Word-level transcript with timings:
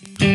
Buenas 0.00 0.27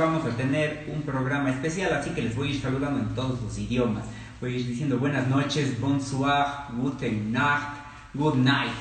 vamos 0.00 0.24
a 0.24 0.30
tener 0.30 0.86
un 0.92 1.02
programa 1.02 1.50
especial, 1.50 1.92
así 1.92 2.10
que 2.10 2.22
les 2.22 2.34
voy 2.34 2.48
a 2.48 2.50
ir 2.52 2.60
saludando 2.60 3.00
en 3.00 3.14
todos 3.14 3.40
los 3.42 3.58
idiomas. 3.58 4.04
Voy 4.40 4.54
a 4.54 4.56
ir 4.56 4.66
diciendo 4.66 4.98
buenas 4.98 5.28
noches, 5.28 5.78
bonsoir, 5.78 6.46
guten 6.74 7.30
Nacht, 7.30 7.76
good 8.14 8.36
night. 8.36 8.72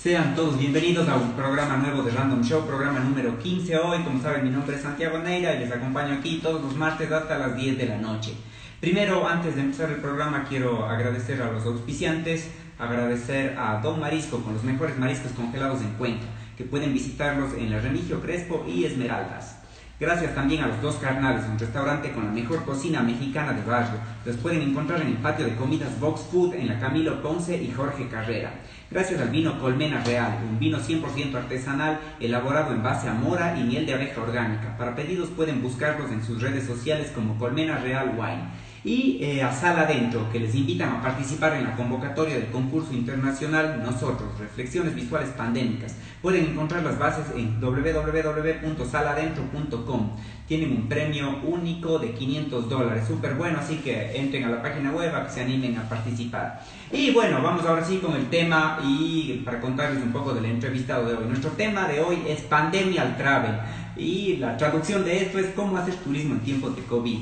Sean 0.00 0.36
todos 0.36 0.56
bienvenidos 0.56 1.08
a 1.08 1.16
un 1.16 1.32
programa 1.32 1.76
nuevo 1.76 2.04
de 2.04 2.12
Random 2.12 2.42
Show, 2.42 2.64
programa 2.66 3.00
número 3.00 3.36
15 3.36 3.76
hoy. 3.78 4.02
Como 4.04 4.22
saben, 4.22 4.44
mi 4.44 4.50
nombre 4.50 4.76
es 4.76 4.82
Santiago 4.82 5.18
Neira 5.18 5.56
y 5.56 5.58
les 5.58 5.72
acompaño 5.72 6.14
aquí 6.14 6.38
todos 6.40 6.62
los 6.62 6.76
martes 6.76 7.10
hasta 7.10 7.36
las 7.36 7.56
10 7.56 7.76
de 7.76 7.86
la 7.86 7.98
noche. 7.98 8.32
Primero, 8.80 9.26
antes 9.26 9.56
de 9.56 9.62
empezar 9.62 9.90
el 9.90 9.96
programa, 9.96 10.44
quiero 10.48 10.86
agradecer 10.86 11.42
a 11.42 11.50
los 11.50 11.66
auspiciantes, 11.66 12.48
agradecer 12.78 13.58
a 13.58 13.80
Don 13.82 13.98
Marisco 13.98 14.38
con 14.38 14.54
los 14.54 14.62
mejores 14.62 14.96
mariscos 14.96 15.32
congelados 15.32 15.82
en 15.82 15.90
cuenta 15.94 16.26
que 16.56 16.62
pueden 16.62 16.94
visitarlos 16.94 17.54
en 17.54 17.70
la 17.70 17.80
Remigio 17.80 18.22
Crespo 18.22 18.64
y 18.68 18.84
Esmeraldas. 18.84 19.59
Gracias 20.00 20.34
también 20.34 20.62
a 20.62 20.66
los 20.66 20.80
dos 20.80 20.96
carnales, 20.96 21.44
un 21.46 21.58
restaurante 21.58 22.10
con 22.12 22.24
la 22.24 22.32
mejor 22.32 22.64
cocina 22.64 23.02
mexicana 23.02 23.52
de 23.52 23.62
barrio. 23.62 24.00
Los 24.24 24.36
pueden 24.36 24.62
encontrar 24.62 25.02
en 25.02 25.08
el 25.08 25.18
patio 25.18 25.44
de 25.44 25.54
comidas 25.56 26.00
Vox 26.00 26.22
Food 26.22 26.54
en 26.54 26.68
la 26.68 26.80
Camilo 26.80 27.20
Ponce 27.20 27.62
y 27.62 27.70
Jorge 27.70 28.08
Carrera. 28.08 28.50
Gracias 28.90 29.20
al 29.20 29.28
vino 29.28 29.60
Colmena 29.60 30.02
Real, 30.02 30.38
un 30.50 30.58
vino 30.58 30.78
100% 30.78 31.34
artesanal 31.34 32.00
elaborado 32.18 32.72
en 32.72 32.82
base 32.82 33.10
a 33.10 33.12
mora 33.12 33.58
y 33.58 33.62
miel 33.62 33.84
de 33.84 33.92
abeja 33.92 34.22
orgánica. 34.22 34.74
Para 34.78 34.96
pedidos 34.96 35.28
pueden 35.28 35.60
buscarlos 35.60 36.10
en 36.10 36.24
sus 36.24 36.40
redes 36.40 36.64
sociales 36.64 37.12
como 37.14 37.36
Colmena 37.36 37.76
Real 37.76 38.14
Wine 38.16 38.69
y 38.82 39.22
eh, 39.22 39.42
a 39.42 39.52
Sala 39.52 39.82
Adentro, 39.82 40.32
que 40.32 40.40
les 40.40 40.54
invitan 40.54 40.88
a 40.90 41.02
participar 41.02 41.52
en 41.54 41.64
la 41.64 41.76
convocatoria 41.76 42.36
del 42.36 42.46
concurso 42.46 42.94
internacional 42.94 43.82
Nosotros, 43.84 44.38
Reflexiones 44.38 44.94
Visuales 44.94 45.28
Pandémicas. 45.30 45.96
Pueden 46.22 46.46
encontrar 46.46 46.82
las 46.82 46.98
bases 46.98 47.26
en 47.36 47.60
www.saladentro.com. 47.60 50.16
Tienen 50.46 50.72
un 50.72 50.88
premio 50.88 51.40
único 51.44 51.98
de 51.98 52.12
500 52.12 52.66
dólares, 52.68 53.04
súper 53.06 53.34
bueno, 53.34 53.58
así 53.60 53.76
que 53.76 54.16
entren 54.16 54.44
a 54.44 54.50
la 54.50 54.62
página 54.62 54.92
web 54.92 55.14
a 55.14 55.26
que 55.26 55.30
se 55.30 55.42
animen 55.42 55.76
a 55.76 55.86
participar. 55.88 56.62
Y 56.90 57.12
bueno, 57.12 57.42
vamos 57.42 57.66
ahora 57.66 57.84
sí 57.84 57.98
con 57.98 58.16
el 58.16 58.30
tema 58.30 58.80
y 58.82 59.42
para 59.44 59.60
contarles 59.60 60.02
un 60.02 60.12
poco 60.12 60.32
del 60.32 60.46
entrevistado 60.46 61.06
de 61.06 61.16
hoy. 61.16 61.26
Nuestro 61.28 61.50
tema 61.52 61.86
de 61.86 62.00
hoy 62.00 62.22
es 62.26 62.40
Pandemia 62.42 63.02
al 63.02 63.16
Travel 63.16 63.60
y 63.96 64.36
la 64.36 64.56
traducción 64.56 65.04
de 65.04 65.22
esto 65.22 65.38
es 65.38 65.48
cómo 65.54 65.76
hacer 65.76 65.94
turismo 65.96 66.34
en 66.34 66.40
tiempos 66.40 66.74
de 66.74 66.82
COVID. 66.82 67.18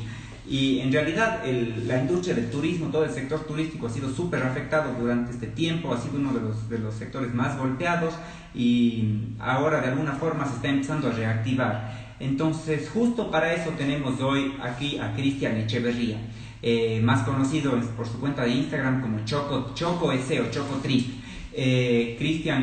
Y 0.48 0.80
en 0.80 0.90
realidad 0.90 1.42
la 1.44 1.98
industria 1.98 2.34
del 2.34 2.50
turismo, 2.50 2.90
todo 2.90 3.04
el 3.04 3.10
sector 3.10 3.40
turístico 3.40 3.86
ha 3.86 3.90
sido 3.90 4.08
súper 4.08 4.42
afectado 4.42 4.94
durante 4.98 5.32
este 5.32 5.48
tiempo, 5.48 5.92
ha 5.92 5.98
sido 5.98 6.16
uno 6.16 6.32
de 6.32 6.40
los, 6.40 6.68
de 6.70 6.78
los 6.78 6.94
sectores 6.94 7.34
más 7.34 7.58
golpeados 7.58 8.14
y 8.54 9.34
ahora 9.38 9.82
de 9.82 9.88
alguna 9.88 10.12
forma 10.12 10.46
se 10.46 10.56
está 10.56 10.68
empezando 10.68 11.08
a 11.08 11.12
reactivar. 11.12 12.16
Entonces, 12.18 12.88
justo 12.88 13.30
para 13.30 13.52
eso 13.52 13.70
tenemos 13.76 14.20
hoy 14.20 14.56
aquí 14.62 14.98
a 14.98 15.14
Cristian 15.14 15.56
Echeverría, 15.58 16.16
eh, 16.62 17.00
más 17.02 17.22
conocido 17.24 17.72
por 17.96 18.06
su 18.06 18.18
cuenta 18.18 18.42
de 18.42 18.50
Instagram 18.50 19.02
como 19.02 19.24
Choco, 19.24 19.72
Choco 19.74 20.12
S 20.12 20.40
o 20.40 20.50
Choco 20.50 20.76
Trist. 20.82 21.10
Eh, 21.52 22.14
Cristian. 22.18 22.62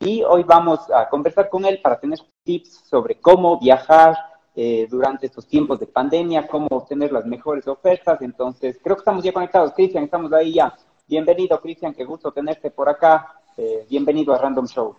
Y 0.00 0.22
hoy 0.22 0.42
vamos 0.42 0.80
a 0.94 1.08
conversar 1.08 1.48
con 1.48 1.64
él 1.64 1.80
para 1.80 1.98
tener 1.98 2.18
tips 2.42 2.82
sobre 2.88 3.20
cómo 3.20 3.58
viajar, 3.58 4.16
eh, 4.58 4.86
durante 4.88 5.26
estos 5.26 5.46
tiempos 5.46 5.78
de 5.78 5.86
pandemia, 5.86 6.48
cómo 6.48 6.66
obtener 6.70 7.12
las 7.12 7.26
mejores 7.26 7.68
ofertas. 7.68 8.22
Entonces, 8.22 8.78
creo 8.82 8.96
que 8.96 9.00
estamos 9.00 9.22
ya 9.22 9.30
conectados. 9.30 9.74
Cristian, 9.74 10.04
estamos 10.04 10.32
ahí 10.32 10.54
ya. 10.54 10.74
Bienvenido, 11.06 11.60
Cristian, 11.60 11.92
qué 11.92 12.04
gusto 12.04 12.32
tenerte 12.32 12.70
por 12.70 12.88
acá. 12.88 13.34
Eh, 13.58 13.86
bienvenido 13.90 14.34
a 14.34 14.38
Random 14.38 14.66
Show. 14.66 14.96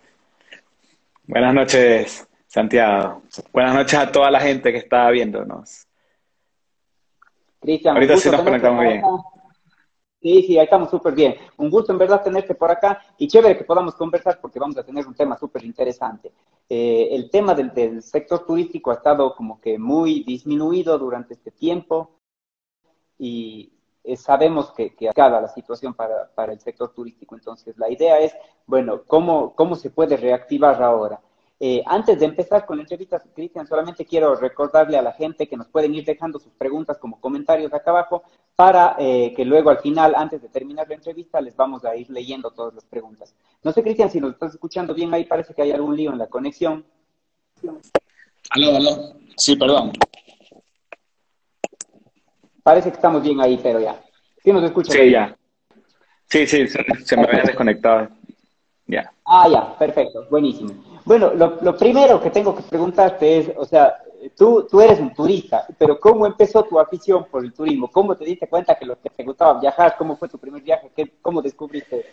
Buenas 1.24 1.52
noches, 1.52 2.28
Santiago. 2.46 3.22
Buenas 3.52 3.74
noches 3.74 3.98
a 3.98 4.12
toda 4.12 4.30
la 4.30 4.40
gente 4.40 4.70
que 4.70 4.78
está 4.78 5.10
viéndonos. 5.10 5.88
Cristian, 7.60 7.96
ahorita 7.96 8.16
sí 8.16 8.30
nos 8.30 8.42
conectamos 8.42 8.84
bien. 8.84 9.02
Sí, 10.20 10.42
sí, 10.42 10.58
ahí 10.58 10.64
estamos 10.64 10.90
súper 10.90 11.14
bien. 11.14 11.36
Un 11.58 11.70
gusto 11.70 11.92
en 11.92 11.98
verdad 11.98 12.22
tenerte 12.22 12.54
por 12.54 12.70
acá 12.70 13.00
y 13.16 13.28
chévere 13.28 13.56
que 13.56 13.64
podamos 13.64 13.94
conversar 13.94 14.40
porque 14.40 14.58
vamos 14.58 14.76
a 14.76 14.82
tener 14.84 15.06
un 15.06 15.14
tema 15.14 15.38
súper 15.38 15.64
interesante. 15.64 16.32
Eh, 16.68 17.08
el 17.12 17.30
tema 17.30 17.54
del, 17.54 18.02
sector 18.02 18.44
turístico 18.44 18.90
ha 18.90 18.94
estado 18.94 19.34
como 19.36 19.60
que 19.60 19.78
muy 19.78 20.24
disminuido 20.24 20.98
durante 20.98 21.34
este 21.34 21.52
tiempo 21.52 22.18
y 23.16 23.72
eh, 24.02 24.16
sabemos 24.16 24.72
que, 24.72 24.94
que 24.94 25.08
acaba 25.08 25.40
la 25.40 25.48
situación 25.48 25.94
para, 25.94 26.28
para, 26.34 26.52
el 26.52 26.60
sector 26.60 26.92
turístico. 26.92 27.36
Entonces, 27.36 27.78
la 27.78 27.88
idea 27.88 28.18
es, 28.18 28.34
bueno, 28.66 29.04
¿cómo, 29.06 29.54
cómo 29.54 29.76
se 29.76 29.90
puede 29.90 30.16
reactivar 30.16 30.82
ahora? 30.82 31.20
Eh, 31.60 31.82
antes 31.86 32.20
de 32.20 32.26
empezar 32.26 32.64
con 32.64 32.76
la 32.76 32.82
entrevista, 32.82 33.20
Cristian, 33.34 33.66
solamente 33.66 34.04
quiero 34.04 34.36
recordarle 34.36 34.96
a 34.96 35.02
la 35.02 35.12
gente 35.12 35.48
que 35.48 35.56
nos 35.56 35.66
pueden 35.66 35.92
ir 35.92 36.04
dejando 36.04 36.38
sus 36.38 36.52
preguntas 36.52 36.98
como 36.98 37.20
comentarios 37.20 37.74
acá 37.74 37.90
abajo 37.90 38.22
para 38.54 38.94
eh, 38.98 39.32
que 39.34 39.44
luego 39.44 39.70
al 39.70 39.78
final, 39.78 40.14
antes 40.16 40.40
de 40.40 40.48
terminar 40.48 40.88
la 40.88 40.94
entrevista, 40.94 41.40
les 41.40 41.56
vamos 41.56 41.84
a 41.84 41.96
ir 41.96 42.08
leyendo 42.10 42.52
todas 42.52 42.74
las 42.74 42.84
preguntas. 42.84 43.34
No 43.64 43.72
sé, 43.72 43.82
Cristian, 43.82 44.08
si 44.08 44.20
nos 44.20 44.34
estás 44.34 44.54
escuchando 44.54 44.94
bien 44.94 45.12
ahí, 45.12 45.24
parece 45.24 45.52
que 45.52 45.62
hay 45.62 45.72
algún 45.72 45.96
lío 45.96 46.12
en 46.12 46.18
la 46.18 46.28
conexión. 46.28 46.84
Aló, 48.50 48.76
aló. 48.76 49.14
Sí, 49.36 49.56
perdón. 49.56 49.92
Parece 52.62 52.90
que 52.90 52.96
estamos 52.96 53.22
bien 53.22 53.40
ahí, 53.40 53.58
pero 53.60 53.80
ya. 53.80 54.00
¿Sí 54.44 54.52
nos 54.52 54.62
escuchas? 54.62 54.94
Sí, 54.94 55.10
ya. 55.10 55.36
Sí, 56.26 56.46
sí, 56.46 56.68
se, 56.68 57.16
me 57.16 57.24
había 57.24 57.42
desconectado. 57.42 58.08
Ya. 58.86 59.10
Ah, 59.24 59.48
ya, 59.50 59.76
perfecto, 59.76 60.26
buenísimo. 60.30 60.87
Bueno, 61.08 61.32
lo, 61.32 61.74
primero 61.74 62.20
que 62.20 62.28
tengo 62.28 62.54
que 62.54 62.62
preguntarte 62.64 63.38
es, 63.38 63.50
o 63.56 63.64
sea, 63.64 63.96
tú, 64.36 64.68
tú 64.70 64.78
eres 64.82 65.00
un 65.00 65.14
turista, 65.14 65.66
pero 65.78 65.98
¿cómo 65.98 66.26
empezó 66.26 66.62
tu 66.64 66.78
afición 66.78 67.24
por 67.30 67.42
el 67.42 67.54
turismo? 67.54 67.88
¿Cómo 67.88 68.14
te 68.14 68.26
diste 68.26 68.46
cuenta 68.46 68.78
que 68.78 68.84
lo 68.84 69.00
que 69.00 69.08
te 69.08 69.24
gustaba 69.24 69.58
viajar? 69.58 69.94
¿Cómo 69.96 70.18
fue 70.18 70.28
tu 70.28 70.36
primer 70.38 70.60
viaje? 70.60 70.90
¿Cómo 71.22 71.40
descubriste? 71.40 72.04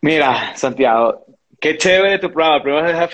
Mira, 0.00 0.56
Santiago, 0.56 1.24
qué 1.60 1.78
chévere 1.78 2.18
tu 2.18 2.32
programa. 2.32 2.60
Primero, 2.60 2.88
dejar 2.88 3.08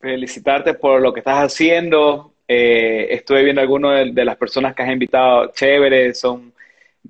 felicitarte 0.00 0.74
por 0.74 1.00
lo 1.00 1.12
que 1.12 1.20
estás 1.20 1.44
haciendo. 1.44 2.34
Eh, 2.48 3.06
estuve 3.10 3.44
viendo 3.44 3.60
algunas 3.60 4.12
de, 4.12 4.24
las 4.24 4.36
personas 4.36 4.74
que 4.74 4.82
has 4.82 4.90
invitado, 4.90 5.52
chévere, 5.52 6.12
son 6.12 6.52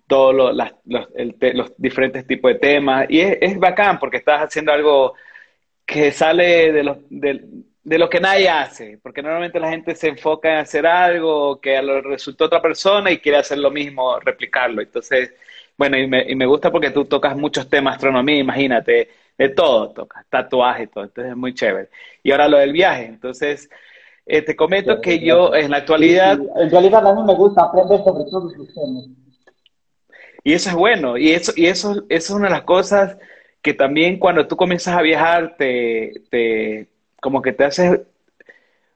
todos 0.06 0.34
los, 0.34 0.54
los, 0.84 1.72
diferentes 1.78 2.26
tipos 2.26 2.52
de 2.52 2.58
temas. 2.58 3.06
Y 3.08 3.20
es, 3.20 3.38
es, 3.40 3.58
bacán 3.58 3.98
porque 3.98 4.18
estás 4.18 4.42
haciendo 4.42 4.70
algo 4.70 5.14
que 5.86 6.12
sale 6.12 6.72
de 6.72 6.82
lo, 6.82 6.98
de, 7.10 7.98
lo 7.98 8.08
que 8.08 8.20
nadie 8.20 8.48
hace, 8.48 8.98
porque 9.02 9.22
normalmente 9.22 9.60
la 9.60 9.70
gente 9.70 9.94
se 9.94 10.08
enfoca 10.08 10.50
en 10.50 10.58
hacer 10.58 10.86
algo 10.86 11.60
que 11.60 11.80
lo 11.82 12.00
resultó 12.00 12.46
otra 12.46 12.62
persona 12.62 13.10
y 13.10 13.18
quiere 13.18 13.38
hacer 13.38 13.58
lo 13.58 13.70
mismo, 13.70 14.18
replicarlo. 14.20 14.80
Entonces, 14.80 15.34
bueno, 15.76 15.98
y 15.98 16.06
me, 16.06 16.24
y 16.30 16.34
me 16.34 16.46
gusta 16.46 16.70
porque 16.70 16.90
tú 16.90 17.04
tocas 17.04 17.36
muchos 17.36 17.68
temas, 17.68 17.96
astronomía, 17.96 18.38
imagínate, 18.38 19.10
de 19.36 19.48
todo 19.50 19.90
toca, 19.90 20.24
tatuaje, 20.30 20.86
todo, 20.86 21.04
entonces 21.04 21.32
es 21.32 21.36
muy 21.36 21.54
chévere. 21.54 21.88
Y 22.22 22.30
ahora 22.30 22.48
lo 22.48 22.58
del 22.58 22.72
viaje, 22.72 23.06
entonces 23.06 23.68
eh, 24.26 24.42
te 24.42 24.56
comento 24.56 25.00
que 25.00 25.18
yo 25.18 25.54
en 25.54 25.70
la 25.70 25.78
actualidad... 25.78 26.38
En 26.56 26.70
realidad 26.70 27.06
a 27.06 27.14
mí 27.14 27.22
me 27.24 27.34
gusta 27.34 27.64
aprender 27.64 27.98
sobre 27.98 28.24
todos 28.30 28.56
los 28.56 28.72
temas. 28.72 29.04
Y 30.42 30.52
eso 30.52 30.70
es 30.70 30.76
bueno, 30.76 31.16
y 31.16 31.32
eso, 31.32 31.52
y 31.56 31.66
eso, 31.66 31.92
eso 31.92 32.04
es 32.08 32.30
una 32.30 32.48
de 32.48 32.54
las 32.54 32.64
cosas 32.64 33.16
que 33.64 33.72
también 33.72 34.18
cuando 34.18 34.46
tú 34.46 34.56
comienzas 34.56 34.94
a 34.94 35.00
viajar, 35.00 35.56
te, 35.56 36.12
te 36.30 36.86
como 37.18 37.40
que 37.40 37.54
te 37.54 37.64
haces 37.64 37.98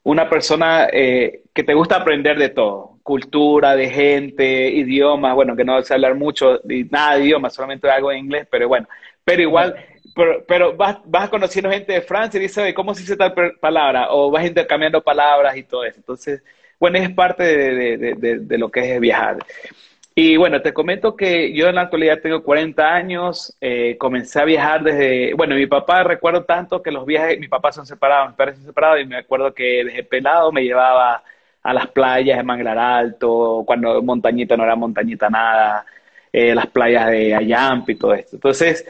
una 0.03 0.29
persona 0.29 0.88
eh, 0.93 1.44
que 1.55 1.62
te 1.65 1.73
gusta 1.73 1.97
aprender 1.97 2.38
de 2.38 2.50
todo, 2.50 2.99
cultura, 3.03 3.75
de 3.75 3.88
gente, 3.88 4.69
idiomas, 4.69 5.35
bueno, 5.35 5.56
que 5.56 5.65
no 5.65 5.81
sé 5.82 5.94
hablar 5.94 6.17
mucho, 6.17 6.61
nada 6.91 7.17
de 7.17 7.25
idiomas, 7.25 7.55
solamente 7.55 7.91
algo 7.91 8.12
en 8.12 8.19
inglés, 8.19 8.47
pero 8.50 8.69
bueno, 8.69 8.87
pero 9.25 9.41
igual, 9.41 9.75
pero, 10.15 10.44
pero 10.47 10.76
vas, 10.76 10.99
vas 11.06 11.31
conociendo 11.31 11.71
gente 11.71 11.94
de 11.94 12.03
Francia 12.03 12.37
y 12.37 12.43
dices, 12.43 12.75
¿cómo 12.75 12.94
se 12.94 13.00
dice 13.00 13.17
tal 13.17 13.32
palabra? 13.59 14.09
O 14.11 14.31
vas 14.31 14.44
intercambiando 14.44 15.03
palabras 15.03 15.56
y 15.56 15.62
todo 15.62 15.85
eso. 15.85 15.97
Entonces, 15.97 16.43
bueno, 16.79 16.99
es 16.99 17.09
parte 17.09 17.43
de, 17.43 17.97
de, 17.97 18.59
lo 18.59 18.71
que 18.71 18.94
es 18.94 19.00
viajar. 19.00 19.38
Y 20.20 20.37
bueno, 20.37 20.61
te 20.61 20.73
comento 20.75 21.15
que 21.15 21.53
yo 21.53 21.69
en 21.69 21.76
la 21.76 21.82
actualidad 21.82 22.19
tengo 22.20 22.43
40 22.43 22.93
años, 22.93 23.56
eh, 23.61 23.97
comencé 23.99 24.41
a 24.41 24.44
viajar 24.44 24.82
desde, 24.82 25.32
bueno, 25.35 25.55
mi 25.55 25.69
papá 25.69 26.03
recuerdo 26.03 26.43
tanto 26.43 26.82
que 26.82 26.91
los 26.91 27.06
viajes, 27.06 27.38
mi 27.38 27.47
papá 27.47 27.70
son 27.70 27.87
separados, 27.87 28.31
mis 28.31 28.37
padres 28.37 28.56
son 28.56 28.67
separados 28.67 29.00
y 29.00 29.06
me 29.06 29.19
acuerdo 29.19 29.55
que 29.55 29.85
desde 29.85 30.03
pelado 30.03 30.50
me 30.50 30.65
llevaba 30.65 31.23
a 31.62 31.73
las 31.73 31.87
playas 31.91 32.37
de 32.37 32.43
Manglar 32.43 32.79
Alto, 32.79 33.62
cuando 33.65 34.03
montañita 34.03 34.56
no 34.56 34.65
era 34.65 34.75
montañita 34.75 35.31
nada, 35.31 35.87
eh, 36.32 36.53
las 36.53 36.67
playas 36.67 37.11
de 37.11 37.37
Ayamp 37.37 37.88
y 37.88 37.94
todo 37.94 38.14
esto. 38.14 38.35
Entonces, 38.35 38.85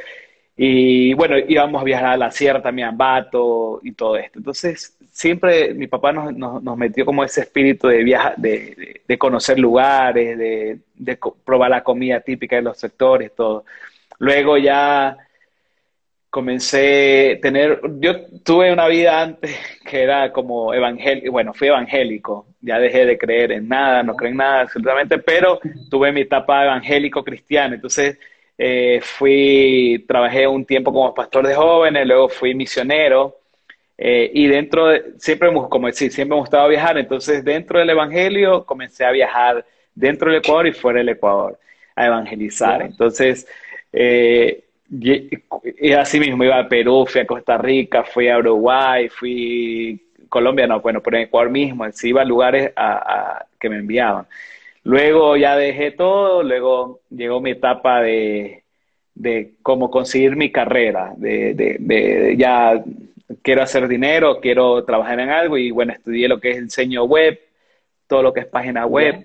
y 0.56 1.12
bueno, 1.12 1.36
íbamos 1.46 1.82
a 1.82 1.84
viajar 1.84 2.06
a 2.06 2.16
la 2.16 2.31
sierra 2.31 2.62
también, 2.62 2.86
a 2.86 2.90
Ambato 2.92 3.81
y 3.82 3.92
todo 3.92 4.16
esto. 4.16 4.38
Entonces, 4.38 4.96
siempre 5.19 5.75
mi 5.75 5.88
papá 5.88 6.12
nos, 6.12 6.32
nos, 6.37 6.76
metió 6.76 7.05
como 7.05 7.25
ese 7.25 7.41
espíritu 7.41 7.88
de 7.88 8.05
viajar, 8.05 8.37
de, 8.37 9.00
de, 9.05 9.19
conocer 9.19 9.59
lugares, 9.59 10.38
de, 10.38 10.79
de, 10.94 11.19
probar 11.44 11.70
la 11.70 11.82
comida 11.82 12.20
típica 12.20 12.55
de 12.55 12.62
los 12.62 12.79
sectores, 12.79 13.35
todo. 13.35 13.65
Luego 14.20 14.56
ya 14.59 15.17
comencé 16.31 17.32
a 17.32 17.41
tener, 17.41 17.81
yo 17.99 18.26
tuve 18.44 18.73
una 18.73 18.87
vida 18.87 19.20
antes 19.20 19.59
que 19.85 20.05
era 20.05 20.32
como 20.32 20.73
evangélico, 20.73 21.32
bueno, 21.32 21.53
fui 21.53 21.67
evangélico, 21.67 22.47
ya 22.61 22.79
dejé 22.79 23.05
de 23.05 23.19
creer 23.19 23.50
en 23.50 23.69
nada, 23.69 24.05
no 24.05 24.15
creo 24.15 24.31
en 24.31 24.37
nada 24.37 24.61
absolutamente, 24.61 25.19
pero 25.19 25.59
tuve 25.91 26.12
mi 26.12 26.20
etapa 26.20 26.62
evangélico 26.62 27.25
cristiana, 27.25 27.75
entonces 27.75 28.19
eh, 28.56 29.00
fui, 29.03 30.05
trabajé 30.06 30.47
un 30.47 30.65
tiempo 30.65 30.93
como 30.93 31.12
pastor 31.12 31.44
de 31.44 31.56
jóvenes, 31.56 32.06
luego 32.06 32.29
fui 32.29 32.55
misionero. 32.55 33.38
Eh, 34.00 34.30
y 34.32 34.46
dentro 34.46 34.86
de, 34.86 35.14
siempre, 35.18 35.52
como 35.68 35.88
decir, 35.88 36.12
siempre 36.12 36.36
me 36.36 36.40
gustaba 36.40 36.68
viajar, 36.68 36.96
entonces 36.98 37.44
dentro 37.44 37.80
del 37.80 37.90
Evangelio 37.90 38.64
comencé 38.64 39.04
a 39.04 39.10
viajar 39.10 39.66
dentro 39.92 40.30
del 40.30 40.40
Ecuador 40.40 40.68
y 40.68 40.72
fuera 40.72 40.98
del 41.00 41.08
Ecuador, 41.08 41.58
a 41.96 42.06
evangelizar. 42.06 42.80
Entonces, 42.82 43.48
eh, 43.92 44.62
y, 44.88 45.92
así 45.92 46.20
mismo 46.20 46.44
iba 46.44 46.58
a 46.60 46.68
Perú, 46.68 47.06
fui 47.08 47.20
a 47.20 47.26
Costa 47.26 47.58
Rica, 47.58 48.04
fui 48.04 48.28
a 48.28 48.38
Uruguay, 48.38 49.08
fui 49.08 50.00
Colombia, 50.28 50.68
no, 50.68 50.80
bueno, 50.80 51.02
pero 51.02 51.16
en 51.16 51.24
Ecuador 51.24 51.50
mismo, 51.50 51.82
así 51.84 52.10
iba 52.10 52.22
a 52.22 52.24
lugares 52.24 52.72
a, 52.76 53.44
que 53.58 53.68
me 53.68 53.78
enviaban. 53.78 54.26
Luego 54.84 55.36
ya 55.36 55.56
dejé 55.56 55.90
todo, 55.90 56.44
luego 56.44 57.00
llegó 57.10 57.40
mi 57.40 57.50
etapa 57.50 58.00
de, 58.00 58.62
de 59.14 59.54
cómo 59.62 59.90
conseguir 59.90 60.36
mi 60.36 60.52
carrera, 60.52 61.12
de, 61.16 61.54
de, 61.54 62.36
ya 62.38 62.82
quiero 63.42 63.62
hacer 63.62 63.88
dinero, 63.88 64.40
quiero 64.40 64.84
trabajar 64.84 65.20
en 65.20 65.30
algo 65.30 65.56
y 65.58 65.70
bueno, 65.70 65.92
estudié 65.92 66.28
lo 66.28 66.40
que 66.40 66.50
es 66.50 66.62
diseño 66.62 67.04
web, 67.04 67.38
todo 68.06 68.22
lo 68.22 68.32
que 68.32 68.40
es 68.40 68.46
página 68.46 68.86
web 68.86 69.25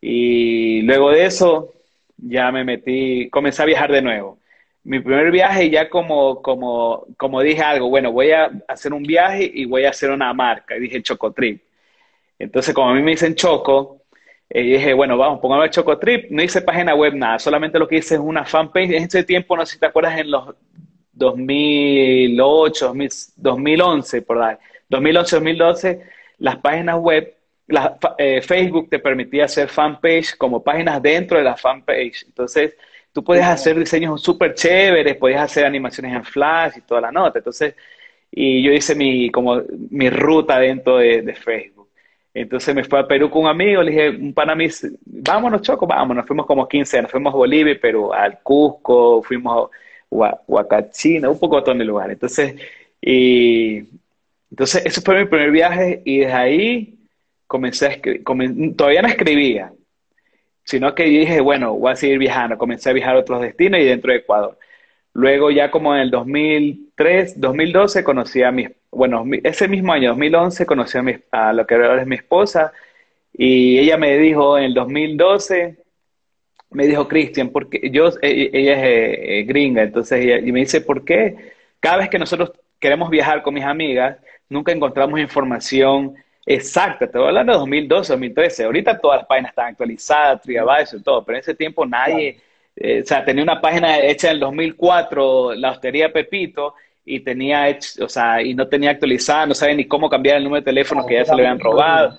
y 0.00 0.82
luego 0.82 1.10
de 1.10 1.26
eso 1.26 1.74
ya 2.16 2.50
me 2.52 2.64
metí, 2.64 3.28
comencé 3.30 3.62
a 3.62 3.66
viajar 3.66 3.92
de 3.92 4.02
nuevo. 4.02 4.38
Mi 4.84 5.00
primer 5.00 5.30
viaje 5.30 5.70
ya 5.70 5.88
como, 5.90 6.40
como, 6.42 7.06
como 7.16 7.42
dije 7.42 7.62
algo, 7.62 7.88
bueno, 7.88 8.12
voy 8.12 8.30
a 8.32 8.50
hacer 8.68 8.92
un 8.92 9.02
viaje 9.02 9.50
y 9.52 9.64
voy 9.66 9.84
a 9.84 9.90
hacer 9.90 10.10
una 10.10 10.32
marca 10.32 10.76
y 10.76 10.80
dije 10.80 11.02
Chocotrip. 11.02 11.62
Entonces 12.38 12.74
como 12.74 12.90
a 12.90 12.94
mí 12.94 13.02
me 13.02 13.12
dicen 13.12 13.34
Choco, 13.34 13.98
y 14.50 14.62
dije, 14.62 14.94
bueno, 14.94 15.18
vamos, 15.18 15.40
pongamos 15.40 15.70
Chocotrip. 15.70 16.30
No 16.30 16.42
hice 16.42 16.62
página 16.62 16.94
web, 16.94 17.14
nada. 17.14 17.38
Solamente 17.38 17.78
lo 17.78 17.86
que 17.86 17.96
hice 17.96 18.14
es 18.14 18.20
una 18.20 18.44
fanpage. 18.44 18.90
En 18.92 19.04
ese 19.04 19.22
tiempo, 19.22 19.56
no 19.56 19.66
sé 19.66 19.74
si 19.74 19.78
te 19.78 19.86
acuerdas, 19.86 20.18
en 20.18 20.30
los 20.30 20.54
2008, 21.18 22.94
2011, 23.36 24.22
por 24.22 24.42
ahí. 24.42 24.56
2011, 24.88 25.36
2012, 25.36 26.02
las 26.38 26.56
páginas 26.56 26.98
web, 26.98 27.34
la, 27.66 27.98
eh, 28.16 28.40
Facebook 28.42 28.88
te 28.88 28.98
permitía 28.98 29.44
hacer 29.44 29.68
fanpage 29.68 30.36
como 30.36 30.62
páginas 30.62 31.02
dentro 31.02 31.38
de 31.38 31.44
la 31.44 31.56
fanpage. 31.56 32.24
Entonces, 32.26 32.74
tú 33.12 33.22
puedes 33.22 33.44
hacer 33.44 33.78
diseños 33.78 34.22
súper 34.22 34.54
chéveres, 34.54 35.16
podías 35.16 35.42
hacer 35.42 35.66
animaciones 35.66 36.14
en 36.14 36.24
Flash 36.24 36.78
y 36.78 36.80
toda 36.82 37.02
la 37.02 37.12
nota. 37.12 37.38
Entonces, 37.38 37.74
y 38.30 38.62
yo 38.62 38.72
hice 38.72 38.94
mi, 38.94 39.30
como, 39.30 39.62
mi 39.90 40.10
ruta 40.10 40.58
dentro 40.58 40.98
de 40.98 41.34
Facebook. 41.34 41.78
Entonces 42.34 42.74
me 42.74 42.84
fui 42.84 42.98
a 42.98 43.06
Perú 43.06 43.30
con 43.30 43.42
un 43.42 43.48
amigo, 43.48 43.82
le 43.82 43.90
dije, 43.90 44.10
un 44.10 44.32
pana 44.32 44.54
vámonos, 45.04 45.62
Choco, 45.62 45.86
vámonos. 45.86 46.26
Fuimos 46.26 46.46
como 46.46 46.68
15, 46.68 47.02
nos 47.02 47.10
fuimos 47.10 47.34
a 47.34 47.36
Bolivia, 47.36 47.76
pero 47.80 48.12
al 48.12 48.40
Cusco, 48.42 49.22
fuimos 49.22 49.66
a 49.66 49.70
Huacachina, 50.10 51.28
un 51.30 51.38
poco 51.38 51.60
de 51.60 51.84
lugares. 51.84 52.14
Entonces, 52.14 52.54
y, 53.00 53.84
entonces, 54.50 54.82
ese 54.84 55.00
fue 55.00 55.18
mi 55.20 55.26
primer 55.26 55.50
viaje 55.50 56.02
y 56.04 56.18
desde 56.18 56.32
ahí 56.32 56.98
comencé 57.46 57.86
a 57.86 57.90
escribir, 57.90 58.24
todavía 58.76 59.02
no 59.02 59.08
escribía, 59.08 59.72
sino 60.64 60.94
que 60.94 61.04
dije, 61.04 61.40
bueno, 61.40 61.74
voy 61.74 61.92
a 61.92 61.96
seguir 61.96 62.18
viajando. 62.18 62.58
Comencé 62.58 62.90
a 62.90 62.92
viajar 62.92 63.16
a 63.16 63.20
otros 63.20 63.40
destinos 63.40 63.80
y 63.80 63.84
dentro 63.84 64.12
de 64.12 64.18
Ecuador. 64.18 64.58
Luego 65.14 65.50
ya 65.50 65.70
como 65.70 65.94
en 65.94 66.02
el 66.02 66.10
2003, 66.10 67.40
2012 67.40 68.04
conocí 68.04 68.42
a 68.42 68.52
mis, 68.52 68.70
bueno, 68.90 69.24
ese 69.42 69.68
mismo 69.68 69.92
año, 69.92 70.10
2011, 70.10 70.66
conocí 70.66 70.98
a, 70.98 71.02
mi, 71.02 71.16
a 71.30 71.52
lo 71.52 71.66
que 71.66 71.74
ahora 71.74 72.00
es 72.02 72.06
mi 72.06 72.16
esposa 72.16 72.72
y 73.32 73.78
ella 73.78 73.96
me 73.96 74.18
dijo 74.18 74.58
en 74.58 74.64
el 74.64 74.74
2012, 74.74 75.78
me 76.70 76.86
dijo, 76.86 77.08
Cristian, 77.08 77.50
porque 77.50 77.90
yo, 77.90 78.08
e, 78.20 78.28
e, 78.28 78.50
ella 78.52 78.72
es 78.74 78.84
eh, 78.84 79.38
eh, 79.38 79.42
gringa, 79.44 79.82
entonces 79.82 80.24
ella, 80.24 80.38
y 80.38 80.52
me 80.52 80.60
dice, 80.60 80.80
¿por 80.80 81.04
qué 81.04 81.52
cada 81.80 81.98
vez 81.98 82.08
que 82.08 82.18
nosotros 82.18 82.52
queremos 82.78 83.10
viajar 83.10 83.42
con 83.42 83.54
mis 83.54 83.64
amigas, 83.64 84.18
nunca 84.48 84.72
encontramos 84.72 85.18
información 85.20 86.14
exacta? 86.44 87.10
Te 87.10 87.18
voy 87.18 87.28
hablando 87.28 87.52
de 87.52 87.58
2012, 87.58 88.12
2013. 88.12 88.64
Ahorita 88.64 88.98
todas 88.98 89.18
las 89.18 89.26
páginas 89.26 89.50
están 89.50 89.68
actualizadas, 89.68 90.42
TripAdvisor 90.42 91.00
y 91.00 91.02
todo, 91.02 91.24
pero 91.24 91.36
en 91.36 91.40
ese 91.40 91.54
tiempo 91.54 91.86
nadie 91.86 92.40
eh, 92.80 93.00
o 93.02 93.06
sea, 93.06 93.24
tenía 93.24 93.42
una 93.42 93.60
página 93.60 93.98
hecha 93.98 94.28
en 94.28 94.34
el 94.34 94.40
2004, 94.40 95.54
la 95.54 95.72
hostería 95.72 96.12
Pepito, 96.12 96.74
y 97.04 97.20
tenía, 97.20 97.76
o 98.00 98.08
sea, 98.08 98.40
y 98.42 98.54
no 98.54 98.68
tenía 98.68 98.90
actualizada, 98.90 99.46
no 99.46 99.54
sabía 99.54 99.74
ni 99.74 99.86
cómo 99.86 100.08
cambiar 100.08 100.36
el 100.36 100.44
número 100.44 100.60
de 100.60 100.66
teléfono 100.66 101.04
que 101.04 101.14
ya 101.14 101.24
se 101.24 101.34
le 101.34 101.42
habían 101.42 101.58
robado. 101.58 102.16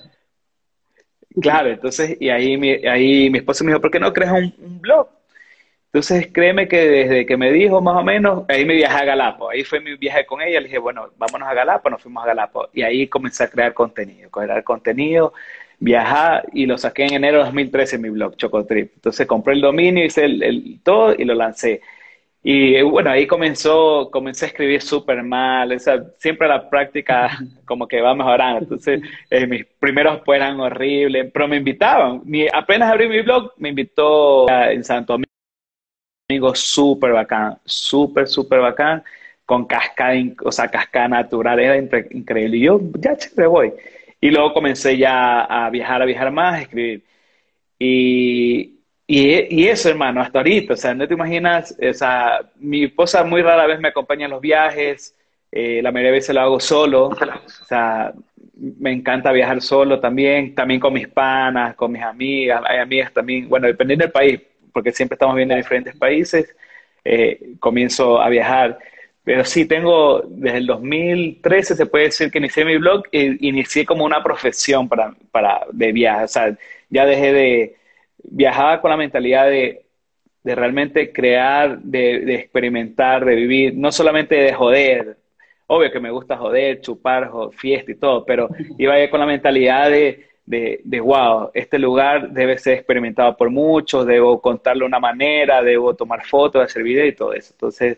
Claro, 1.42 1.70
entonces, 1.70 2.18
y 2.20 2.30
ahí 2.30 2.58
mi, 2.58 2.72
ahí 2.88 3.30
mi 3.30 3.40
esposo 3.40 3.64
me 3.64 3.72
dijo, 3.72 3.82
¿por 3.82 3.92
qué 3.92 4.00
no 4.00 4.12
creas 4.14 4.34
un, 4.34 4.82
blog? 4.82 5.10
Entonces, 5.88 6.28
créeme 6.32 6.68
que 6.68 6.78
desde 6.88 7.26
que 7.26 7.38
me 7.38 7.52
dijo 7.52 7.82
más 7.82 7.96
o 7.98 8.04
menos, 8.04 8.46
ahí 8.48 8.66
me 8.66 8.76
viajé 8.76 8.96
a 8.96 9.06
Galapo, 9.06 9.50
ahí 9.50 9.64
fue 9.64 9.80
mi 9.80 9.96
viaje 9.96 10.26
con 10.26 10.42
ella, 10.42 10.60
le 10.60 10.68
dije, 10.68 10.78
bueno, 10.78 11.10
vámonos 11.18 11.48
a 11.48 11.54
Galapo, 11.54 11.90
nos 11.90 12.02
fuimos 12.02 12.24
a 12.24 12.28
Galapo, 12.28 12.70
y 12.74 12.84
ahí 12.84 13.08
comencé 13.08 13.44
a 13.44 13.50
crear 13.50 13.74
contenido, 13.74 14.30
crear 14.30 14.64
contenido, 14.64 15.34
viajar 15.80 16.46
y 16.54 16.66
lo 16.66 16.78
saqué 16.78 17.06
en 17.06 17.14
enero 17.14 17.40
de 17.40 17.46
2013 17.46 17.96
en 17.96 18.02
mi 18.02 18.10
blog, 18.10 18.36
Chocotrip. 18.36 18.92
Entonces 18.96 19.26
compré 19.26 19.54
el 19.54 19.62
dominio, 19.62 20.06
hice 20.06 20.26
el, 20.26 20.80
todo 20.84 21.16
y 21.18 21.24
lo 21.26 21.34
lancé. 21.34 21.82
Y 22.42 22.76
eh, 22.76 22.84
bueno, 22.84 23.12
ahí 23.12 23.28
comenzó, 23.28 24.10
comencé 24.12 24.46
a 24.46 24.48
escribir 24.48 24.82
súper 24.82 25.24
mal, 25.24 25.72
o 25.74 25.80
sea, 25.80 26.02
siempre 26.18 26.48
la 26.48 26.70
práctica 26.70 27.30
como 27.66 27.88
que 27.88 28.02
va 28.02 28.16
mejorando. 28.16 28.62
Entonces, 28.64 29.02
eh, 29.30 29.46
mis 29.46 29.66
primeros 29.80 30.22
pues 30.26 30.38
eran 30.38 30.60
horribles, 30.60 31.30
pero 31.34 31.48
me 31.48 31.58
invitaban. 31.58 32.22
Mi, 32.26 32.48
apenas 32.52 32.92
abrí 32.92 33.10
mi 33.10 33.22
blog, 33.22 33.54
me 33.58 33.70
invitó 33.70 34.50
en 34.50 34.84
Santo 34.84 35.18
Domingo, 36.30 36.56
súper 36.56 37.12
bacán, 37.14 37.60
súper, 37.66 38.28
súper 38.28 38.60
bacán, 38.62 39.04
con 39.46 39.66
cascada, 39.66 40.14
o 40.44 40.52
sea, 40.52 40.68
cascada 40.70 41.08
natural, 41.10 41.60
era 41.60 41.78
increíble. 41.78 42.58
Y 42.58 42.62
yo, 42.62 42.80
ya, 43.00 43.18
chévere, 43.18 43.48
voy. 43.48 43.74
Y 44.22 44.32
luego 44.32 44.54
comencé 44.54 44.98
ya 44.98 45.42
a 45.42 45.70
viajar, 45.70 46.02
a 46.02 46.06
viajar 46.06 46.32
más, 46.32 46.56
a 46.56 46.62
escribir. 46.62 47.04
Y, 47.80 48.79
y, 49.12 49.68
eso, 49.68 49.90
hermano, 49.90 50.22
hasta 50.22 50.38
ahorita, 50.38 50.74
o 50.74 50.78
sea, 50.78 50.94
no 50.94 51.08
te 51.08 51.16
imaginas, 51.16 51.76
o 51.82 51.94
sea, 51.94 52.42
mi 52.60 52.84
esposa 52.84 53.24
muy 53.24 53.42
rara 53.42 53.66
vez 53.66 53.80
me 53.80 53.88
acompaña 53.88 54.26
en 54.26 54.32
los 54.32 54.40
viajes, 54.40 55.16
eh, 55.52 55.82
la 55.82 55.92
mayoría 55.92 56.12
de 56.12 56.18
veces 56.20 56.36
lo 56.36 56.42
hago 56.42 56.60
solo, 56.60 57.08
o 57.08 57.66
sea, 57.68 58.14
me 58.54 58.92
encanta 58.92 59.32
viajar 59.32 59.64
solo 59.64 60.00
también, 60.00 60.54
también 60.54 60.80
con 60.80 60.94
mis 60.94 61.08
panas, 61.08 61.76
con 61.76 61.92
mis 61.92 62.04
amigas, 62.04 62.62
hay 62.68 62.78
amigas 62.78 63.12
también, 63.12 63.50
bueno, 63.50 63.66
dependiendo 63.66 64.06
del 64.06 64.12
país, 64.12 64.42
porque 64.72 64.92
siempre 64.92 65.16
estamos 65.16 65.36
viendo 65.36 65.56
en 65.56 65.62
diferentes 65.62 65.96
países, 65.96 66.56
eh, 67.04 67.56
comienzo 67.60 68.22
a 68.22 68.30
viajar. 68.30 68.78
pero 69.24 69.44
sí, 69.44 69.66
tengo 69.66 70.22
desde 70.28 70.60
el 70.60 70.68
2013, 70.68 71.76
se 71.76 71.86
puede 71.88 72.06
decir 72.06 72.30
que 72.30 72.38
inicié 72.38 72.64
mi 72.64 72.78
blog 72.78 73.06
e 73.12 73.38
inicié 73.42 73.86
como 73.86 74.06
una 74.06 74.22
profesión 74.24 74.88
para, 74.88 75.16
para, 75.32 75.66
de 75.72 75.92
viaje. 75.92 76.26
O 76.26 76.28
sea, 76.28 76.58
ya 76.90 77.06
dejé 77.06 77.34
de, 77.34 77.79
viajar 78.24 78.82
con 78.82 78.92
la 78.92 78.98
mentalidad 78.98 79.48
de, 79.48 79.86
de 80.44 80.56
realmente 80.56 81.12
crear, 81.12 81.80
de, 81.80 82.20
de, 82.22 82.36
experimentar, 82.36 83.26
de 83.26 83.36
vivir, 83.36 83.74
no 83.76 83.92
solamente 83.92 84.36
de 84.36 84.54
joder. 84.54 85.18
Obvio 85.68 85.92
que 85.92 86.00
me 86.00 86.12
gusta 86.12 86.38
joder, 86.38 86.82
chupar, 86.82 87.30
fiesta 87.54 87.92
y 87.92 87.96
todo, 87.96 88.26
pero 88.26 88.50
iba 88.78 88.94
a 88.94 89.04
ir 89.04 89.10
con 89.10 89.20
la 89.20 89.26
mentalidad 89.26 89.90
de, 89.90 90.28
de, 90.46 90.82
de, 90.84 91.00
wow, 91.00 91.52
este 91.54 91.78
lugar 91.78 92.32
debe 92.32 92.58
ser 92.58 92.76
experimentado 92.76 93.38
por 93.38 93.50
muchos, 93.50 94.06
debo 94.06 94.42
contarlo 94.42 94.82
de 94.82 94.88
una 94.88 95.00
manera, 95.00 95.62
debo 95.62 95.96
tomar 95.96 96.26
fotos, 96.26 96.64
hacer 96.64 96.84
videos 96.84 97.10
y 97.10 97.16
todo 97.16 97.34
eso. 97.34 97.54
Entonces, 97.54 97.98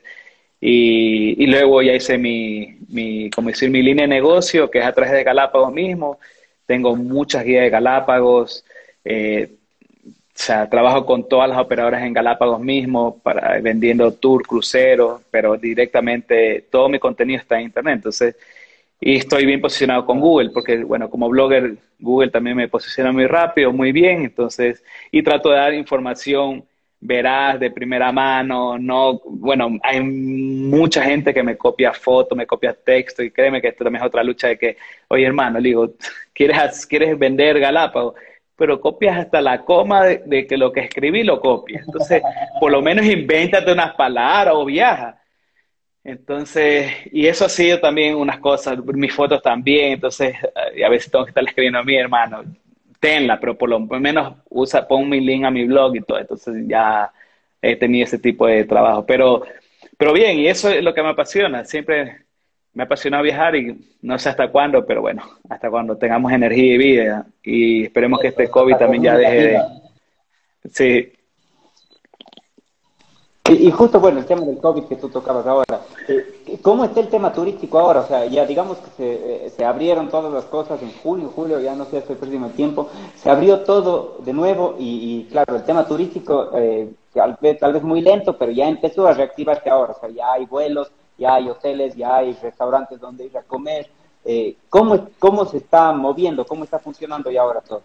y, 0.59 1.43
y, 1.43 1.47
luego 1.47 1.81
ya 1.81 1.93
hice 1.93 2.17
mi, 2.17 2.77
mi, 2.89 3.29
como 3.31 3.49
decir, 3.49 3.69
mi 3.71 3.81
línea 3.81 4.03
de 4.03 4.09
negocio, 4.09 4.69
que 4.69 4.79
es 4.79 4.85
a 4.85 4.93
través 4.93 5.11
de 5.13 5.23
Galápagos 5.23 5.73
mismo. 5.73 6.19
Tengo 6.67 6.95
muchas 6.95 7.43
guías 7.43 7.63
de 7.63 7.69
Galápagos. 7.71 8.63
Eh, 9.03 9.55
o 10.41 10.43
sea, 10.43 10.67
trabajo 10.67 11.05
con 11.05 11.29
todas 11.29 11.47
las 11.47 11.59
operadoras 11.59 12.01
en 12.01 12.13
Galápagos 12.13 12.59
mismo, 12.59 13.19
para, 13.19 13.59
vendiendo 13.61 14.11
tour, 14.15 14.41
cruceros, 14.41 15.21
pero 15.29 15.55
directamente 15.55 16.65
todo 16.71 16.89
mi 16.89 16.97
contenido 16.97 17.39
está 17.39 17.59
en 17.59 17.65
Internet. 17.65 17.97
Entonces, 17.97 18.35
y 18.99 19.17
estoy 19.17 19.45
bien 19.45 19.61
posicionado 19.61 20.03
con 20.03 20.19
Google, 20.19 20.49
porque, 20.49 20.83
bueno, 20.83 21.11
como 21.11 21.29
blogger, 21.29 21.77
Google 21.99 22.31
también 22.31 22.57
me 22.57 22.67
posiciona 22.67 23.11
muy 23.11 23.27
rápido, 23.27 23.71
muy 23.71 23.91
bien. 23.91 24.23
Entonces, 24.25 24.83
y 25.11 25.21
trato 25.21 25.51
de 25.51 25.57
dar 25.57 25.75
información 25.75 26.63
verás 26.99 27.59
de 27.59 27.69
primera 27.71 28.11
mano, 28.11 28.77
no, 28.79 29.21
bueno, 29.25 29.79
hay 29.83 30.01
mucha 30.01 31.03
gente 31.03 31.33
que 31.33 31.43
me 31.43 31.57
copia 31.57 31.93
fotos, 31.93 32.37
me 32.37 32.45
copia 32.47 32.73
texto 32.73 33.23
y 33.23 33.31
créeme 33.31 33.61
que 33.61 33.69
esto 33.69 33.83
también 33.83 34.03
es 34.03 34.07
otra 34.07 34.23
lucha 34.23 34.47
de 34.49 34.57
que, 34.57 34.77
oye 35.07 35.25
hermano, 35.25 35.59
le 35.59 35.69
digo, 35.69 35.93
¿quieres, 36.33 36.85
quieres 36.87 37.17
vender 37.17 37.59
Galápagos? 37.59 38.15
Pero 38.61 38.79
copias 38.79 39.17
hasta 39.17 39.41
la 39.41 39.65
coma 39.65 40.05
de, 40.05 40.45
que 40.45 40.55
lo 40.55 40.71
que 40.71 40.81
escribí 40.81 41.23
lo 41.23 41.41
copias. 41.41 41.83
Entonces, 41.83 42.21
por 42.59 42.71
lo 42.71 42.79
menos 42.79 43.07
invéntate 43.07 43.71
unas 43.71 43.95
palabras 43.95 44.53
o 44.55 44.65
viaja. 44.65 45.19
Entonces, 46.03 46.91
y 47.11 47.25
eso 47.25 47.45
ha 47.45 47.49
sido 47.49 47.79
también 47.79 48.15
unas 48.15 48.37
cosas, 48.37 48.77
mis 48.85 49.11
fotos 49.15 49.41
también, 49.41 49.93
entonces 49.93 50.35
a 50.55 50.89
veces 50.89 51.11
tengo 51.11 51.25
que 51.25 51.31
estar 51.31 51.43
escribiendo 51.43 51.79
a 51.79 51.83
mi 51.83 51.95
hermano, 51.95 52.43
tenla, 52.99 53.39
pero 53.39 53.57
por 53.57 53.67
lo 53.67 53.79
menos 53.79 54.35
usa, 54.47 54.87
pon 54.87 55.09
mi 55.09 55.19
link 55.21 55.43
a 55.43 55.49
mi 55.49 55.65
blog 55.65 55.95
y 55.95 56.01
todo. 56.01 56.19
Entonces 56.19 56.63
ya 56.67 57.11
he 57.63 57.75
tenido 57.77 58.03
ese 58.03 58.19
tipo 58.19 58.45
de 58.45 58.63
trabajo. 58.65 59.07
Pero, 59.07 59.41
pero 59.97 60.13
bien, 60.13 60.37
y 60.37 60.47
eso 60.47 60.69
es 60.69 60.83
lo 60.83 60.93
que 60.93 61.01
me 61.01 61.09
apasiona. 61.09 61.65
Siempre 61.65 62.25
me 62.73 62.83
apasiona 62.83 63.21
viajar 63.21 63.55
y 63.55 63.97
no 64.01 64.17
sé 64.17 64.29
hasta 64.29 64.49
cuándo, 64.49 64.85
pero 64.85 65.01
bueno, 65.01 65.23
hasta 65.49 65.69
cuando 65.69 65.97
tengamos 65.97 66.31
energía 66.31 66.73
y 66.73 66.77
vida. 66.77 67.25
Y 67.43 67.83
esperemos 67.83 68.19
que 68.19 68.27
este 68.27 68.49
COVID 68.49 68.75
también 68.75 69.03
ya 69.03 69.17
deje 69.17 69.35
de... 69.35 69.59
Sí, 70.71 71.11
y, 73.49 73.69
justo, 73.71 73.99
bueno, 73.99 74.19
el 74.19 74.25
tema 74.25 74.41
del 74.41 74.59
COVID 74.59 74.83
que 74.83 74.95
tú 74.95 75.09
tocabas 75.09 75.45
ahora, 75.45 75.81
eh, 76.07 76.59
¿cómo 76.61 76.85
está 76.85 76.99
el 77.01 77.09
tema 77.09 77.33
turístico 77.33 77.79
ahora? 77.79 78.01
O 78.01 78.07
sea, 78.07 78.25
ya 78.25 78.45
digamos 78.45 78.77
que 78.77 78.89
se, 78.91 79.45
eh, 79.45 79.49
se 79.49 79.65
abrieron 79.65 80.09
todas 80.09 80.31
las 80.31 80.45
cosas 80.45 80.81
en 80.81 80.91
julio, 81.03 81.31
julio, 81.35 81.59
ya 81.59 81.75
no 81.75 81.85
sé, 81.85 82.01
perdiendo 82.01 82.47
el 82.47 82.53
tiempo, 82.53 82.89
se 83.15 83.29
abrió 83.29 83.61
todo 83.61 84.17
de 84.19 84.31
nuevo 84.31 84.75
y, 84.79 85.25
claro, 85.31 85.55
el 85.55 85.63
tema 85.63 85.85
turístico 85.85 86.51
eh, 86.55 86.91
tal, 87.13 87.37
vez, 87.41 87.59
tal 87.59 87.73
vez 87.73 87.83
muy 87.83 88.01
lento, 88.01 88.37
pero 88.37 88.51
ya 88.51 88.69
empezó 88.69 89.07
a 89.07 89.13
reactivarse 89.13 89.69
ahora, 89.69 89.93
o 89.93 89.99
sea, 89.99 90.09
ya 90.09 90.33
hay 90.33 90.45
vuelos, 90.45 90.91
ya 91.21 91.35
hay 91.35 91.47
hoteles, 91.49 91.95
ya 91.95 92.17
hay 92.17 92.33
restaurantes 92.41 92.99
donde 92.99 93.25
ir 93.25 93.37
a 93.37 93.43
comer. 93.43 93.87
¿cómo, 94.69 95.09
¿Cómo 95.17 95.45
se 95.45 95.57
está 95.57 95.91
moviendo? 95.93 96.45
¿Cómo 96.45 96.63
está 96.63 96.79
funcionando 96.79 97.31
ya 97.31 97.41
ahora 97.41 97.61
todo? 97.61 97.83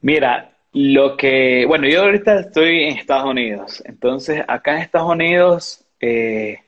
Mira, 0.00 0.52
lo 0.72 1.16
que, 1.16 1.64
bueno, 1.66 1.88
yo 1.88 2.02
ahorita 2.02 2.40
estoy 2.40 2.84
en 2.84 2.98
Estados 2.98 3.26
Unidos, 3.28 3.82
entonces 3.84 4.42
acá 4.46 4.72
en 4.72 4.78
Estados 4.78 5.10
Unidos 5.10 5.84
eh, 6.00 6.58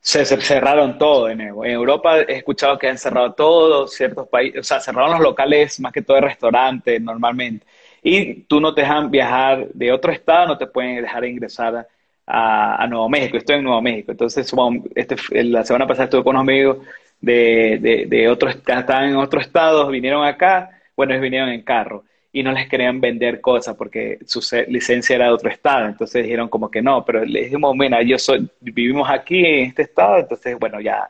se, 0.00 0.24
cerraron 0.24 0.98
todo 0.98 1.26
de 1.26 1.36
nuevo. 1.36 1.64
En 1.64 1.72
Europa 1.72 2.20
he 2.20 2.38
escuchado 2.38 2.78
que 2.78 2.88
han 2.88 2.98
cerrado 2.98 3.32
todo, 3.34 3.86
ciertos 3.86 4.28
países, 4.28 4.60
o 4.60 4.64
sea, 4.64 4.80
cerraron 4.80 5.12
los 5.12 5.20
locales 5.20 5.78
más 5.80 5.92
que 5.92 6.02
todo 6.02 6.16
de 6.16 6.22
restaurantes 6.22 7.00
normalmente. 7.00 7.66
Y 8.02 8.42
tú 8.42 8.60
no 8.60 8.74
te 8.74 8.82
dejan 8.82 9.10
viajar 9.10 9.68
de 9.68 9.92
otro 9.92 10.12
estado, 10.12 10.48
no 10.48 10.58
te 10.58 10.66
pueden 10.66 11.02
dejar 11.02 11.24
ingresar 11.24 11.86
a, 12.28 12.86
Nuevo 12.88 13.08
México. 13.08 13.38
Estoy 13.38 13.56
en 13.56 13.64
Nuevo 13.64 13.80
México, 13.80 14.12
entonces 14.12 14.52
este, 14.94 15.44
la 15.44 15.64
semana 15.64 15.86
pasada 15.86 16.04
estuve 16.04 16.22
con 16.22 16.36
unos 16.36 16.42
amigos 16.42 16.78
de, 17.20 17.78
de, 17.80 18.06
de 18.06 18.28
otros, 18.28 18.54
estaban 18.54 19.10
en 19.10 19.16
otro 19.16 19.40
estado, 19.40 19.88
vinieron 19.88 20.24
acá, 20.24 20.70
bueno, 20.96 21.12
ellos 21.12 21.22
vinieron 21.22 21.48
en 21.48 21.62
carro 21.62 22.04
y 22.32 22.42
no 22.42 22.52
les 22.52 22.68
querían 22.68 23.00
vender 23.00 23.40
cosas 23.40 23.74
porque 23.76 24.18
su 24.26 24.40
licencia 24.68 25.16
era 25.16 25.26
de 25.26 25.32
otro 25.32 25.48
estado. 25.48 25.86
Entonces 25.86 26.22
dijeron 26.22 26.48
como 26.48 26.70
que 26.70 26.82
no, 26.82 27.04
pero 27.04 27.24
les 27.24 27.44
dijimos, 27.44 27.74
mira, 27.74 28.02
yo 28.02 28.18
soy, 28.18 28.48
vivimos 28.60 29.08
aquí 29.10 29.44
en 29.44 29.68
este 29.70 29.82
estado, 29.82 30.18
entonces 30.18 30.58
bueno, 30.58 30.80
ya. 30.80 31.08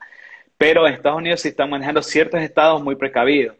Pero 0.56 0.86
en 0.86 0.94
Estados 0.94 1.18
Unidos 1.18 1.40
sí 1.40 1.48
están 1.48 1.70
manejando 1.70 2.02
ciertos 2.02 2.40
estados 2.40 2.82
muy 2.82 2.94
precavidos. 2.96 3.56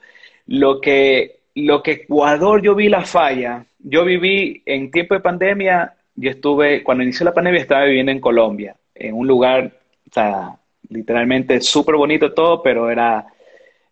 Lo 0.47 0.81
que, 0.81 1.41
lo 1.55 1.83
que 1.83 1.93
Ecuador 1.93 2.63
yo 2.63 2.75
vi 2.75 2.89
la 2.89 3.03
falla, 3.03 3.67
yo 3.81 4.05
viví 4.05 4.63
en 4.65 4.91
tiempo 4.91 5.15
de 5.15 5.21
pandemia, 5.21 5.95
yo 6.21 6.31
estuve, 6.31 6.83
cuando 6.83 7.05
inició 7.05 7.25
la 7.25 7.35
pandemia 7.35 7.61
estaba 7.61 7.85
viviendo 7.85 8.11
en 8.11 8.21
Colombia, 8.21 8.77
en 8.95 9.15
un 9.15 9.29
lugar, 9.29 9.73
o 10.09 10.13
sea, 10.13 10.59
literalmente 10.89 11.61
súper 11.61 11.95
bonito 11.95 12.33
todo, 12.35 12.61
pero 12.61 12.91
era 12.91 13.25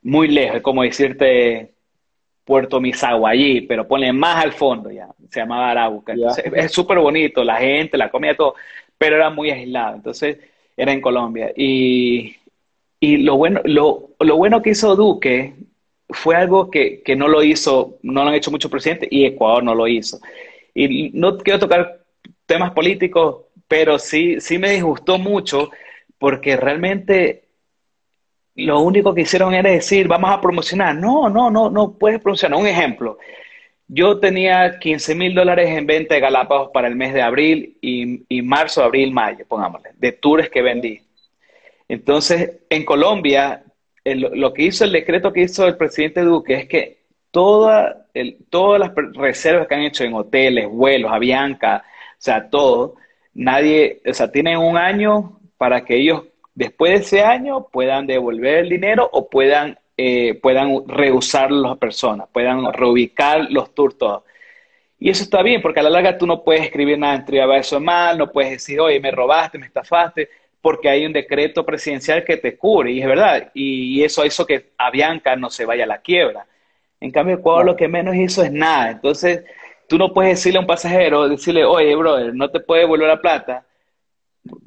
muy 0.02 0.28
lejos, 0.28 0.60
como 0.60 0.82
decirte, 0.82 1.72
Puerto 2.44 2.80
Misagua 2.80 3.30
allí, 3.30 3.60
pero 3.60 3.86
pone 3.86 4.12
más 4.12 4.44
al 4.44 4.52
fondo 4.52 4.90
ya, 4.90 5.08
se 5.30 5.40
llamaba 5.40 5.70
Arauca. 5.70 6.14
es 6.54 6.72
súper 6.72 6.98
bonito, 6.98 7.44
la 7.44 7.58
gente, 7.58 7.96
la 7.96 8.10
comida, 8.10 8.34
todo, 8.34 8.54
pero 8.98 9.16
era 9.16 9.30
muy 9.30 9.50
aislado, 9.50 9.94
entonces 9.94 10.38
era 10.76 10.92
en 10.92 11.00
Colombia. 11.00 11.52
Y, 11.56 12.34
y 12.98 13.18
lo, 13.18 13.36
bueno, 13.36 13.60
lo, 13.64 14.10
lo, 14.18 14.36
bueno 14.36 14.62
que 14.62 14.70
hizo 14.70 14.96
Duque 14.96 15.54
fue 16.08 16.34
algo 16.34 16.72
que, 16.72 17.02
que, 17.02 17.14
no 17.14 17.28
lo 17.28 17.42
hizo, 17.44 17.98
no 18.02 18.24
lo 18.24 18.30
han 18.30 18.34
hecho 18.34 18.50
muchos 18.50 18.70
presidentes 18.70 19.08
y 19.12 19.26
Ecuador 19.26 19.62
no 19.62 19.76
lo 19.76 19.86
hizo. 19.86 20.18
Y 20.74 21.10
no 21.14 21.38
quiero 21.38 21.58
tocar 21.58 22.05
temas 22.46 22.72
políticos, 22.72 23.46
pero 23.68 23.98
sí, 23.98 24.40
sí 24.40 24.58
me 24.58 24.70
disgustó 24.70 25.18
mucho 25.18 25.70
porque 26.18 26.56
realmente 26.56 27.46
lo 28.54 28.80
único 28.80 29.14
que 29.14 29.22
hicieron 29.22 29.54
era 29.54 29.70
decir, 29.70 30.08
vamos 30.08 30.30
a 30.30 30.40
promocionar. 30.40 30.96
No, 30.96 31.28
no, 31.28 31.50
no, 31.50 31.68
no 31.68 31.98
puedes 31.98 32.20
promocionar. 32.20 32.58
Un 32.58 32.66
ejemplo, 32.66 33.18
yo 33.86 34.18
tenía 34.18 34.78
15 34.78 35.14
mil 35.14 35.34
dólares 35.34 35.68
en 35.68 35.86
venta 35.86 36.14
de 36.14 36.20
Galápagos 36.20 36.70
para 36.72 36.88
el 36.88 36.96
mes 36.96 37.12
de 37.12 37.22
abril 37.22 37.76
y, 37.80 38.42
marzo, 38.42 38.82
abril, 38.82 39.12
mayo, 39.12 39.44
pongámosle, 39.46 39.90
de 39.96 40.12
tours 40.12 40.48
que 40.48 40.62
vendí. 40.62 41.02
Entonces, 41.88 42.60
en 42.70 42.84
Colombia, 42.84 43.62
lo 44.04 44.52
que 44.52 44.62
hizo 44.62 44.84
el 44.84 44.92
decreto 44.92 45.32
que 45.32 45.42
hizo 45.42 45.66
el 45.66 45.76
presidente 45.76 46.22
Duque 46.22 46.54
es 46.54 46.66
que 46.66 46.96
toda 47.30 48.06
todas 48.48 48.80
las 48.80 48.92
reservas 49.14 49.68
que 49.68 49.74
han 49.74 49.82
hecho 49.82 50.04
en 50.04 50.14
hoteles, 50.14 50.68
vuelos, 50.70 51.12
Avianca, 51.12 51.84
sea, 52.18 52.48
todo, 52.48 52.94
nadie, 53.34 54.00
o 54.08 54.14
sea, 54.14 54.30
tienen 54.30 54.58
un 54.58 54.76
año 54.76 55.38
para 55.58 55.84
que 55.84 55.96
ellos 55.96 56.24
después 56.54 56.92
de 56.92 56.96
ese 56.98 57.22
año 57.22 57.68
puedan 57.70 58.06
devolver 58.06 58.58
el 58.58 58.68
dinero 58.68 59.08
o 59.12 59.28
puedan, 59.28 59.78
eh, 59.96 60.34
puedan 60.40 60.86
rehusar 60.88 61.52
las 61.52 61.76
personas, 61.78 62.28
puedan 62.32 62.72
reubicar 62.72 63.46
los 63.50 63.74
tours 63.74 63.98
todos. 63.98 64.22
Y 64.98 65.10
eso 65.10 65.24
está 65.24 65.42
bien, 65.42 65.60
porque 65.60 65.80
a 65.80 65.82
la 65.82 65.90
larga 65.90 66.16
tú 66.16 66.26
no 66.26 66.42
puedes 66.42 66.62
escribir 66.62 66.98
nada 66.98 67.24
en 67.26 67.52
eso 67.52 67.80
mal, 67.80 68.16
no 68.16 68.32
puedes 68.32 68.52
decir, 68.52 68.80
oye, 68.80 68.98
me 68.98 69.10
robaste, 69.10 69.58
me 69.58 69.66
estafaste, 69.66 70.30
porque 70.62 70.88
hay 70.88 71.04
un 71.04 71.12
decreto 71.12 71.66
presidencial 71.66 72.24
que 72.24 72.38
te 72.38 72.56
cubre, 72.56 72.92
y 72.92 73.02
es 73.02 73.06
verdad, 73.06 73.50
y 73.52 74.02
eso 74.02 74.24
hizo 74.24 74.46
que 74.46 74.70
Avianca 74.78 75.36
no 75.36 75.50
se 75.50 75.66
vaya 75.66 75.84
a 75.84 75.86
la 75.86 75.98
quiebra. 75.98 76.46
En 77.00 77.10
cambio, 77.10 77.36
Ecuador 77.36 77.64
lo 77.66 77.76
que 77.76 77.88
menos 77.88 78.16
hizo 78.16 78.42
es 78.42 78.50
nada. 78.50 78.90
Entonces, 78.90 79.44
tú 79.88 79.98
no 79.98 80.12
puedes 80.12 80.32
decirle 80.36 80.58
a 80.58 80.60
un 80.60 80.66
pasajero, 80.66 81.28
decirle, 81.28 81.64
oye, 81.64 81.94
brother, 81.94 82.34
no 82.34 82.50
te 82.50 82.60
puede 82.60 82.82
devolver 82.82 83.08
la 83.08 83.20
plata, 83.20 83.66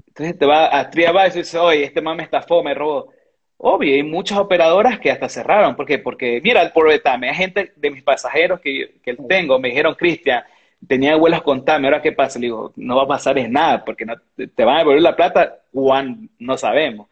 entonces 0.07 0.37
te 0.37 0.45
va 0.45 0.77
a 0.77 0.89
Triabax 0.89 1.35
y 1.35 1.39
dice, 1.39 1.57
oye, 1.57 1.83
este 1.83 2.01
man 2.01 2.17
me 2.17 2.23
estafó, 2.23 2.61
me 2.63 2.73
robó. 2.73 3.13
Obvio, 3.57 3.93
hay 3.93 4.03
muchas 4.03 4.37
operadoras 4.37 4.99
que 4.99 5.11
hasta 5.11 5.29
cerraron. 5.29 5.75
¿Por 5.75 5.85
qué? 5.85 5.99
Porque, 5.99 6.41
mira, 6.43 6.71
por 6.73 6.87
Betame, 6.87 7.29
hay 7.29 7.35
gente 7.35 7.73
de 7.75 7.91
mis 7.91 8.03
pasajeros 8.03 8.59
que, 8.59 8.95
que 9.03 9.15
tengo, 9.15 9.59
me 9.59 9.69
dijeron, 9.69 9.95
Cristian, 9.95 10.43
tenía 10.87 11.15
vuelos 11.15 11.41
con 11.41 11.65
TAME, 11.65 11.87
¿ahora 11.87 12.01
qué 12.01 12.11
pasa? 12.11 12.39
Le 12.39 12.47
digo, 12.47 12.73
no 12.75 12.95
va 12.97 13.03
a 13.03 13.07
pasar 13.07 13.37
es 13.37 13.49
nada, 13.49 13.83
porque 13.83 14.05
no, 14.05 14.15
te 14.35 14.63
van 14.63 14.75
a 14.75 14.79
devolver 14.79 15.01
la 15.01 15.15
plata, 15.15 15.59
Juan, 15.73 16.29
no 16.39 16.57
sabemos. 16.57 17.07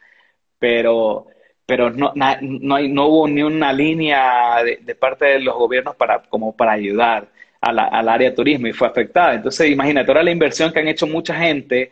Pero, 0.59 1.27
pero 1.65 1.89
no, 1.89 2.13
no, 2.15 2.25
hay, 2.75 2.89
no 2.89 3.07
hubo 3.07 3.27
ni 3.27 3.43
una 3.43 3.73
línea 3.73 4.63
de, 4.63 4.95
parte 4.95 5.25
de 5.25 5.39
los 5.39 5.55
gobiernos 5.55 5.95
para, 5.95 6.23
como 6.23 6.55
para 6.55 6.73
ayudar 6.73 7.27
al 7.69 8.09
área 8.09 8.29
de 8.29 8.35
turismo 8.35 8.67
y 8.67 8.73
fue 8.73 8.87
afectada. 8.87 9.35
Entonces, 9.35 9.69
imagínate, 9.69 10.11
ahora 10.11 10.23
la 10.23 10.31
inversión 10.31 10.71
que 10.71 10.79
han 10.79 10.87
hecho 10.87 11.07
mucha 11.07 11.35
gente 11.35 11.91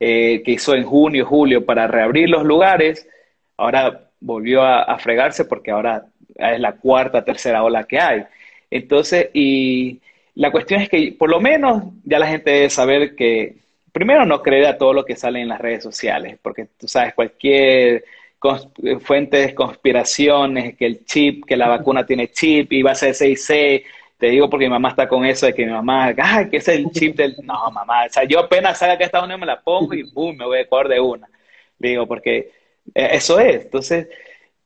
eh, 0.00 0.42
que 0.44 0.52
hizo 0.52 0.74
en 0.74 0.84
junio, 0.84 1.24
julio 1.24 1.64
para 1.64 1.86
reabrir 1.86 2.28
los 2.28 2.44
lugares, 2.44 3.08
ahora 3.56 4.08
volvió 4.20 4.62
a, 4.62 4.98
fregarse 4.98 5.44
porque 5.44 5.70
ahora 5.70 6.06
es 6.34 6.60
la 6.60 6.72
cuarta, 6.72 7.24
tercera 7.24 7.62
ola 7.62 7.84
que 7.84 8.00
hay. 8.00 8.24
Entonces, 8.70 9.30
y 9.32 10.00
la 10.34 10.50
cuestión 10.50 10.80
es 10.80 10.88
que 10.88 11.14
por 11.18 11.30
lo 11.30 11.40
menos 11.40 11.84
ya 12.04 12.18
la 12.18 12.26
gente 12.26 12.50
debe 12.50 12.70
saber 12.70 13.14
que, 13.14 13.56
primero 13.92 14.26
no 14.26 14.42
creer 14.42 14.66
a 14.66 14.78
todo 14.78 14.92
lo 14.92 15.04
que 15.04 15.16
sale 15.16 15.40
en 15.40 15.48
las 15.48 15.60
redes 15.60 15.82
sociales, 15.84 16.38
porque 16.42 16.66
tú 16.78 16.88
sabes, 16.88 17.14
cualquier 17.14 18.04
fuente 19.00 19.36
de 19.36 19.54
conspiraciones, 19.54 20.76
que 20.76 20.86
el 20.86 21.04
chip, 21.04 21.44
que 21.44 21.56
la 21.56 21.68
vacuna 21.68 22.04
tiene 22.04 22.32
chip 22.32 22.72
y 22.72 22.82
va 22.82 22.92
a 22.92 22.96
ser 22.96 23.14
6C, 23.14 23.84
te 24.22 24.28
digo 24.28 24.48
porque 24.48 24.66
mi 24.66 24.70
mamá 24.70 24.90
está 24.90 25.08
con 25.08 25.24
eso 25.24 25.46
de 25.46 25.52
que 25.52 25.66
mi 25.66 25.72
mamá, 25.72 26.14
ay, 26.16 26.48
que 26.48 26.58
es 26.58 26.68
el 26.68 26.88
chip 26.92 27.16
del... 27.16 27.34
No, 27.42 27.68
mamá, 27.72 28.06
o 28.06 28.08
sea, 28.08 28.22
yo 28.22 28.38
apenas 28.38 28.78
salga 28.78 28.96
que 28.96 29.02
Estados 29.02 29.24
Unidos 29.24 29.40
me 29.40 29.46
la 29.46 29.60
pongo 29.60 29.94
y 29.94 30.04
boom, 30.04 30.36
me 30.36 30.44
voy 30.44 30.60
a 30.60 30.62
acordar 30.62 30.94
de 30.94 31.00
una. 31.00 31.28
Digo, 31.76 32.06
porque 32.06 32.52
eh, 32.94 33.08
eso 33.14 33.40
es. 33.40 33.64
Entonces, 33.64 34.06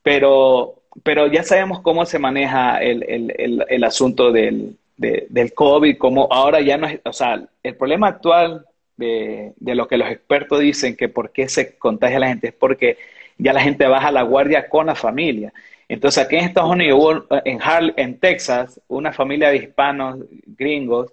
pero, 0.02 0.82
pero 1.02 1.26
ya 1.28 1.42
sabemos 1.42 1.80
cómo 1.80 2.04
se 2.04 2.18
maneja 2.18 2.82
el, 2.82 3.02
el, 3.08 3.64
el, 3.66 3.84
asunto 3.84 4.30
del, 4.30 4.76
del 4.98 5.54
COVID, 5.54 5.96
como 5.96 6.28
ahora 6.30 6.60
ya 6.60 6.76
no 6.76 6.88
es, 6.88 7.00
o 7.06 7.14
sea, 7.14 7.42
el 7.62 7.76
problema 7.76 8.08
actual 8.08 8.66
de, 8.98 9.54
de, 9.56 9.74
lo 9.74 9.88
que 9.88 9.96
los 9.96 10.10
expertos 10.10 10.60
dicen 10.60 10.98
que 10.98 11.08
por 11.08 11.32
qué 11.32 11.48
se 11.48 11.78
contagia 11.78 12.18
la 12.18 12.28
gente 12.28 12.48
es 12.48 12.54
porque 12.54 12.98
ya 13.38 13.54
la 13.54 13.62
gente 13.62 13.86
baja 13.86 14.12
la 14.12 14.20
guardia 14.20 14.68
con 14.68 14.84
la 14.84 14.94
familia. 14.94 15.54
Entonces, 15.88 16.24
aquí 16.24 16.36
en 16.36 16.44
Estados 16.44 16.70
Unidos, 16.70 16.98
hubo, 16.98 17.26
en, 17.44 17.60
en 17.96 18.18
Texas, 18.18 18.80
una 18.88 19.12
familia 19.12 19.50
de 19.50 19.56
hispanos 19.56 20.18
gringos, 20.46 21.12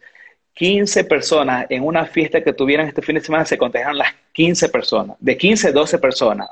15 0.53 1.03
personas 1.05 1.65
en 1.69 1.83
una 1.83 2.05
fiesta 2.05 2.43
que 2.43 2.53
tuvieron 2.53 2.87
este 2.87 3.01
fin 3.01 3.15
de 3.15 3.21
semana, 3.21 3.45
se 3.45 3.57
contagiaron 3.57 3.97
las 3.97 4.13
15 4.33 4.69
personas, 4.69 5.17
de 5.19 5.37
15 5.37 5.71
12 5.71 5.97
personas. 5.99 6.49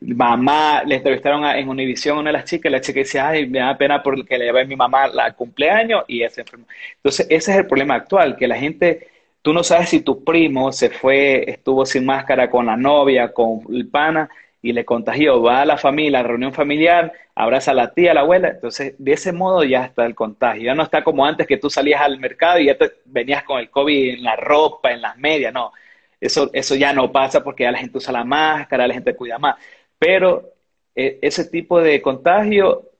Mamá, 0.00 0.84
le 0.84 0.96
entrevistaron 0.96 1.44
en 1.44 1.68
Univision 1.68 2.18
a 2.18 2.20
una 2.20 2.30
de 2.30 2.38
las 2.38 2.44
chicas, 2.44 2.70
y 2.70 2.72
la 2.72 2.80
chica 2.80 3.00
decía, 3.00 3.28
ay, 3.28 3.46
me 3.48 3.58
da 3.58 3.76
pena 3.76 4.02
porque 4.02 4.38
le 4.38 4.44
llevé 4.46 4.62
a 4.62 4.64
mi 4.64 4.76
mamá 4.76 5.04
al 5.04 5.34
cumpleaños 5.34 6.04
y 6.06 6.18
ella 6.20 6.30
se 6.30 6.42
enfermó. 6.42 6.66
Entonces, 6.96 7.26
ese 7.30 7.52
es 7.52 7.58
el 7.58 7.66
problema 7.66 7.96
actual, 7.96 8.36
que 8.36 8.46
la 8.46 8.56
gente, 8.56 9.08
tú 9.42 9.52
no 9.52 9.64
sabes 9.64 9.88
si 9.88 10.00
tu 10.00 10.22
primo 10.24 10.70
se 10.72 10.90
fue, 10.90 11.50
estuvo 11.50 11.84
sin 11.84 12.04
máscara 12.06 12.48
con 12.48 12.66
la 12.66 12.76
novia, 12.76 13.32
con 13.32 13.62
el 13.72 13.88
pana, 13.88 14.28
y 14.60 14.72
le 14.72 14.84
contagió, 14.84 15.40
va 15.42 15.62
a 15.62 15.66
la 15.66 15.78
familia, 15.78 16.18
a 16.18 16.22
la 16.22 16.28
reunión 16.28 16.52
familiar, 16.52 17.12
abraza 17.34 17.70
a 17.70 17.74
la 17.74 17.94
tía, 17.94 18.10
a 18.10 18.14
la 18.14 18.20
abuela, 18.22 18.48
entonces 18.48 18.94
de 18.98 19.12
ese 19.12 19.32
modo 19.32 19.62
ya 19.64 19.84
está 19.84 20.04
el 20.04 20.14
contagio, 20.14 20.64
ya 20.64 20.74
no 20.74 20.82
está 20.82 21.04
como 21.04 21.24
antes 21.24 21.46
que 21.46 21.58
tú 21.58 21.70
salías 21.70 22.00
al 22.00 22.18
mercado 22.18 22.58
y 22.58 22.66
ya 22.66 22.76
te 22.76 22.92
venías 23.06 23.44
con 23.44 23.60
el 23.60 23.70
COVID 23.70 24.14
en 24.14 24.24
la 24.24 24.36
ropa, 24.36 24.92
en 24.92 25.02
las 25.02 25.16
medias, 25.16 25.52
no, 25.52 25.72
eso, 26.20 26.50
eso 26.52 26.74
ya 26.74 26.92
no 26.92 27.12
pasa 27.12 27.42
porque 27.44 27.64
ya 27.64 27.72
la 27.72 27.78
gente 27.78 27.98
usa 27.98 28.12
la 28.12 28.24
máscara, 28.24 28.88
la 28.88 28.94
gente 28.94 29.14
cuida 29.14 29.38
más, 29.38 29.56
pero 29.98 30.52
eh, 30.94 31.18
ese 31.22 31.44
tipo 31.44 31.80
de 31.80 32.02
contagio, 32.02 32.90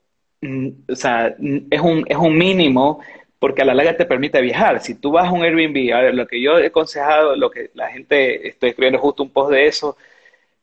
mm, 0.40 0.68
o 0.92 0.94
sea, 0.96 1.34
mm, 1.38 1.58
es 1.70 1.80
un, 1.80 2.04
es 2.08 2.16
un 2.16 2.36
mínimo 2.38 3.00
porque 3.38 3.62
a 3.62 3.64
la 3.64 3.74
larga 3.74 3.96
te 3.96 4.06
permite 4.06 4.40
viajar. 4.40 4.80
Si 4.80 4.94
tú 4.96 5.12
vas 5.12 5.28
a 5.28 5.32
un 5.32 5.42
Airbnb, 5.44 5.92
a 5.94 6.00
ver, 6.02 6.14
lo 6.14 6.26
que 6.26 6.40
yo 6.40 6.58
he 6.58 6.66
aconsejado, 6.66 7.36
lo 7.36 7.50
que 7.50 7.70
la 7.74 7.88
gente, 7.90 8.48
estoy 8.48 8.70
escribiendo 8.70 8.98
justo 9.00 9.22
un 9.22 9.30
post 9.30 9.52
de 9.52 9.66
eso, 9.66 9.96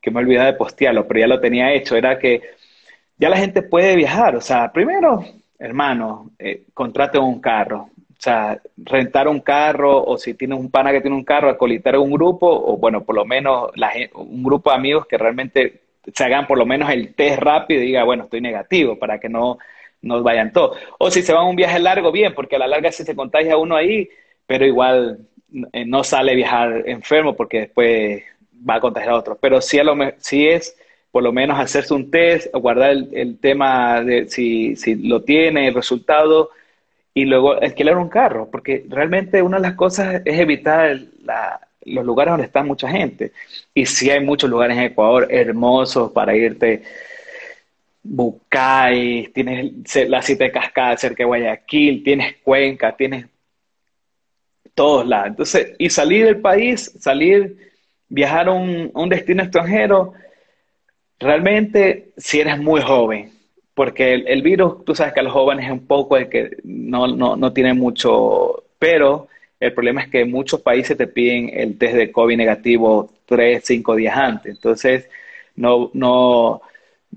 que 0.06 0.12
me 0.12 0.20
olvidé 0.20 0.46
de 0.46 0.54
postearlo, 0.54 1.08
pero 1.08 1.22
ya 1.22 1.28
lo 1.28 1.40
tenía 1.40 1.74
hecho, 1.74 1.96
era 1.96 2.20
que 2.20 2.40
ya 3.18 3.28
la 3.28 3.38
gente 3.38 3.64
puede 3.64 3.96
viajar. 3.96 4.36
O 4.36 4.42
sea, 4.42 4.72
primero, 4.72 5.26
hermano, 5.58 6.30
eh, 6.38 6.66
contrate 6.76 7.18
un 7.18 7.42
carro. 7.42 7.90
O 8.12 8.20
sea, 8.20 8.62
rentar 8.78 9.28
un 9.28 9.40
carro 9.40 10.04
o 10.06 10.16
si 10.20 10.36
tienes 10.36 10.60
un 10.60 10.70
pana 10.70 10.92
que 10.92 11.02
tiene 11.02 11.16
un 11.16 11.24
carro, 11.24 11.50
acolitar 11.50 11.98
un 11.98 12.12
grupo 12.12 12.48
o 12.48 12.78
bueno, 12.78 13.04
por 13.04 13.16
lo 13.16 13.26
menos 13.26 13.72
la, 13.76 13.92
un 14.14 14.44
grupo 14.44 14.70
de 14.70 14.76
amigos 14.76 15.08
que 15.08 15.18
realmente 15.18 15.82
se 16.14 16.24
hagan 16.24 16.46
por 16.46 16.60
lo 16.60 16.68
menos 16.68 16.88
el 16.92 17.16
test 17.16 17.40
rápido 17.40 17.82
y 17.82 17.88
diga, 17.88 18.04
bueno, 18.04 18.26
estoy 18.26 18.42
negativo 18.42 19.00
para 19.00 19.20
que 19.20 19.28
no 19.28 19.58
nos 20.04 20.22
vayan 20.22 20.54
todos. 20.54 20.78
O 21.00 21.10
si 21.10 21.24
se 21.24 21.34
va 21.34 21.40
a 21.40 21.50
un 21.50 21.56
viaje 21.56 21.80
largo, 21.80 22.12
bien, 22.12 22.36
porque 22.36 22.58
a 22.58 22.60
la 22.60 22.68
larga 22.68 22.91
si 22.91 23.04
se 23.04 23.15
contagia 23.15 23.58
uno 23.58 23.76
ahí, 23.76 24.08
pero 24.46 24.68
igual 24.68 25.18
eh, 25.74 25.84
no 25.86 26.04
sale 26.04 26.36
viajar 26.36 26.84
enfermo 26.86 27.36
porque 27.36 27.62
después 27.62 28.24
va 28.67 28.75
a 28.75 28.80
contagiar 28.80 29.13
a 29.13 29.17
otros. 29.17 29.38
Pero 29.39 29.62
sí, 29.62 29.80
a 29.80 29.84
lo, 29.84 29.95
sí 30.17 30.47
es 30.47 30.75
por 31.15 31.23
lo 31.23 31.32
menos 31.32 31.58
hacerse 31.58 31.93
un 31.93 32.12
test, 32.12 32.54
guardar 32.54 32.91
el, 32.91 33.38
tema 33.39 34.04
de 34.04 34.28
si, 34.28 34.75
lo 34.95 35.21
tiene, 35.21 35.69
el 35.69 35.73
resultado, 35.73 36.49
y 37.13 37.23
luego 37.23 37.54
alquilar 37.54 37.97
un 37.97 38.10
carro, 38.10 38.49
porque 38.51 38.86
realmente 38.89 39.41
una 39.41 39.56
de 39.56 39.63
las 39.63 39.75
cosas 39.75 40.21
es 40.25 40.38
evitar 40.38 40.99
los 41.86 42.06
lugares 42.06 42.34
donde 42.34 42.45
está 42.45 42.63
mucha 42.63 42.89
gente. 42.89 43.32
Y 43.73 43.86
sí 43.86 44.10
hay 44.10 44.19
muchos 44.19 44.49
lugares 44.49 44.75
en 44.75 44.84
Ecuador 44.84 45.28
hermosos 45.30 46.12
para 46.12 46.36
irte. 46.36 46.84
Bucay, 48.04 49.30
tienes 49.34 49.71
la 50.10 50.21
cita 50.21 50.43
de 50.43 50.51
Cascada 50.51 50.97
cerca 50.97 51.23
de 51.23 51.28
Guayaquil, 51.28 52.04
tienes 52.04 52.36
Cuenca, 52.43 52.93
tienes 52.93 53.25
todos 54.73 55.08
lados. 55.08 55.30
Entonces, 55.30 55.75
y 55.80 55.89
salir 55.89 56.25
del 56.25 56.41
país, 56.41 56.91
salir 56.99 57.64
viajar 58.10 58.48
a 58.48 58.52
un, 58.52 59.10
destino 59.10 59.44
extranjero, 59.44 60.13
realmente 61.20 62.10
si 62.18 62.39
eres 62.39 62.58
muy 62.60 62.82
joven, 62.82 63.32
porque 63.74 64.13
el, 64.13 64.41
virus, 64.41 64.86
tú 64.86 64.96
sabes 64.96 65.13
que 65.13 65.20
a 65.20 65.24
los 65.24 65.34
jóvenes 65.34 65.65
es 65.65 65.72
un 65.72 65.86
poco 65.86 66.18
el 66.18 66.30
que 66.30 66.58
no, 66.63 67.08
no, 67.08 67.36
no 67.36 67.54
tiene 67.54 67.74
mucho, 67.74 68.63
pero 68.80 69.28
el 69.60 69.74
problema 69.74 70.02
es 70.02 70.10
que 70.10 70.26
muchos 70.26 70.62
países 70.62 70.98
te 70.98 71.08
piden 71.08 71.50
el 71.54 71.78
test 71.78 71.96
de 71.96 72.12
COVID 72.12 72.38
negativo 72.38 73.12
tres, 73.26 73.63
cinco 73.65 73.96
días 73.96 74.15
antes. 74.15 74.56
Entonces, 74.56 75.10
no, 75.56 75.89
no, 75.94 76.62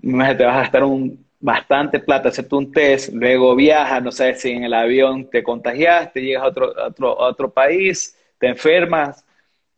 te 0.01 0.45
vas 0.45 0.57
a 0.57 0.61
gastar 0.61 0.85
un 0.85 1.27
bastante 1.41 2.01
plata 2.01 2.31
hacerte 2.31 2.55
un 2.57 2.73
test, 2.73 3.13
luego 3.13 3.55
viajas, 3.55 4.03
no 4.03 4.11
sabes 4.11 4.41
si 4.41 4.51
en 4.51 4.65
el 4.65 4.75
avión 4.75 5.31
te 5.31 5.43
contagiaste, 5.43 6.21
llegas 6.21 6.43
a 6.43 6.47
otro, 6.49 6.73
otro, 6.87 7.21
a 7.21 7.29
otro 7.29 7.51
país, 7.51 8.17
te 8.39 8.49
enfermas, 8.49 9.25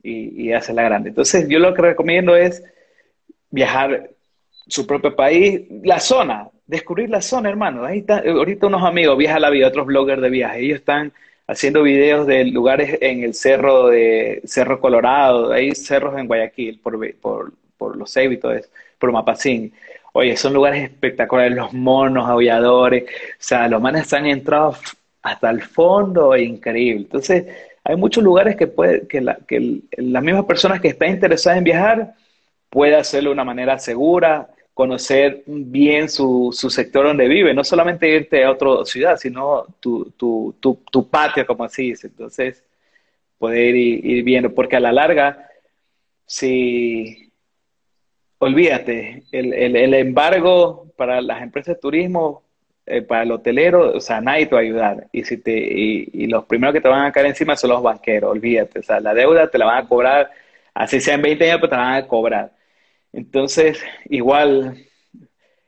y, 0.02 0.46
y 0.48 0.52
hace 0.52 0.72
la 0.72 0.82
grande. 0.82 1.10
Entonces, 1.10 1.46
yo 1.48 1.58
lo 1.58 1.74
que 1.74 1.82
recomiendo 1.82 2.36
es 2.36 2.62
viajar 3.50 4.10
su 4.66 4.86
propio 4.86 5.14
país, 5.16 5.62
la 5.82 5.98
zona, 5.98 6.48
descubrir 6.66 7.10
la 7.10 7.20
zona, 7.20 7.48
hermano. 7.48 7.84
Ahí 7.84 7.98
está, 7.98 8.18
ahorita 8.18 8.68
unos 8.68 8.84
amigos, 8.84 9.18
Viaja 9.18 9.40
la 9.40 9.50
Vida, 9.50 9.68
otros 9.68 9.86
bloggers 9.86 10.22
de 10.22 10.30
viaje, 10.30 10.60
ellos 10.60 10.78
están 10.78 11.12
haciendo 11.46 11.82
videos 11.82 12.28
de 12.28 12.44
lugares 12.44 12.96
en 13.00 13.24
el 13.24 13.34
cerro 13.34 13.88
de 13.88 14.40
Cerro 14.44 14.80
Colorado, 14.80 15.52
hay 15.52 15.74
cerros 15.74 16.16
en 16.16 16.28
Guayaquil, 16.28 16.78
por, 16.78 17.14
por, 17.16 17.52
por 17.76 17.96
los 17.96 18.12
Cébitos, 18.12 18.70
por 18.98 19.10
Mapacín. 19.10 19.72
Oye, 20.12 20.36
son 20.36 20.54
lugares 20.54 20.84
espectaculares, 20.84 21.56
los 21.56 21.72
monos, 21.72 22.28
aulladores, 22.28 23.04
o 23.04 23.06
sea, 23.38 23.66
los 23.68 23.80
manes 23.80 24.12
han 24.12 24.26
entrado 24.26 24.76
hasta 25.22 25.50
el 25.50 25.62
fondo, 25.62 26.36
increíble. 26.36 27.02
Entonces, 27.02 27.46
hay 27.84 27.96
muchos 27.96 28.22
lugares 28.22 28.56
que, 28.56 28.66
puede, 28.66 29.06
que, 29.06 29.20
la, 29.20 29.38
que 29.46 29.80
las 29.96 30.22
mismas 30.22 30.44
personas 30.44 30.80
que 30.80 30.88
están 30.88 31.10
interesadas 31.10 31.58
en 31.58 31.64
viajar 31.64 32.14
puede 32.68 32.94
hacerlo 32.94 33.30
de 33.30 33.34
una 33.34 33.44
manera 33.44 33.78
segura, 33.78 34.48
conocer 34.74 35.42
bien 35.46 36.08
su, 36.08 36.50
su, 36.52 36.70
sector 36.70 37.06
donde 37.06 37.28
vive, 37.28 37.52
no 37.52 37.64
solamente 37.64 38.08
irte 38.08 38.44
a 38.44 38.50
otra 38.50 38.84
ciudad, 38.84 39.16
sino 39.16 39.66
tu, 39.80 40.10
tu, 40.16 40.54
tu, 40.60 41.08
patio, 41.08 41.46
como 41.46 41.64
así 41.64 41.90
dice. 41.90 42.06
Entonces, 42.06 42.62
poder 43.38 43.74
ir, 43.74 44.06
ir, 44.06 44.24
viendo, 44.24 44.54
porque 44.54 44.76
a 44.76 44.80
la 44.80 44.92
larga, 44.92 45.48
si, 46.26 47.30
olvídate, 48.38 49.24
el, 49.32 49.52
el, 49.52 49.76
el 49.76 49.94
embargo 49.94 50.92
para 50.96 51.20
las 51.20 51.42
empresas 51.42 51.74
de 51.76 51.80
turismo 51.80 52.42
eh, 52.90 53.02
para 53.02 53.22
el 53.22 53.32
hotelero, 53.32 53.92
o 53.96 54.00
sea, 54.00 54.20
nadie 54.20 54.46
te 54.46 54.54
va 54.54 54.60
a 54.60 54.64
ayudar. 54.64 55.08
Y, 55.12 55.24
si 55.24 55.36
te, 55.38 55.52
y, 55.52 56.26
los 56.26 56.44
primeros 56.44 56.74
que 56.74 56.80
te 56.80 56.88
van 56.88 57.04
a 57.06 57.12
caer 57.12 57.26
encima 57.26 57.56
son 57.56 57.70
los 57.70 57.82
banqueros, 57.82 58.30
olvídate. 58.30 58.80
O 58.80 58.82
sea, 58.82 59.00
la 59.00 59.14
deuda 59.14 59.48
te 59.48 59.58
la 59.58 59.66
van 59.66 59.84
a 59.84 59.88
cobrar, 59.88 60.30
así 60.74 61.00
sea 61.00 61.14
en 61.14 61.22
20 61.22 61.44
años, 61.44 61.58
pero 61.60 61.70
te 61.70 61.76
la 61.76 61.82
van 61.82 61.94
a 62.04 62.08
cobrar. 62.08 62.52
Entonces, 63.12 63.82
igual, 64.08 64.86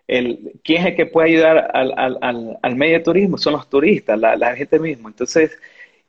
el, 0.09 0.53
¿quién 0.65 0.83
es 0.83 0.89
el 0.89 0.97
que 0.97 1.07
puede 1.07 1.31
ayudar 1.31 1.71
al, 1.75 1.95
al, 1.97 2.59
al, 2.63 2.77
medio 2.77 2.99
de 2.99 3.05
turismo? 3.05 3.39
Son 3.39 3.53
los 3.55 3.69
turistas, 3.69 4.19
la, 4.19 4.37
la 4.37 4.57
gente 4.57 4.79
misma. 4.79 5.11
Entonces, 5.11 5.59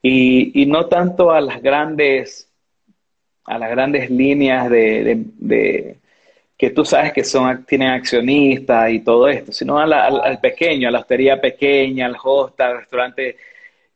y, 0.02 0.62
y, 0.62 0.66
no 0.66 0.88
tanto 0.88 1.32
a 1.32 1.42
las 1.42 1.62
grandes, 1.62 2.50
a 3.46 3.58
las 3.58 3.70
grandes 3.72 4.10
líneas 4.10 4.70
de, 4.70 5.26
de 5.38 5.98
que 6.64 6.70
tú 6.70 6.86
sabes 6.86 7.12
que 7.12 7.26
son, 7.26 7.66
tienen 7.66 7.90
accionistas 7.90 8.90
y 8.90 9.02
todo 9.02 9.28
esto, 9.28 9.52
sino 9.52 9.78
al, 9.80 10.40
pequeño, 10.40 10.88
a 10.88 10.92
la 10.92 11.00
hostería 11.00 11.42
pequeña, 11.42 12.06
al 12.06 12.16
hostel, 12.24 12.66
al 12.66 12.78
restaurante 12.78 13.36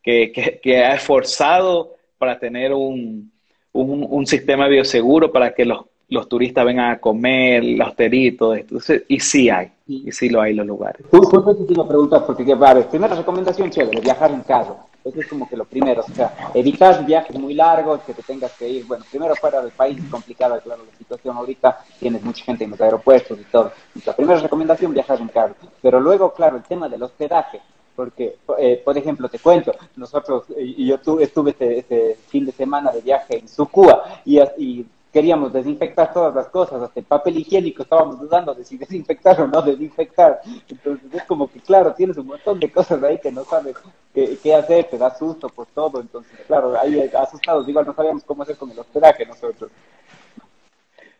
que, 0.02 0.60
que, 0.62 0.76
ha 0.76 0.92
esforzado 0.92 1.96
para 2.18 2.38
tener 2.38 2.74
un, 2.74 3.32
un, 3.72 4.26
sistema 4.26 4.68
bioseguro 4.68 5.32
para 5.32 5.54
que 5.54 5.64
los 5.64 5.86
los 6.08 6.28
turistas 6.28 6.64
vengan 6.64 6.90
a 6.90 7.00
comer, 7.00 7.62
los 7.64 7.94
teritos, 7.94 8.56
entonces, 8.56 9.02
y 9.08 9.20
sí 9.20 9.50
hay, 9.50 9.70
y 9.86 10.10
sí 10.10 10.30
lo 10.30 10.40
hay 10.40 10.54
los 10.54 10.66
lugares. 10.66 11.02
Justo 11.10 11.44
te 11.54 11.72
iba 11.72 11.84
a 11.84 11.88
preguntar, 11.88 12.24
porque, 12.26 12.50
a 12.50 12.56
ver, 12.56 12.88
primera 12.88 13.14
recomendación 13.14 13.70
chévere, 13.70 14.00
viajar 14.00 14.30
en 14.30 14.40
carro. 14.40 14.78
Eso 15.04 15.20
es 15.20 15.26
como 15.28 15.48
que 15.48 15.56
lo 15.56 15.64
primero, 15.64 16.02
o 16.02 16.14
sea, 16.14 16.50
evitar 16.54 17.04
viajes 17.06 17.38
muy 17.38 17.54
largos, 17.54 18.00
que 18.02 18.12
te 18.12 18.22
tengas 18.22 18.52
que 18.52 18.68
ir, 18.68 18.86
bueno, 18.86 19.04
primero 19.10 19.34
fuera 19.36 19.62
del 19.62 19.70
país, 19.70 19.98
es 19.98 20.10
complicada, 20.10 20.60
claro, 20.60 20.82
la 20.84 20.98
situación 20.98 21.36
ahorita, 21.36 21.78
tienes 22.00 22.22
mucha 22.22 22.44
gente 22.44 22.64
en 22.64 22.70
los 22.70 22.80
aeropuertos 22.80 23.38
y 23.38 23.44
todo. 23.44 23.72
la 24.04 24.16
primera 24.16 24.40
recomendación, 24.40 24.92
viajar 24.92 25.20
en 25.20 25.28
carro. 25.28 25.54
Pero 25.80 26.00
luego, 26.00 26.32
claro, 26.32 26.56
el 26.56 26.62
tema 26.62 26.88
del 26.88 27.02
hospedaje, 27.02 27.60
porque, 27.94 28.36
eh, 28.58 28.82
por 28.84 28.96
ejemplo, 28.96 29.28
te 29.28 29.38
cuento, 29.38 29.72
nosotros, 29.96 30.44
y 30.56 30.86
yo 30.86 30.96
estuve 31.20 31.50
este, 31.50 31.78
este, 31.78 32.16
fin 32.28 32.44
de 32.44 32.52
semana 32.52 32.92
de 32.92 33.00
viaje 33.00 33.38
en 33.38 33.48
Sucúa, 33.48 34.20
y, 34.24 34.38
y 34.58 34.86
queríamos 35.12 35.52
desinfectar 35.52 36.12
todas 36.12 36.34
las 36.34 36.48
cosas, 36.48 36.82
hasta 36.82 37.00
el 37.00 37.06
papel 37.06 37.38
higiénico 37.38 37.82
estábamos 37.82 38.20
dudando 38.20 38.54
de 38.54 38.64
si 38.64 38.76
desinfectar 38.76 39.40
o 39.40 39.46
no 39.46 39.62
desinfectar. 39.62 40.40
Entonces 40.68 41.12
es 41.12 41.24
como 41.24 41.50
que, 41.50 41.60
claro, 41.60 41.94
tienes 41.94 42.16
un 42.18 42.26
montón 42.26 42.60
de 42.60 42.70
cosas 42.70 43.02
ahí 43.02 43.18
que 43.18 43.32
no 43.32 43.44
sabes 43.44 43.76
qué, 44.14 44.54
hacer, 44.54 44.84
te 44.84 44.98
da 44.98 45.14
susto 45.16 45.48
por 45.48 45.66
todo. 45.68 46.00
Entonces, 46.00 46.38
claro, 46.46 46.78
ahí 46.78 47.10
asustados, 47.18 47.68
igual 47.68 47.86
no 47.86 47.94
sabíamos 47.94 48.24
cómo 48.24 48.42
hacer 48.42 48.56
con 48.56 48.70
el 48.70 48.78
hospedaje 48.78 49.24
nosotros. 49.24 49.70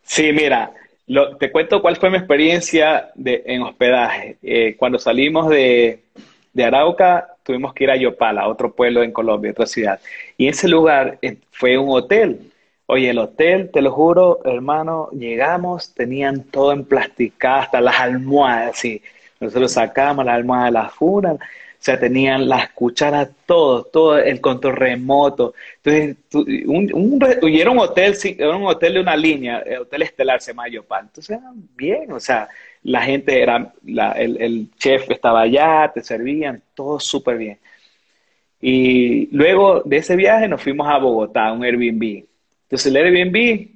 Sí, 0.03 0.33
mira, 0.33 0.73
te 1.39 1.51
cuento 1.51 1.81
cuál 1.81 1.97
fue 1.97 2.11
mi 2.11 2.19
experiencia 2.19 3.11
de, 3.15 3.43
en 3.47 3.63
hospedaje. 3.63 4.37
Eh, 4.43 4.77
cuando 4.79 4.99
salimos 4.99 5.49
de, 5.49 6.03
de 6.53 6.65
Arauca, 6.65 7.37
tuvimos 7.43 7.73
que 7.73 7.85
ir 7.85 7.91
a 7.91 7.97
Yopala, 7.97 8.49
otro 8.49 8.75
pueblo 8.75 9.03
en 9.03 9.13
Colombia, 9.13 9.53
otra 9.53 9.67
ciudad. 9.67 10.01
Y 10.37 10.49
ese 10.49 10.69
lugar 10.69 11.19
eh, 11.23 11.39
fue 11.51 11.79
un 11.79 11.91
hotel 11.91 12.51
Oye, 12.91 13.11
el 13.11 13.19
hotel, 13.19 13.71
te 13.71 13.83
lo 13.83 13.93
juro, 13.93 14.41
hermano, 14.45 15.11
llegamos, 15.11 15.93
tenían 15.95 16.45
todo 16.45 16.73
en 16.73 16.85
plasticado, 16.87 17.61
hasta 17.61 17.81
las 17.83 18.01
almohadas, 18.01 18.79
sí. 18.79 19.03
Nosotros 19.41 19.73
sacamos 19.73 20.25
las 20.25 20.37
almohadas 20.37 20.67
de 20.67 20.73
la 20.73 20.89
funa, 20.89 21.33
o 21.35 21.39
sea, 21.79 22.01
tenían 22.01 22.49
las 22.49 22.71
cucharas, 22.71 23.29
todo, 23.47 23.85
todo 23.85 24.17
el 24.19 24.41
control 24.41 24.75
remoto. 24.77 25.53
Entonces, 25.83 26.17
un, 26.67 26.91
un, 26.95 27.21
y 27.43 27.61
era 27.61 27.71
un 27.71 27.79
hotel, 27.79 28.15
era 28.39 28.57
un 28.57 28.65
hotel 28.67 28.95
de 28.95 29.01
una 29.01 29.17
línea, 29.17 29.59
el 29.61 29.81
Hotel 29.81 30.03
Estelar 30.03 30.41
se 30.41 30.53
llama 30.53 30.69
Yopal. 30.69 31.05
Entonces, 31.07 31.39
bien, 31.77 32.11
o 32.13 32.19
sea, 32.21 32.49
la 32.85 33.03
gente 33.03 33.43
era, 33.43 33.71
el, 34.17 34.41
el 34.41 34.71
chef 34.79 35.11
estaba 35.11 35.43
allá, 35.43 35.91
te 35.95 36.03
servían, 36.03 36.63
todo 36.75 36.99
súper 36.99 37.37
bien. 37.37 37.59
Y 38.61 39.29
luego 39.37 39.83
de 39.85 39.99
ese 39.99 40.17
viaje 40.17 40.49
nos 40.49 40.63
fuimos 40.63 40.89
a 40.89 40.99
Bogotá, 40.99 41.53
un 41.53 41.65
Airbnb. 41.65 42.25
Entonces 42.69 42.87
el 42.87 42.97
Airbnb, 42.97 43.69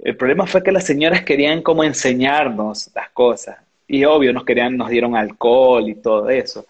el 0.00 0.16
problema 0.16 0.46
fue 0.46 0.62
que 0.62 0.72
las 0.72 0.84
señoras 0.84 1.24
querían 1.24 1.62
como 1.62 1.82
enseñarnos 1.82 2.90
las 2.94 3.08
cosas. 3.10 3.56
Y 3.88 4.04
obvio, 4.04 4.34
nos 4.34 4.44
querían, 4.44 4.76
nos 4.76 4.90
dieron 4.90 5.16
alcohol 5.16 5.88
y 5.88 5.94
todo 5.94 6.28
eso. 6.28 6.66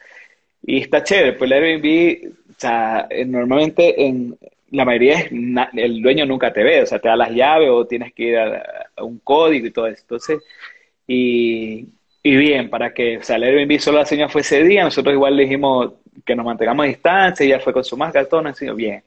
Y 0.62 0.78
está 0.78 1.02
chévere, 1.02 1.32
pues 1.32 1.50
el 1.50 1.56
Airbnb, 1.56 2.32
o 2.50 2.54
sea, 2.56 3.08
eh, 3.10 3.24
normalmente 3.24 4.06
en 4.06 4.38
la 4.70 4.84
mayoría 4.84 5.18
es, 5.18 5.32
el 5.74 6.02
dueño 6.02 6.24
nunca 6.24 6.52
te 6.52 6.62
ve, 6.62 6.82
o 6.82 6.86
sea, 6.86 7.00
te 7.00 7.08
da 7.08 7.16
las 7.16 7.30
llaves 7.30 7.68
o 7.68 7.84
tienes 7.84 8.12
que 8.12 8.22
ir 8.22 8.38
a, 8.38 8.86
un 9.02 9.18
código 9.18 9.66
y 9.66 9.72
todo 9.72 9.88
eso. 9.88 10.02
Entonces, 10.02 10.42
y, 11.06 11.88
y, 12.22 12.36
bien, 12.36 12.70
para 12.70 12.94
que, 12.94 13.18
o 13.18 13.22
sea, 13.24 13.36
el 13.36 13.42
Airbnb 13.42 13.80
solo 13.80 13.98
la 13.98 14.06
señora 14.06 14.28
fue 14.28 14.42
ese 14.42 14.62
día, 14.62 14.84
nosotros 14.84 15.12
igual 15.14 15.36
le 15.36 15.42
dijimos 15.44 15.94
que 16.24 16.36
nos 16.36 16.46
mantengamos 16.46 16.84
a 16.84 16.88
distancia, 16.88 17.44
ella 17.44 17.58
fue 17.58 17.72
con 17.72 17.82
su 17.82 17.96
máscara, 17.96 18.28
todo, 18.28 18.42
nos 18.42 18.60
bien. 18.76 19.02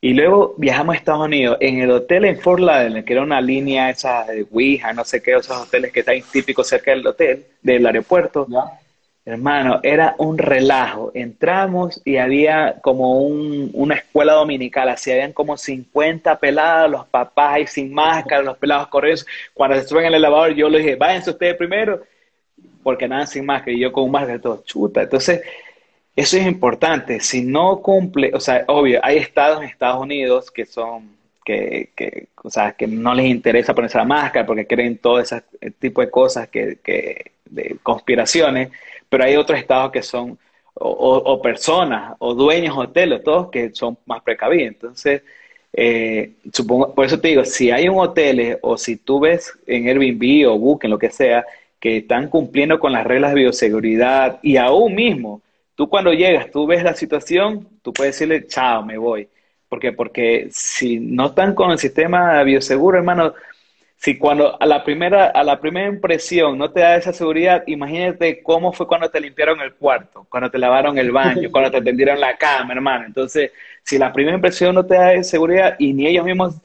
Y 0.00 0.12
luego 0.14 0.54
viajamos 0.58 0.94
a 0.94 0.98
Estados 0.98 1.26
Unidos. 1.26 1.56
En 1.60 1.80
el 1.80 1.90
hotel 1.90 2.26
en 2.26 2.38
Fort 2.38 2.60
Lauderdale, 2.60 3.04
que 3.04 3.12
era 3.14 3.22
una 3.22 3.40
línea 3.40 3.90
esa 3.90 4.24
de 4.24 4.46
Ouija, 4.50 4.92
no 4.92 5.04
sé 5.04 5.22
qué, 5.22 5.32
esos 5.32 5.56
hoteles 5.56 5.92
que 5.92 6.00
están 6.00 6.20
típicos 6.30 6.68
cerca 6.68 6.90
del 6.90 7.06
hotel, 7.06 7.46
del 7.62 7.86
aeropuerto. 7.86 8.46
Hermano, 9.24 9.80
era 9.82 10.14
un 10.18 10.38
relajo. 10.38 11.10
Entramos 11.14 12.00
y 12.04 12.18
había 12.18 12.76
como 12.80 13.22
una 13.22 13.96
escuela 13.96 14.34
dominical, 14.34 14.88
así 14.88 15.10
habían 15.10 15.32
como 15.32 15.56
50 15.56 16.38
pelados, 16.38 16.90
los 16.90 17.06
papás 17.06 17.54
ahí 17.54 17.66
sin 17.66 17.92
máscara, 17.92 18.42
los 18.42 18.58
pelados 18.58 18.86
corriendo. 18.88 19.22
Cuando 19.52 19.76
se 19.76 19.88
suben 19.88 20.04
en 20.04 20.08
el 20.08 20.14
elevador, 20.16 20.54
yo 20.54 20.68
les 20.68 20.84
dije, 20.84 20.94
váyanse 20.94 21.30
ustedes 21.30 21.56
primero, 21.56 22.02
porque 22.84 23.08
nada 23.08 23.26
sin 23.26 23.44
máscara, 23.44 23.72
y 23.72 23.80
yo 23.80 23.90
con 23.90 24.08
máscara, 24.10 24.38
todo 24.40 24.62
chuta. 24.64 25.02
Entonces, 25.02 25.40
eso 26.16 26.38
es 26.38 26.46
importante. 26.46 27.20
Si 27.20 27.42
no 27.42 27.82
cumple, 27.82 28.30
o 28.34 28.40
sea, 28.40 28.64
obvio, 28.68 29.00
hay 29.02 29.18
estados 29.18 29.62
en 29.62 29.68
Estados 29.68 30.00
Unidos 30.00 30.50
que 30.50 30.64
son, 30.64 31.16
que, 31.44 31.90
que, 31.94 32.28
o 32.42 32.50
sea, 32.50 32.72
que 32.72 32.86
no 32.86 33.14
les 33.14 33.26
interesa 33.26 33.74
ponerse 33.74 33.98
la 33.98 34.04
máscara 34.04 34.46
porque 34.46 34.66
creen 34.66 34.98
todo 34.98 35.20
ese 35.20 35.42
tipo 35.78 36.00
de 36.00 36.10
cosas 36.10 36.48
que, 36.48 36.78
que 36.82 37.32
de 37.44 37.76
conspiraciones, 37.82 38.70
pero 39.08 39.24
hay 39.24 39.36
otros 39.36 39.58
estados 39.58 39.92
que 39.92 40.02
son, 40.02 40.38
o, 40.74 41.40
personas, 41.42 42.14
o 42.18 42.34
dueños 42.34 42.76
de 42.76 42.82
hoteles, 42.82 43.22
todos 43.24 43.50
que 43.50 43.74
son 43.74 43.98
más 44.06 44.22
precavidos. 44.22 44.68
Entonces, 44.68 45.22
eh, 45.72 46.32
supongo, 46.52 46.94
por 46.94 47.04
eso 47.06 47.20
te 47.20 47.28
digo, 47.28 47.44
si 47.44 47.70
hay 47.70 47.88
un 47.88 47.98
hotel 47.98 48.58
o 48.62 48.76
si 48.78 48.96
tú 48.96 49.20
ves 49.20 49.52
en 49.66 49.88
Airbnb 49.88 50.48
o 50.48 50.58
Booking, 50.58 50.90
lo 50.90 50.98
que 50.98 51.10
sea, 51.10 51.44
que 51.78 51.98
están 51.98 52.28
cumpliendo 52.28 52.78
con 52.80 52.92
las 52.92 53.06
reglas 53.06 53.34
de 53.34 53.40
bioseguridad 53.42 54.38
y 54.42 54.56
aún 54.56 54.94
mismo 54.94 55.42
Tú 55.76 55.88
cuando 55.88 56.12
llegas, 56.12 56.50
tú 56.50 56.66
ves 56.66 56.82
la 56.82 56.94
situación, 56.94 57.68
tú 57.82 57.92
puedes 57.92 58.14
decirle, 58.14 58.46
chao, 58.46 58.84
me 58.84 58.98
voy. 58.98 59.28
¿Por 59.68 59.78
qué? 59.78 59.92
Porque 59.92 60.48
si 60.50 60.98
no 60.98 61.26
están 61.26 61.54
con 61.54 61.70
el 61.70 61.78
sistema 61.78 62.42
bioseguro, 62.42 62.98
hermano, 62.98 63.34
si 63.96 64.18
cuando 64.18 64.60
a 64.60 64.66
la 64.66 64.84
primera, 64.84 65.26
a 65.26 65.42
la 65.44 65.60
primera 65.60 65.88
impresión 65.88 66.56
no 66.58 66.70
te 66.70 66.80
da 66.80 66.96
esa 66.96 67.12
seguridad, 67.12 67.64
imagínate 67.66 68.42
cómo 68.42 68.72
fue 68.72 68.86
cuando 68.86 69.10
te 69.10 69.20
limpiaron 69.20 69.60
el 69.60 69.74
cuarto, 69.74 70.26
cuando 70.30 70.50
te 70.50 70.58
lavaron 70.58 70.98
el 70.98 71.12
baño, 71.12 71.50
cuando 71.50 71.70
te 71.70 71.78
atendieron 71.78 72.20
la 72.20 72.36
cama, 72.36 72.74
hermano. 72.74 73.06
Entonces, 73.06 73.52
si 73.82 73.98
la 73.98 74.12
primera 74.12 74.36
impresión 74.36 74.74
no 74.74 74.86
te 74.86 74.94
da 74.94 75.22
seguridad 75.22 75.76
y 75.78 75.92
ni 75.92 76.06
ellos 76.06 76.24
mismos 76.24 76.56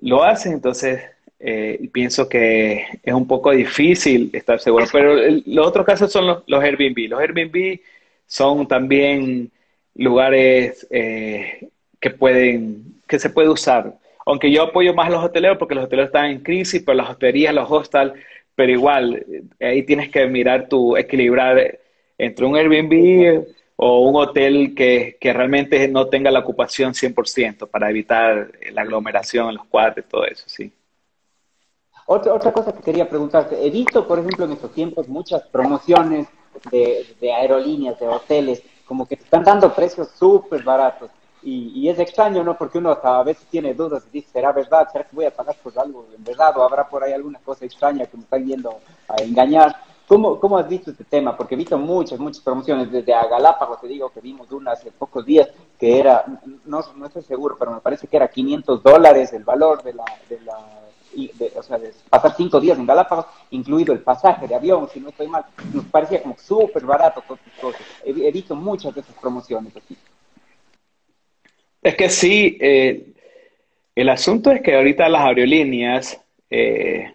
lo 0.00 0.22
hacen, 0.24 0.52
entonces 0.52 1.02
eh, 1.40 1.88
pienso 1.92 2.28
que 2.28 2.86
es 3.02 3.14
un 3.14 3.26
poco 3.26 3.50
difícil 3.52 4.30
estar 4.32 4.60
seguro. 4.60 4.86
Pero 4.92 5.14
los 5.46 5.66
otros 5.66 5.86
casos 5.86 6.12
son 6.12 6.26
los, 6.26 6.42
los 6.46 6.62
Airbnb. 6.62 7.08
Los 7.08 7.20
Airbnb 7.20 7.80
son 8.28 8.68
también 8.68 9.50
lugares 9.94 10.86
eh, 10.90 11.70
que 11.98 12.10
pueden, 12.10 13.02
que 13.08 13.18
se 13.18 13.30
puede 13.30 13.48
usar. 13.48 13.98
Aunque 14.26 14.52
yo 14.52 14.62
apoyo 14.62 14.94
más 14.94 15.10
los 15.10 15.24
hoteleros 15.24 15.56
porque 15.58 15.74
los 15.74 15.86
hoteleros 15.86 16.10
están 16.10 16.26
en 16.26 16.40
crisis, 16.40 16.82
pero 16.84 16.98
las 16.98 17.10
hosterías, 17.10 17.54
los 17.54 17.68
hostels, 17.68 18.12
pero 18.54 18.70
igual, 18.70 19.24
eh, 19.58 19.66
ahí 19.66 19.82
tienes 19.82 20.10
que 20.10 20.26
mirar 20.26 20.68
tu, 20.68 20.96
equilibrar 20.96 21.78
entre 22.18 22.44
un 22.44 22.56
Airbnb 22.56 23.46
o 23.76 24.00
un 24.00 24.16
hotel 24.16 24.74
que, 24.76 25.16
que 25.18 25.32
realmente 25.32 25.88
no 25.88 26.08
tenga 26.08 26.30
la 26.30 26.40
ocupación 26.40 26.92
100% 26.92 27.68
para 27.70 27.88
evitar 27.88 28.52
la 28.72 28.82
aglomeración 28.82 29.48
en 29.48 29.54
los 29.54 29.66
cuartos, 29.66 30.04
todo 30.06 30.26
eso, 30.26 30.44
sí. 30.46 30.70
Otra, 32.06 32.34
otra 32.34 32.52
cosa 32.52 32.72
que 32.72 32.82
quería 32.82 33.08
preguntarte, 33.08 33.56
he 33.64 33.70
visto, 33.70 34.06
por 34.06 34.18
ejemplo, 34.18 34.44
en 34.44 34.52
estos 34.52 34.72
tiempos 34.72 35.08
muchas 35.08 35.42
promociones 35.48 36.26
de, 36.70 37.32
aerolíneas, 37.32 37.98
de 37.98 38.08
hoteles, 38.08 38.62
como 38.86 39.06
que 39.06 39.14
están 39.14 39.44
dando 39.44 39.74
precios 39.74 40.08
súper 40.18 40.62
baratos. 40.62 41.10
Y, 41.42 41.88
es 41.88 41.98
extraño, 41.98 42.42
¿no? 42.42 42.58
Porque 42.58 42.78
uno 42.78 42.98
a 43.02 43.22
veces 43.22 43.46
tiene 43.46 43.72
dudas 43.72 44.04
y 44.08 44.18
dice, 44.18 44.28
¿será 44.32 44.52
verdad? 44.52 44.88
¿Será 44.90 45.04
que 45.04 45.16
voy 45.16 45.24
a 45.24 45.30
pagar 45.30 45.56
por 45.62 45.78
algo 45.78 46.06
en 46.14 46.22
verdad? 46.22 46.56
¿O 46.58 46.62
habrá 46.62 46.88
por 46.88 47.02
ahí 47.02 47.12
alguna 47.12 47.38
cosa 47.38 47.64
extraña 47.64 48.06
que 48.06 48.16
me 48.16 48.24
están 48.24 48.44
yendo 48.44 48.80
a 49.08 49.22
engañar? 49.22 49.76
¿Cómo, 50.08 50.40
¿Cómo 50.40 50.58
has 50.58 50.68
visto 50.68 50.90
este 50.90 51.04
tema? 51.04 51.36
Porque 51.36 51.54
he 51.54 51.58
visto 51.58 51.78
muchas, 51.78 52.18
muchas 52.18 52.42
promociones, 52.42 52.90
desde 52.90 53.14
a 53.14 53.26
Galápagos, 53.26 53.80
te 53.80 53.88
digo 53.88 54.10
que 54.10 54.20
vimos 54.20 54.50
una 54.50 54.72
hace 54.72 54.90
pocos 54.90 55.24
días, 55.24 55.48
que 55.78 55.98
era, 55.98 56.24
no, 56.64 56.80
no 56.96 57.06
estoy 57.06 57.22
seguro, 57.22 57.56
pero 57.58 57.72
me 57.72 57.80
parece 57.80 58.06
que 58.06 58.16
era 58.16 58.28
500 58.28 58.82
dólares 58.82 59.32
el 59.32 59.44
valor 59.44 59.82
de 59.82 59.92
la, 59.92 60.04
de 60.28 60.40
la 60.40 60.56
o 61.56 61.62
sea, 61.62 61.78
de 61.78 61.92
pasar 62.08 62.34
cinco 62.36 62.60
días 62.60 62.78
en 62.78 62.86
Galápagos, 62.86 63.26
incluido 63.50 63.92
el 63.92 64.00
pasaje 64.00 64.46
de 64.46 64.54
avión, 64.54 64.88
si 64.92 65.00
no 65.00 65.08
estoy 65.08 65.28
mal, 65.28 65.44
nos 65.72 65.84
parecía 65.86 66.22
como 66.22 66.36
súper 66.38 66.84
barato 66.84 67.22
cosas. 67.22 67.80
He, 68.04 68.30
visto 68.30 68.54
muchas 68.54 68.94
de 68.94 69.00
esas 69.00 69.14
promociones 69.16 69.76
aquí. 69.76 69.96
Es 71.82 71.94
que 71.94 72.08
sí, 72.08 72.58
eh, 72.60 73.12
el 73.94 74.08
asunto 74.08 74.50
es 74.50 74.60
que 74.62 74.74
ahorita 74.74 75.08
las 75.08 75.22
aerolíneas, 75.22 76.20
eh, 76.50 77.12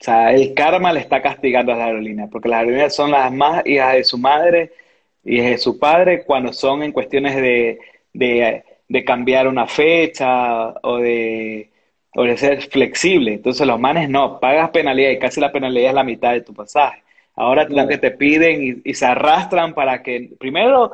o 0.00 0.04
sea, 0.04 0.32
el 0.32 0.54
karma 0.54 0.92
le 0.92 1.00
está 1.00 1.22
castigando 1.22 1.72
a 1.72 1.76
las 1.76 1.88
aerolíneas, 1.88 2.28
porque 2.30 2.48
las 2.48 2.60
aerolíneas 2.60 2.94
son 2.94 3.10
las 3.10 3.32
más 3.32 3.66
hijas 3.66 3.94
de 3.94 4.04
su 4.04 4.18
madre 4.18 4.72
y 5.24 5.40
de 5.40 5.58
su 5.58 5.78
padre 5.78 6.24
cuando 6.24 6.52
son 6.52 6.82
en 6.82 6.92
cuestiones 6.92 7.34
de, 7.36 7.78
de 8.12 9.04
cambiar 9.04 9.48
una 9.48 9.66
fecha 9.66 10.74
o 10.82 10.98
de 10.98 11.70
o 12.16 12.36
ser 12.36 12.62
flexible. 12.62 13.34
Entonces 13.34 13.66
los 13.66 13.78
manes 13.78 14.08
no, 14.08 14.40
pagas 14.40 14.70
penalidad 14.70 15.10
y 15.10 15.18
casi 15.18 15.40
la 15.40 15.52
penalidad 15.52 15.90
es 15.90 15.94
la 15.94 16.04
mitad 16.04 16.32
de 16.32 16.40
tu 16.40 16.54
pasaje. 16.54 17.02
Ahora 17.38 17.66
claro. 17.66 17.88
que 17.88 17.98
te 17.98 18.10
piden 18.12 18.82
y, 18.82 18.94
se 18.94 19.04
arrastran 19.04 19.74
para 19.74 20.02
que, 20.02 20.30
primero, 20.38 20.92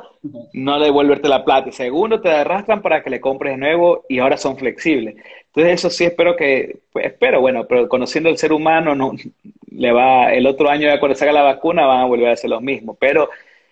no 0.51 0.77
devuelverte 0.77 1.29
la 1.29 1.45
plata, 1.45 1.69
y 1.69 1.71
segundo, 1.71 2.19
te 2.19 2.29
arrastran 2.29 2.81
para 2.81 3.01
que 3.01 3.09
le 3.09 3.21
compres 3.21 3.53
de 3.53 3.57
nuevo 3.57 4.03
y 4.09 4.19
ahora 4.19 4.35
son 4.35 4.57
flexibles. 4.57 5.15
Entonces, 5.47 5.73
eso 5.75 5.89
sí 5.89 6.03
espero 6.03 6.35
que, 6.35 6.79
pues 6.91 7.05
espero, 7.05 7.39
bueno, 7.39 7.65
pero 7.65 7.87
conociendo 7.87 8.29
el 8.29 8.37
ser 8.37 8.51
humano, 8.51 8.93
no, 8.93 9.13
le 9.71 9.91
va, 9.93 10.33
el 10.33 10.45
otro 10.45 10.69
año 10.69 10.87
ya 10.87 10.99
cuando 10.99 11.15
salga 11.15 11.31
la 11.31 11.43
vacuna 11.43 11.85
van 11.85 12.01
a 12.01 12.05
volver 12.05 12.27
a 12.27 12.33
hacer 12.33 12.49
lo 12.49 12.59
mismo, 12.59 12.97
pero 12.99 13.29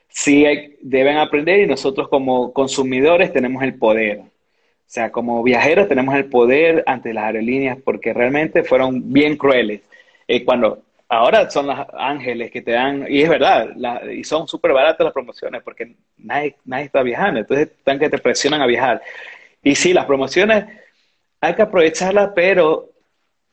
sí 0.08 0.46
deben 0.82 1.18
aprender 1.18 1.60
y 1.60 1.68
nosotros 1.68 2.08
como 2.08 2.54
consumidores 2.54 3.34
tenemos 3.34 3.64
el 3.64 3.76
poder. 3.76 4.22
O 4.92 4.94
sea, 4.94 5.10
como 5.10 5.42
viajeros 5.42 5.88
tenemos 5.88 6.14
el 6.16 6.26
poder 6.26 6.84
ante 6.86 7.14
las 7.14 7.24
aerolíneas 7.24 7.78
porque 7.82 8.12
realmente 8.12 8.62
fueron 8.66 9.14
bien 9.14 9.38
crueles. 9.38 9.84
Eh, 10.28 10.44
cuando 10.44 10.80
ahora 11.08 11.50
son 11.50 11.68
los 11.68 11.78
ángeles 11.94 12.52
que 12.52 12.62
te 12.62 12.72
dan, 12.72 13.06
y 13.08 13.22
es 13.22 13.30
verdad, 13.30 13.70
y 14.10 14.26
son 14.26 14.50
súper 14.50 14.74
baratas 14.74 15.06
las 15.06 15.14
promociones 15.14 15.64
porque 15.64 15.96
nadie, 16.18 16.58
nadie 16.66 16.88
está 16.88 17.04
viajando, 17.04 17.40
entonces 17.40 17.70
están 17.70 18.00
que 18.00 18.10
te 18.10 18.18
presionan 18.18 18.62
a 18.62 18.66
viajar. 18.66 19.02
Y 19.64 19.76
sí, 19.76 19.94
las 19.94 20.04
promociones 20.04 20.66
hay 21.40 21.54
que 21.54 21.62
aprovecharlas, 21.62 22.32
pero 22.36 22.90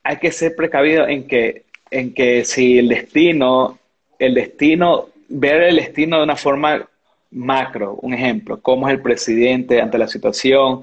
hay 0.02 0.16
que 0.16 0.32
ser 0.32 0.56
precavido 0.56 1.06
en 1.06 1.28
que, 1.28 1.66
en 1.92 2.14
que 2.14 2.44
si 2.44 2.80
el 2.80 2.88
destino, 2.88 3.78
el 4.18 4.34
destino, 4.34 5.10
ver 5.28 5.62
el 5.62 5.76
destino 5.76 6.16
de 6.16 6.24
una 6.24 6.36
forma 6.36 6.84
macro, 7.30 7.94
un 8.02 8.12
ejemplo, 8.12 8.60
cómo 8.60 8.88
es 8.88 8.94
el 8.94 9.02
presidente 9.02 9.80
ante 9.80 9.98
la 9.98 10.08
situación, 10.08 10.82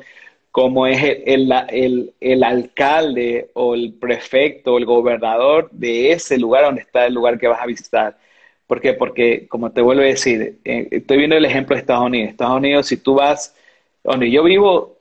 como 0.56 0.88
es 0.88 1.04
el, 1.26 1.52
el, 1.68 2.14
el, 2.22 2.44
alcalde 2.46 3.52
o 3.56 3.76
el 3.76 3.94
prefecto 3.94 4.76
o 4.76 4.78
el 4.78 4.86
gobernador 4.86 5.70
de 5.72 6.14
ese 6.14 6.38
lugar 6.38 6.64
donde 6.64 6.80
está 6.80 7.06
el 7.06 7.14
lugar 7.14 7.38
que 7.38 7.50
vas 7.50 7.62
a 7.62 7.66
visitar. 7.66 8.18
¿Por 8.66 8.80
qué? 8.80 8.94
Porque, 8.94 9.50
como 9.50 9.74
te 9.74 9.82
vuelvo 9.82 10.04
a 10.04 10.06
decir, 10.06 10.60
eh, 10.64 10.88
estoy 10.92 11.18
viendo 11.18 11.36
el 11.36 11.44
ejemplo 11.44 11.76
de 11.76 11.82
Estados 11.82 12.06
Unidos. 12.06 12.30
Estados 12.30 12.56
Unidos, 12.56 12.88
si 12.88 12.96
tú 12.96 13.16
vas, 13.16 13.54
donde 14.02 14.32
yo 14.32 14.44
vivo, 14.44 14.98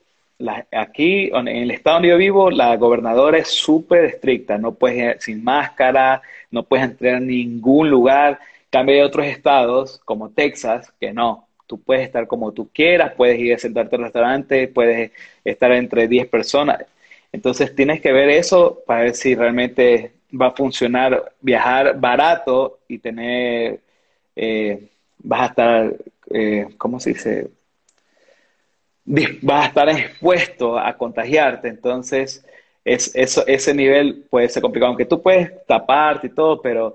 aquí, 0.72 1.30
en 1.32 1.46
el 1.46 1.70
estado 1.70 1.96
donde 1.98 2.08
yo 2.08 2.16
vivo, 2.16 2.50
la 2.50 2.76
gobernadora 2.76 3.38
es 3.38 3.46
súper 3.48 4.06
estricta. 4.06 4.58
No 4.58 4.74
puedes 4.74 4.98
ir 4.98 5.22
sin 5.22 5.44
máscara, 5.44 6.20
no 6.50 6.64
puedes 6.64 6.86
entrar 6.86 7.14
a 7.14 7.20
ningún 7.20 7.90
lugar. 7.90 8.40
Cambio 8.70 8.96
de 8.96 9.04
otros 9.04 9.26
estados, 9.26 10.00
como 10.04 10.30
Texas, 10.30 10.92
que 10.98 11.12
no. 11.12 11.46
Tú 11.66 11.81
puedes 11.83 12.05
estar 12.05 12.27
como 12.27 12.53
tú 12.53 12.70
quieras, 12.72 13.14
puedes 13.16 13.38
ir 13.38 13.55
a 13.55 13.59
sentarte 13.59 13.96
al 13.96 14.03
restaurante, 14.03 14.68
puedes 14.68 15.12
estar 15.44 15.72
entre 15.72 16.09
10 16.09 16.29
personas. 16.29 16.85
Entonces 17.33 17.74
tienes 17.74 18.00
que 18.00 18.12
ver 18.12 18.29
eso 18.31 18.83
para 18.87 19.05
ver 19.05 19.14
si 19.14 19.35
realmente 19.35 20.12
va 20.40 20.48
a 20.48 20.50
funcionar 20.53 21.33
viajar 21.40 21.98
barato 21.98 22.81
y 22.88 22.98
tener, 22.98 23.81
eh, 24.37 24.88
vas 25.18 25.40
a 25.42 25.46
estar, 25.46 25.94
eh, 26.31 26.66
¿cómo 26.79 27.00
se 27.00 27.11
dice? 27.11 27.50
Vas 29.42 29.64
a 29.64 29.68
estar 29.68 29.88
expuesto 29.88 30.79
a 30.79 30.96
contagiarte. 30.96 31.68
Entonces, 31.68 32.44
es, 32.85 33.14
eso, 33.14 33.46
ese 33.46 33.74
nivel 33.74 34.24
puede 34.31 34.48
ser 34.48 34.62
complicado, 34.62 34.88
aunque 34.90 35.07
tú 35.07 35.22
puedes 35.22 35.50
taparte 35.66 36.29
y 36.29 36.31
todo, 36.31 36.61
pero 36.61 36.94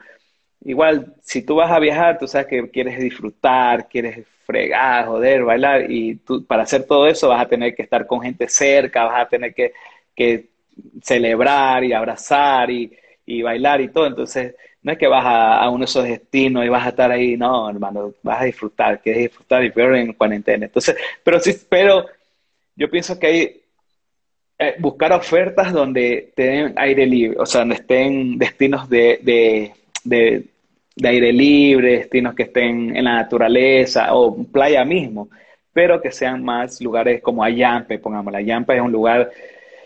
igual, 0.64 1.16
si 1.22 1.42
tú 1.42 1.56
vas 1.56 1.72
a 1.72 1.80
viajar, 1.80 2.18
tú 2.20 2.28
sabes 2.28 2.48
que 2.48 2.70
quieres 2.70 3.00
disfrutar, 3.00 3.88
quieres 3.88 4.26
fregar, 4.50 5.06
joder, 5.06 5.44
bailar, 5.44 5.92
y 5.92 6.16
tú, 6.16 6.44
para 6.44 6.64
hacer 6.64 6.86
todo 6.86 7.06
eso 7.06 7.30
vas 7.30 7.46
a 7.46 7.48
tener 7.48 7.76
que 7.76 7.84
estar 7.84 8.08
con 8.08 8.20
gente 8.20 8.50
cerca, 8.50 9.04
vas 9.04 9.22
a 9.22 9.30
tener 9.30 9.54
que, 9.54 9.74
celebrar 11.04 11.84
y 11.84 11.94
abrazar 11.94 12.72
y, 12.72 12.92
bailar 13.44 13.80
y 13.80 13.90
todo, 13.90 14.08
entonces 14.08 14.56
no 14.82 14.92
es 14.92 14.98
que 14.98 15.08
vas 15.08 15.24
a, 15.24 15.70
uno 15.70 15.80
de 15.80 15.86
esos 15.86 16.04
destinos 16.04 16.66
y 16.66 16.70
vas 16.70 16.84
a 16.84 16.90
estar 16.90 17.12
ahí, 17.12 17.38
no, 17.38 17.70
hermano, 17.70 18.16
vas 18.24 18.42
a 18.42 18.46
disfrutar, 18.46 19.00
quieres 19.02 19.24
disfrutar 19.24 19.64
y 19.64 19.70
peor 19.70 19.96
en 19.96 20.14
cuarentena. 20.14 20.66
Entonces, 20.66 20.96
pero 21.24 21.40
sí, 21.40 21.56
pero 21.70 22.08
yo 22.76 22.90
pienso 22.90 23.20
que 23.20 23.28
hay 23.28 23.62
eh, 24.58 24.76
buscar 24.80 25.14
ofertas 25.14 25.72
donde 25.72 26.34
den 26.36 26.74
aire 26.76 27.06
libre, 27.06 27.38
o 27.40 27.46
sea, 27.46 27.62
donde 27.62 27.76
estén 27.76 28.38
destinos 28.40 28.90
de, 28.90 29.20
de 29.22 29.74
de 30.04 30.46
aire 31.08 31.32
libre, 31.32 31.98
destinos 32.00 32.36
que 32.36 32.44
estén 32.44 32.96
en 32.96 33.06
la 33.06 33.16
naturaleza 33.16 34.14
o 34.14 34.44
playa 34.44 34.84
mismo, 34.84 35.30
pero 35.72 36.02
que 36.02 36.12
sean 36.12 36.44
más 36.44 36.82
lugares 36.82 37.22
como 37.22 37.44
Ayampe, 37.44 38.00
pongamos, 38.00 38.34
Ayampe 38.34 38.76
es 38.76 38.82
un 38.82 38.92
lugar 38.92 39.32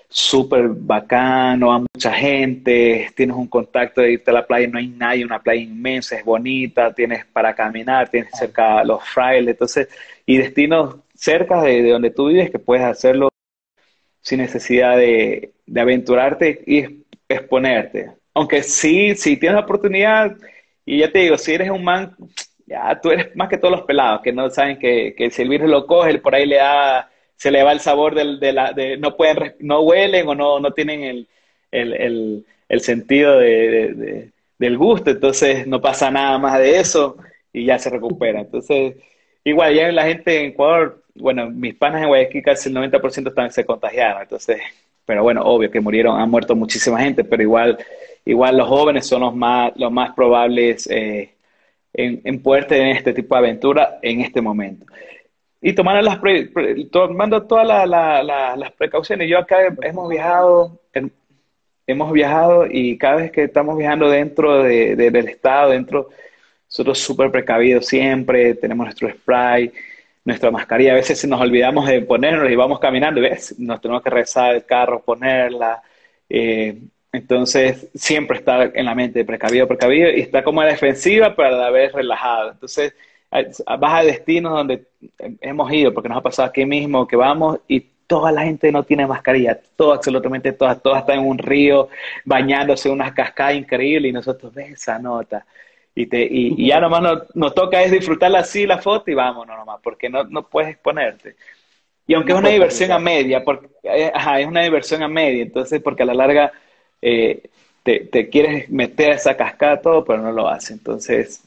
súper 0.10 0.67
bacano, 0.69 1.73
a 1.73 1.80
mucha 1.80 2.13
gente, 2.13 3.10
tienes 3.15 3.36
un 3.36 3.47
contacto 3.47 4.02
de 4.02 4.13
irte 4.13 4.30
a 4.30 4.34
la 4.36 4.45
playa, 4.45 4.67
no 4.67 4.78
hay 4.78 4.88
nadie, 4.88 5.26
una 5.26 5.41
playa 5.41 5.62
inmensa, 5.62 6.15
es 6.15 6.23
bonita, 6.23 6.93
tienes 6.93 7.26
para 7.26 7.56
caminar, 7.56 8.10
tienes 8.10 8.30
cerca 8.38 8.84
los 8.84 9.04
frailes, 9.04 9.54
entonces, 9.54 9.88
y 10.26 10.38
destinos 10.38 10.97
cerca 11.15 11.63
de, 11.63 11.89
donde 11.89 12.12
tú 12.12 12.28
vives 12.28 12.52
que 12.52 12.60
puedes 12.60 12.86
hacerlo 12.86 13.30
sin 14.21 14.39
necesidad 14.39 14.97
de, 14.97 15.54
de 15.65 15.82
aventurarte 15.82 16.63
y 16.67 17.06
exponerte. 17.28 18.12
Aunque 18.36 18.63
sí, 18.63 19.15
si 19.15 19.38
tienes 19.38 19.56
la 19.56 19.63
oportunidad, 19.63 20.38
y 20.86 21.00
ya 21.00 21.12
te 21.12 21.19
digo, 21.19 21.38
si 21.38 21.54
eres 21.54 21.69
un 21.69 21.84
man, 21.84 22.15
ya 22.65 23.00
tú 23.02 23.12
eres 23.12 23.36
más 23.36 23.50
que 23.50 23.58
todos 23.58 23.72
los 23.72 23.86
pelados, 23.86 24.22
que 24.22 24.34
no 24.34 24.50
saben 24.50 24.78
que, 24.78 25.15
que 25.17 25.30
si 25.30 25.41
el 25.41 25.50
virus 25.50 25.69
lo 25.69 25.86
coge, 25.86 26.17
por 26.19 26.36
ahí 26.36 26.46
le 26.46 26.58
da, 26.58 27.10
se 27.36 27.52
le 27.52 27.63
va 27.63 27.72
el 27.72 27.80
sabor 27.80 28.15
del, 28.15 28.39
de 28.39 28.54
la, 28.54 28.74
de, 28.74 28.98
no 28.98 29.15
pueden, 29.15 29.56
no 29.60 29.82
huelen 29.82 30.28
o 30.28 30.36
no, 30.36 30.60
no 30.60 30.72
tienen 30.72 31.04
el, 31.04 31.28
el, 31.72 32.46
el, 32.69 32.82
sentido 32.82 33.38
de, 33.39 34.32
del 34.60 34.78
gusto, 34.78 35.12
entonces 35.12 35.67
no 35.67 35.82
pasa 35.82 36.12
nada 36.12 36.38
más 36.38 36.60
de 36.60 36.80
eso 36.80 37.17
y 37.52 37.65
ya 37.65 37.80
se 37.80 37.89
recupera. 37.89 38.41
Entonces, 38.41 38.96
igual 39.43 39.74
ya 39.76 39.91
la 39.91 40.06
gente 40.06 40.39
en 40.39 40.46
Ecuador, 40.52 41.04
bueno, 41.15 41.50
mis 41.50 41.76
panas 41.76 42.02
en 42.02 42.08
Guayaquil 42.10 42.43
casi 42.43 42.69
el 42.69 42.76
90% 42.76 43.30
están, 43.30 43.52
se 43.52 43.65
contagiaron, 43.65 44.24
entonces, 44.24 44.62
pero 45.06 45.24
bueno, 45.24 45.41
obvio 45.43 45.72
que 45.72 45.80
murieron, 45.80 46.19
han 46.19 46.30
muerto 46.30 46.56
muchísima 46.56 47.00
gente, 47.00 47.24
pero 47.24 47.43
igual 47.43 47.78
igual 48.25 48.57
los 48.57 48.67
jóvenes 48.67 49.05
son 49.07 49.21
los 49.21 49.36
más, 49.36 49.73
los 49.75 49.91
más 49.91 50.13
probables 50.13 50.88
eh, 50.89 51.33
en, 51.93 52.21
en, 52.23 52.41
poder 52.41 52.65
tener 52.65 52.95
este 52.95 53.13
tipo 53.13 53.36
de 53.36 53.39
aventura 53.39 53.99
en 54.01 54.21
este 54.21 54.41
momento. 54.41 54.86
Y 55.65 55.71
tomando, 55.73 56.01
las 56.01 56.19
tomando 56.91 57.43
todas 57.43 57.88
las 57.88 58.71
precauciones. 58.73 59.29
Yo 59.29 59.39
acá 59.39 59.73
hemos 59.81 60.09
viajado, 60.09 60.77
hemos 61.88 62.12
viajado 62.12 62.65
y 62.69 62.97
cada 62.97 63.15
vez 63.15 63.31
que 63.31 63.43
estamos 63.45 63.77
viajando 63.77 64.09
dentro 64.09 64.62
de, 64.63 64.95
del 64.97 65.29
estado, 65.29 65.71
dentro, 65.71 66.09
nosotros 66.67 66.99
súper 66.99 67.31
precavidos 67.31 67.86
siempre, 67.86 68.55
tenemos 68.55 68.86
nuestro 68.88 69.09
spray, 69.09 69.71
nuestra 70.25 70.51
mascarilla. 70.51 70.91
A 70.91 70.95
veces 70.95 71.25
nos 71.27 71.39
olvidamos 71.39 71.88
de 71.88 72.01
ponernos 72.01 72.51
y 72.51 72.55
vamos 72.57 72.79
caminando 72.79 73.21
¿ves? 73.21 73.57
nos 73.57 73.79
tenemos 73.79 74.03
que 74.03 74.09
rezar 74.09 74.55
el 74.55 74.65
carro, 74.65 75.01
ponerla. 75.01 75.81
Eh, 76.27 76.77
entonces, 77.13 77.89
siempre 77.93 78.39
está 78.39 78.63
en 78.63 78.86
la 78.86 78.95
mente 78.95 79.23
precavido, 79.23 79.67
precavido, 79.67 80.10
y 80.10 80.21
está 80.21 80.43
como 80.43 80.62
a 80.62 80.65
la 80.65 80.71
defensiva, 80.71 81.36
pero 81.36 81.49
a 81.49 81.52
la 81.52 81.69
vez 81.69 81.93
relajado. 81.93 82.52
Entonces, 82.52 82.95
vas 83.32 83.93
a 83.93 84.04
destinos 84.04 84.52
donde 84.52 84.88
hemos 85.41 85.71
ido, 85.71 85.93
porque 85.93 86.10
nos 86.10 86.17
ha 86.17 86.21
pasado 86.21 86.49
aquí 86.49 86.65
mismo, 86.65 87.08
que 87.08 87.15
vamos 87.15 87.60
y 87.67 87.82
toda 88.08 88.32
la 88.32 88.41
gente 88.41 88.71
no 88.71 88.84
tiene 88.84 89.06
mascarilla, 89.06 89.60
todo, 89.76 89.93
absolutamente 89.93 90.54
todas, 90.54 90.82
todas 90.82 91.02
están 91.02 91.19
en 91.19 91.28
un 91.28 91.38
río, 91.38 91.89
bañándose 92.26 92.89
en 92.89 92.95
unas 92.95 93.13
cascadas 93.13 93.56
increíbles, 93.56 94.10
y 94.10 94.13
nosotros 94.13 94.52
ves 94.52 94.71
esa 94.71 94.97
nota. 94.97 95.45
Y, 95.93 96.08
te, 96.08 96.28
y, 96.30 96.67
ya 96.67 96.80
nomás 96.80 97.28
nos, 97.36 97.54
toca 97.54 97.84
es 97.84 97.91
disfrutarla 97.91 98.39
así, 98.39 98.65
la 98.65 98.80
foto, 98.80 99.12
y 99.12 99.13
vámonos 99.13 99.56
nomás, 99.56 99.80
porque 99.84 100.10
no, 100.10 100.23
no 100.23 100.49
puedes 100.49 100.71
exponerte. 100.71 101.36
Y 102.08 102.15
aunque 102.15 102.32
es 102.32 102.39
una 102.39 102.49
diversión 102.49 102.91
a 102.91 102.97
media, 102.97 103.43
porque, 103.43 103.67
eh, 103.84 104.12
ajá, 104.13 104.39
es 104.39 104.47
una 104.47 104.62
diversión 104.63 105.04
a 105.04 105.08
media, 105.08 105.43
entonces, 105.43 105.80
porque 105.80 106.02
a 106.02 106.08
la 106.08 106.15
larga 106.15 106.52
eh, 107.03 107.49
te, 107.83 108.29
quieres 108.29 108.69
meter 108.69 109.11
a 109.11 109.15
esa 109.15 109.35
cascada 109.35 109.81
todo, 109.81 110.05
pero 110.05 110.21
no 110.21 110.31
lo 110.31 110.47
hace. 110.47 110.73
Entonces... 110.73 111.43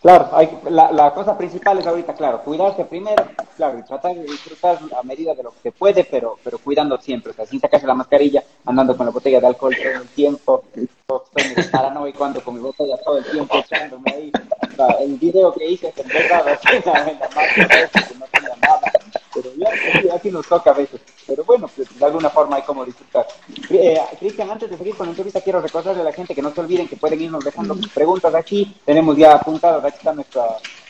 Claro, 0.00 0.30
la, 0.70 0.90
la, 0.92 1.12
cosa 1.12 1.36
principal 1.36 1.78
es 1.78 1.86
ahorita, 1.86 2.14
claro, 2.14 2.42
cuidarse 2.42 2.86
primero, 2.86 3.22
claro, 3.54 3.78
y 3.78 3.82
tratar 3.82 4.14
de 4.14 4.22
disfrutar 4.22 4.78
a 4.98 5.02
medida 5.02 5.34
de 5.34 5.42
lo 5.42 5.50
que 5.50 5.58
se 5.64 5.72
puede, 5.72 6.04
pero, 6.04 6.38
pero 6.42 6.56
cuidando 6.56 6.98
siempre, 6.98 7.32
o 7.32 7.34
sea, 7.34 7.44
sin 7.44 7.60
sacarse 7.60 7.86
la 7.86 7.94
mascarilla, 7.94 8.42
andando 8.64 8.96
con 8.96 9.04
la 9.04 9.12
botella 9.12 9.40
de 9.40 9.48
alcohol 9.48 9.76
todo 9.76 10.02
el 10.02 10.08
tiempo, 10.08 10.64
estoy 10.74 11.64
paranoico 11.70 12.16
cuando 12.16 12.42
con 12.42 12.54
mi 12.54 12.60
botella 12.60 12.96
todo 13.04 13.18
el 13.18 13.26
tiempo 13.26 13.58
echándome 13.58 14.10
ahí, 14.10 14.32
o 14.72 14.74
sea, 14.74 14.86
el 15.02 15.16
video 15.16 15.52
que 15.52 15.68
hice 15.68 15.92
en 15.94 16.08
verdad, 16.08 16.48
así, 16.48 16.66
la, 16.86 17.04
que 17.04 18.14
no 18.18 18.24
tenía 18.32 18.56
nada, 18.56 18.92
pero 19.34 19.50
ya, 19.54 20.30
nos 20.30 20.46
toca 20.46 20.70
a 20.70 20.74
veces. 20.74 21.00
Pero 21.26 21.44
bueno, 21.44 21.68
pues, 21.74 21.98
de 21.98 22.04
alguna 22.04 22.30
forma 22.30 22.56
hay 22.56 22.62
como 22.62 22.84
disfrutar. 22.84 23.26
Eh, 23.72 24.00
Cristian, 24.18 24.50
antes 24.50 24.68
de 24.68 24.76
seguir 24.76 24.96
con 24.96 25.06
la 25.06 25.10
entrevista, 25.12 25.40
quiero 25.40 25.60
recordarle 25.60 26.00
a 26.02 26.04
la 26.04 26.12
gente 26.12 26.34
que 26.34 26.42
no 26.42 26.50
se 26.52 26.60
olviden 26.60 26.88
que 26.88 26.96
pueden 26.96 27.20
irnos 27.20 27.44
dejando 27.44 27.76
preguntas 27.94 28.34
aquí. 28.34 28.74
Tenemos 28.84 29.16
ya 29.16 29.34
apuntadas, 29.34 29.84
aquí 29.84 29.96
está 29.96 30.12
nuestra, 30.12 30.42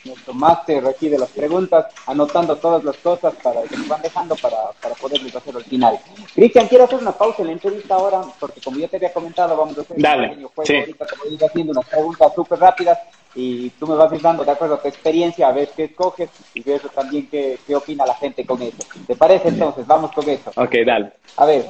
nuestro 0.04 0.32
máster 0.32 0.86
aquí 0.86 1.08
de 1.10 1.18
las 1.18 1.28
preguntas, 1.28 1.86
anotando 2.06 2.56
todas 2.56 2.82
las 2.82 2.96
cosas 2.96 3.34
para 3.42 3.62
que 3.62 3.76
nos 3.76 3.86
van 3.86 4.00
dejando 4.00 4.34
para, 4.36 4.72
para 4.80 4.94
poderles 4.94 5.34
hacer 5.36 5.54
al 5.54 5.64
final. 5.64 5.98
Cristian, 6.34 6.68
quiero 6.68 6.84
hacer 6.84 6.98
una 7.00 7.12
pausa 7.12 7.42
en 7.42 7.48
la 7.48 7.52
entrevista 7.52 7.96
ahora, 7.96 8.22
porque 8.38 8.60
como 8.62 8.78
ya 8.78 8.88
te 8.88 8.96
había 8.96 9.12
comentado, 9.12 9.56
vamos 9.56 9.76
a 9.76 9.82
hacer 9.82 10.00
Dale, 10.00 10.22
un 10.22 10.28
pequeño 10.30 10.48
juego. 10.54 10.66
sí. 10.66 10.76
Ahorita 10.76 11.06
te 11.06 11.16
voy 11.16 11.28
a 11.28 11.32
ir 11.34 11.44
haciendo 11.44 11.72
unas 11.72 11.86
preguntas 11.86 12.32
súper 12.34 12.58
rápidas 12.60 12.98
y 13.34 13.68
tú 13.70 13.86
me 13.86 13.94
vas 13.94 14.10
dando, 14.22 14.42
de 14.44 14.50
acuerdo 14.50 14.76
a 14.76 14.82
tu 14.82 14.88
experiencia, 14.88 15.48
a 15.48 15.52
ver 15.52 15.70
qué 15.76 15.84
escoges 15.84 16.30
y 16.54 16.62
ver 16.62 16.80
también 16.94 17.28
qué, 17.28 17.58
qué 17.66 17.76
opina 17.76 18.06
la 18.06 18.14
gente 18.14 18.44
con 18.46 18.60
eso. 18.62 18.78
¿Te 19.06 19.16
parece 19.16 19.48
entonces? 19.48 19.86
Vamos 19.86 20.12
con 20.12 20.28
eso. 20.28 20.50
Ok, 20.56 20.74
dale. 20.86 21.12
A 21.36 21.44
ver, 21.44 21.66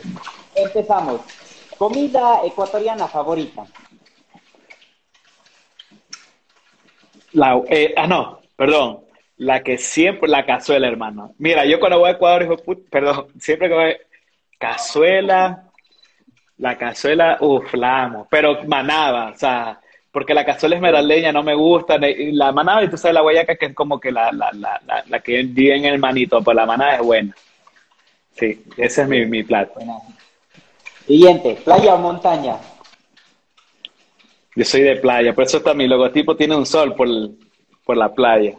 empezamos. 0.54 1.20
Comida 1.78 2.40
ecuatoriana 2.44 3.08
favorita. 3.08 3.64
La, 7.32 7.60
eh, 7.68 7.94
ah, 7.96 8.06
no, 8.06 8.40
perdón. 8.56 9.00
La 9.38 9.62
que 9.62 9.78
siempre, 9.78 10.28
la 10.28 10.44
cazuela, 10.44 10.86
hermano. 10.86 11.32
Mira, 11.38 11.64
yo 11.64 11.80
cuando 11.80 11.98
voy 11.98 12.10
a 12.10 12.12
Ecuador, 12.12 12.42
hijo 12.42 12.56
put- 12.58 12.88
perdón, 12.90 13.28
siempre 13.38 13.68
que 13.68 13.74
voy, 13.74 13.96
cazuela, 14.58 15.64
la 16.58 16.76
cazuela, 16.76 17.38
uff, 17.40 17.72
la 17.72 18.02
amo. 18.02 18.28
Pero 18.30 18.62
manaba, 18.66 19.30
o 19.30 19.36
sea, 19.36 19.80
porque 20.12 20.34
la 20.34 20.44
cazuela 20.44 20.76
esmeraldeña 20.76 21.32
no 21.32 21.42
me 21.42 21.54
gusta. 21.54 21.96
La 21.98 22.52
manaba, 22.52 22.84
y 22.84 22.90
tú 22.90 22.98
sabes, 22.98 23.14
la 23.14 23.22
guayaca 23.22 23.56
que 23.56 23.66
es 23.66 23.74
como 23.74 23.98
que 23.98 24.10
la, 24.12 24.30
la, 24.32 24.50
la, 24.52 24.78
la, 24.86 25.04
la 25.08 25.20
que 25.20 25.42
vive 25.42 25.74
en 25.76 25.86
el 25.86 25.98
manito, 25.98 26.42
pero 26.42 26.54
la 26.56 26.66
manada 26.66 26.96
es 26.96 27.02
buena. 27.02 27.34
Sí, 28.32 28.62
ese 28.76 29.02
es 29.02 29.08
mi, 29.08 29.24
mi 29.24 29.42
plato. 29.42 29.80
Siguiente, 31.10 31.56
playa 31.64 31.94
o 31.96 31.98
montaña. 31.98 32.56
Yo 34.54 34.64
soy 34.64 34.82
de 34.82 34.94
playa, 34.94 35.34
por 35.34 35.42
eso 35.42 35.56
está 35.56 35.74
mi 35.74 35.88
logotipo 35.88 36.36
tiene 36.36 36.54
un 36.54 36.64
sol 36.64 36.94
por, 36.94 37.08
el- 37.08 37.36
por 37.84 37.96
la 37.96 38.14
playa. 38.14 38.54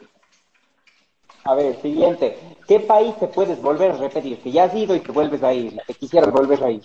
A 1.46 1.56
ver, 1.56 1.82
siguiente. 1.82 2.38
¿Qué 2.68 2.82
país 2.82 3.18
te 3.18 3.28
puedes 3.28 3.62
volver 3.62 3.92
a 3.92 3.96
repetir? 3.96 4.38
Que 4.40 4.52
ya 4.52 4.66
has 4.66 4.76
ido 4.76 4.94
y 4.94 5.00
te 5.00 5.14
vuelves 5.14 5.42
a 5.44 5.54
ir. 5.54 5.78
Te 5.88 5.94
quisieras 5.94 6.30
volver 6.30 6.62
a 6.62 6.72
ir. 6.72 6.82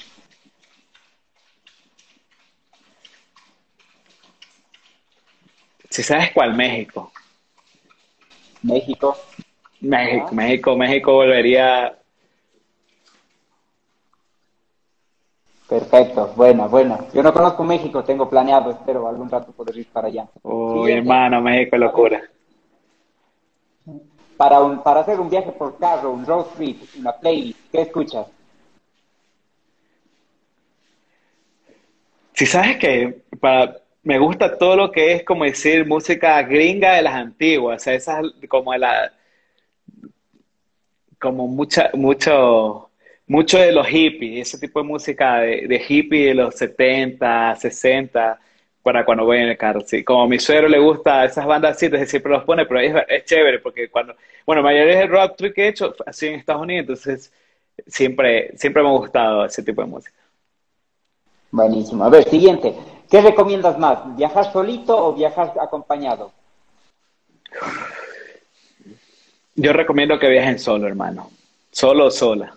Si 5.90 6.02
sabes 6.02 6.32
cuál, 6.32 6.54
México. 6.54 7.12
México. 8.62 9.16
México, 9.80 10.26
Ah. 10.30 10.34
México, 10.34 10.76
México 10.76 11.12
volvería. 11.12 11.98
Perfecto. 15.68 16.32
Buena, 16.36 16.66
buena. 16.66 16.98
Yo 17.12 17.22
no 17.22 17.32
conozco 17.32 17.64
México, 17.64 18.04
tengo 18.04 18.28
planeado, 18.28 18.70
espero 18.70 19.08
algún 19.08 19.28
rato 19.28 19.52
poder 19.52 19.76
ir 19.76 19.88
para 19.88 20.08
allá. 20.08 20.26
Uy, 20.42 20.92
hermano, 20.92 21.40
México 21.40 21.76
es 21.76 21.80
locura. 21.80 22.22
Para, 24.36 24.60
un, 24.60 24.82
para 24.82 25.00
hacer 25.00 25.18
un 25.18 25.30
viaje 25.30 25.50
por 25.50 25.76
carro, 25.78 26.12
un 26.12 26.24
road 26.24 26.46
trip, 26.56 26.82
una 26.98 27.12
playlist, 27.12 27.58
¿qué 27.72 27.80
escuchas? 27.82 28.26
Si 32.34 32.44
sabes 32.44 32.76
que 32.76 33.22
para, 33.40 33.78
me 34.02 34.18
gusta 34.18 34.56
todo 34.56 34.76
lo 34.76 34.92
que 34.92 35.14
es 35.14 35.24
como 35.24 35.44
decir 35.44 35.86
música 35.86 36.40
gringa 36.42 36.92
de 36.92 37.02
las 37.02 37.14
antiguas, 37.14 37.80
o 37.80 37.84
sea, 37.84 37.94
esas 37.94 38.24
como 38.48 38.72
de 38.72 38.78
la, 38.78 39.12
como 41.18 41.48
mucha, 41.48 41.90
mucho, 41.94 42.85
mucho 43.26 43.58
de 43.58 43.72
los 43.72 43.86
hippies, 43.86 44.48
ese 44.48 44.58
tipo 44.58 44.80
de 44.80 44.86
música 44.86 45.40
de, 45.40 45.66
de 45.66 45.84
hippie 45.88 46.28
de 46.28 46.34
los 46.34 46.54
70, 46.54 47.56
60, 47.56 48.40
para 48.82 49.04
cuando 49.04 49.24
voy 49.24 49.38
en 49.38 49.48
el 49.48 49.58
carro. 49.58 49.80
Sí, 49.80 50.04
como 50.04 50.22
a 50.22 50.28
mi 50.28 50.38
suegro 50.38 50.68
le 50.68 50.78
gusta 50.78 51.24
esas 51.24 51.44
bandas 51.44 51.76
así, 51.76 51.86
entonces 51.86 52.08
siempre 52.08 52.32
los 52.32 52.44
pone, 52.44 52.66
pero 52.66 52.80
es, 52.80 52.94
es 53.08 53.24
chévere 53.24 53.58
porque 53.58 53.88
cuando, 53.88 54.14
bueno, 54.46 54.62
mayoría 54.62 54.98
del 54.98 55.08
rock 55.08 55.36
trip 55.36 55.54
que 55.54 55.64
he 55.64 55.68
hecho 55.68 55.94
así 56.06 56.28
en 56.28 56.34
Estados 56.34 56.62
Unidos, 56.62 56.82
entonces 56.82 57.32
siempre, 57.86 58.56
siempre 58.56 58.82
me 58.82 58.88
ha 58.88 58.92
gustado 58.92 59.44
ese 59.44 59.62
tipo 59.62 59.82
de 59.82 59.88
música. 59.88 60.16
Buenísimo. 61.50 62.04
A 62.04 62.10
ver, 62.10 62.28
siguiente. 62.28 62.74
¿Qué 63.10 63.20
recomiendas 63.20 63.78
más? 63.78 64.16
¿Viajar 64.16 64.52
solito 64.52 64.96
o 64.96 65.14
viajar 65.14 65.52
acompañado? 65.60 66.32
Yo 69.54 69.72
recomiendo 69.72 70.18
que 70.18 70.28
viajen 70.28 70.58
solo, 70.58 70.86
hermano. 70.86 71.30
Solo 71.70 72.06
o 72.06 72.10
sola. 72.10 72.56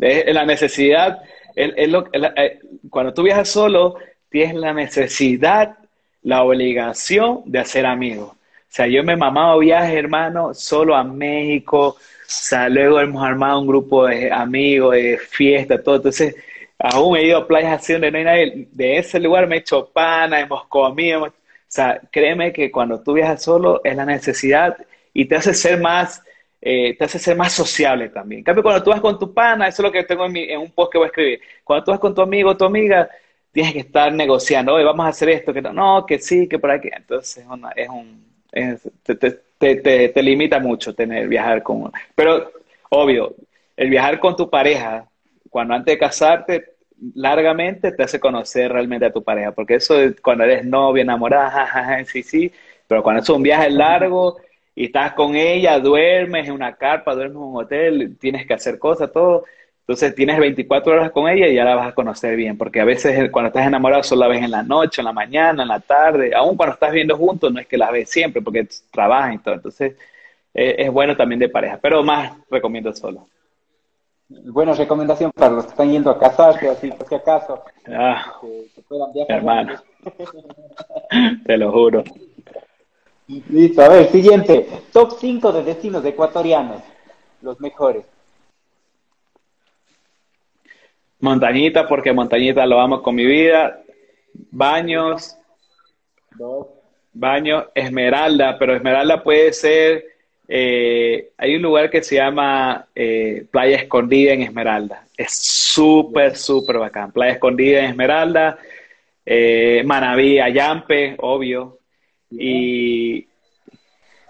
Es 0.00 0.34
la 0.34 0.44
necesidad, 0.44 1.22
eh, 1.56 2.58
cuando 2.90 3.14
tú 3.14 3.22
viajas 3.22 3.48
solo, 3.48 3.96
tienes 4.28 4.56
la 4.56 4.72
necesidad, 4.72 5.76
la 6.22 6.42
obligación 6.42 7.42
de 7.44 7.58
hacer 7.60 7.86
amigos. 7.86 8.30
O 8.30 8.76
sea, 8.76 8.86
yo 8.88 9.04
me 9.04 9.12
he 9.12 9.16
mamado 9.16 9.60
viajes, 9.60 9.94
hermano, 9.96 10.52
solo 10.52 10.96
a 10.96 11.04
México. 11.04 11.88
O 11.90 11.96
sea, 12.26 12.68
luego 12.68 12.98
hemos 12.98 13.22
armado 13.22 13.60
un 13.60 13.68
grupo 13.68 14.06
de 14.06 14.32
amigos, 14.32 14.94
de 14.94 15.18
fiesta, 15.18 15.80
todo. 15.80 15.96
Entonces, 15.96 16.34
aún 16.78 17.16
he 17.16 17.26
ido 17.26 17.38
a 17.38 17.46
playas 17.46 17.80
así 17.80 17.92
donde 17.92 18.10
no 18.10 18.18
hay 18.18 18.24
nadie. 18.24 18.68
De 18.72 18.96
ese 18.98 19.20
lugar 19.20 19.46
me 19.46 19.56
he 19.56 19.58
hecho 19.60 19.86
pana, 19.92 20.40
hemos 20.40 20.66
comido. 20.66 21.18
hemos- 21.18 21.28
O 21.28 21.32
sea, 21.68 22.00
créeme 22.10 22.52
que 22.52 22.70
cuando 22.72 23.00
tú 23.00 23.12
viajas 23.12 23.42
solo 23.42 23.80
es 23.84 23.94
la 23.94 24.04
necesidad 24.06 24.76
y 25.12 25.26
te 25.26 25.36
hace 25.36 25.54
ser 25.54 25.80
más, 25.80 26.22
eh, 26.64 26.96
te 26.96 27.04
hace 27.04 27.18
ser 27.18 27.36
más 27.36 27.52
sociable 27.52 28.08
también. 28.08 28.38
En 28.40 28.44
cambio, 28.44 28.62
cuando 28.62 28.82
tú 28.82 28.90
vas 28.90 29.00
con 29.00 29.18
tu 29.18 29.32
pana, 29.34 29.68
eso 29.68 29.82
es 29.82 29.86
lo 29.86 29.92
que 29.92 30.04
tengo 30.04 30.24
en, 30.26 30.32
mi- 30.32 30.44
en 30.50 30.60
un 30.60 30.70
post 30.72 30.92
que 30.92 30.98
voy 30.98 31.06
a 31.06 31.08
escribir. 31.08 31.40
Cuando 31.62 31.84
tú 31.84 31.90
vas 31.92 32.00
con 32.00 32.14
tu 32.14 32.22
amigo 32.22 32.50
o 32.50 32.56
tu 32.56 32.64
amiga, 32.64 33.08
tienes 33.52 33.72
que 33.72 33.80
estar 33.80 34.12
negociando, 34.12 34.74
oye, 34.74 34.84
vamos 34.84 35.06
a 35.06 35.10
hacer 35.10 35.28
esto, 35.28 35.52
que 35.52 35.62
no, 35.62 36.04
que 36.06 36.18
sí, 36.18 36.48
que 36.48 36.58
por 36.58 36.70
aquí. 36.70 36.88
Entonces, 36.94 37.38
es, 37.44 37.46
una- 37.48 37.70
es 37.76 37.88
un, 37.88 38.24
es- 38.52 38.88
te, 39.02 39.14
te- 39.16 39.40
te- 39.58 40.08
te- 40.08 40.22
limita 40.22 40.58
mucho 40.58 40.94
tener, 40.94 41.28
viajar 41.28 41.62
con... 41.62 41.90
Pero, 42.14 42.50
obvio, 42.90 43.34
el 43.76 43.90
viajar 43.90 44.18
con 44.18 44.36
tu 44.36 44.48
pareja, 44.50 45.08
cuando 45.50 45.74
antes 45.74 45.94
de 45.94 45.98
casarte, 45.98 46.64
largamente 47.14 47.92
te 47.92 48.02
hace 48.02 48.20
conocer 48.20 48.72
realmente 48.72 49.06
a 49.06 49.12
tu 49.12 49.22
pareja, 49.22 49.52
porque 49.52 49.74
eso 49.76 49.98
es 50.00 50.20
cuando 50.20 50.44
eres 50.44 50.64
novia, 50.64 51.02
enamorada, 51.02 51.50
jajaja, 51.50 52.04
sí, 52.04 52.22
sí, 52.22 52.52
pero 52.86 53.02
cuando 53.02 53.22
es 53.22 53.28
un 53.28 53.42
viaje 53.42 53.70
largo 53.70 54.36
y 54.74 54.86
estás 54.86 55.12
con 55.14 55.36
ella, 55.36 55.78
duermes 55.78 56.48
en 56.48 56.54
una 56.54 56.74
carpa, 56.76 57.14
duermes 57.14 57.36
en 57.36 57.42
un 57.42 57.56
hotel, 57.56 58.16
tienes 58.20 58.46
que 58.46 58.54
hacer 58.54 58.78
cosas, 58.78 59.12
todo, 59.12 59.44
entonces 59.80 60.14
tienes 60.14 60.38
24 60.38 60.92
horas 60.92 61.10
con 61.12 61.28
ella 61.28 61.46
y 61.46 61.54
ya 61.54 61.64
la 61.64 61.74
vas 61.76 61.88
a 61.88 61.94
conocer 61.94 62.36
bien, 62.36 62.56
porque 62.58 62.80
a 62.80 62.84
veces 62.84 63.18
eh, 63.18 63.30
cuando 63.30 63.48
estás 63.48 63.66
enamorado 63.66 64.02
solo 64.02 64.22
la 64.22 64.28
ves 64.28 64.42
en 64.42 64.50
la 64.50 64.62
noche, 64.62 65.00
en 65.02 65.06
la 65.06 65.12
mañana, 65.12 65.62
en 65.62 65.68
la 65.68 65.80
tarde, 65.80 66.32
aún 66.34 66.56
cuando 66.56 66.74
estás 66.74 66.92
viendo 66.92 67.16
juntos 67.16 67.52
no 67.52 67.60
es 67.60 67.66
que 67.66 67.76
la 67.78 67.90
ves 67.90 68.10
siempre, 68.10 68.42
porque 68.42 68.66
trabajan 68.90 69.34
y 69.34 69.38
todo, 69.38 69.54
entonces 69.54 69.94
eh, 70.54 70.76
es 70.78 70.90
bueno 70.90 71.16
también 71.16 71.38
de 71.38 71.48
pareja, 71.48 71.78
pero 71.80 72.02
más 72.02 72.32
recomiendo 72.50 72.92
solo. 72.94 73.28
Buena 74.28 74.72
recomendación 74.72 75.30
para 75.32 75.52
los 75.52 75.64
que 75.66 75.70
están 75.70 75.90
yendo 75.92 76.10
a 76.10 76.18
casarse, 76.18 76.68
así 76.68 76.90
por 76.90 77.06
si 77.06 77.14
acaso, 77.14 77.62
Ah, 77.86 78.24
que, 78.40 78.66
que 78.74 78.80
puedan 78.82 79.12
viajar. 79.12 79.36
hermano, 79.36 79.74
te 81.44 81.56
lo 81.58 81.70
juro. 81.70 82.02
Listo, 83.26 83.82
a 83.82 83.88
ver, 83.88 84.10
siguiente. 84.10 84.66
Top 84.92 85.12
5 85.18 85.52
de 85.52 85.62
destinos 85.64 86.04
ecuatorianos. 86.04 86.82
Los 87.40 87.58
mejores. 87.60 88.04
Montañita, 91.20 91.88
porque 91.88 92.12
Montañita 92.12 92.66
lo 92.66 92.80
amo 92.80 93.02
con 93.02 93.14
mi 93.14 93.24
vida. 93.24 93.82
Baños, 94.50 95.36
Dos. 96.32 96.66
baños, 97.12 97.64
Esmeralda, 97.74 98.58
pero 98.58 98.74
Esmeralda 98.74 99.22
puede 99.22 99.52
ser, 99.52 100.04
eh, 100.48 101.30
hay 101.38 101.54
un 101.56 101.62
lugar 101.62 101.88
que 101.88 102.02
se 102.02 102.16
llama 102.16 102.88
eh, 102.94 103.46
Playa 103.50 103.76
Escondida 103.76 104.32
en 104.32 104.42
Esmeralda. 104.42 105.06
Es 105.16 105.32
súper, 105.34 106.36
súper 106.36 106.78
bacán. 106.78 107.12
Playa 107.12 107.34
Escondida 107.34 107.78
en 107.80 107.86
Esmeralda, 107.86 108.58
eh, 109.24 109.82
Manaví, 109.86 110.40
Ayampe, 110.40 111.14
obvio. 111.18 111.78
Y, 112.30 113.26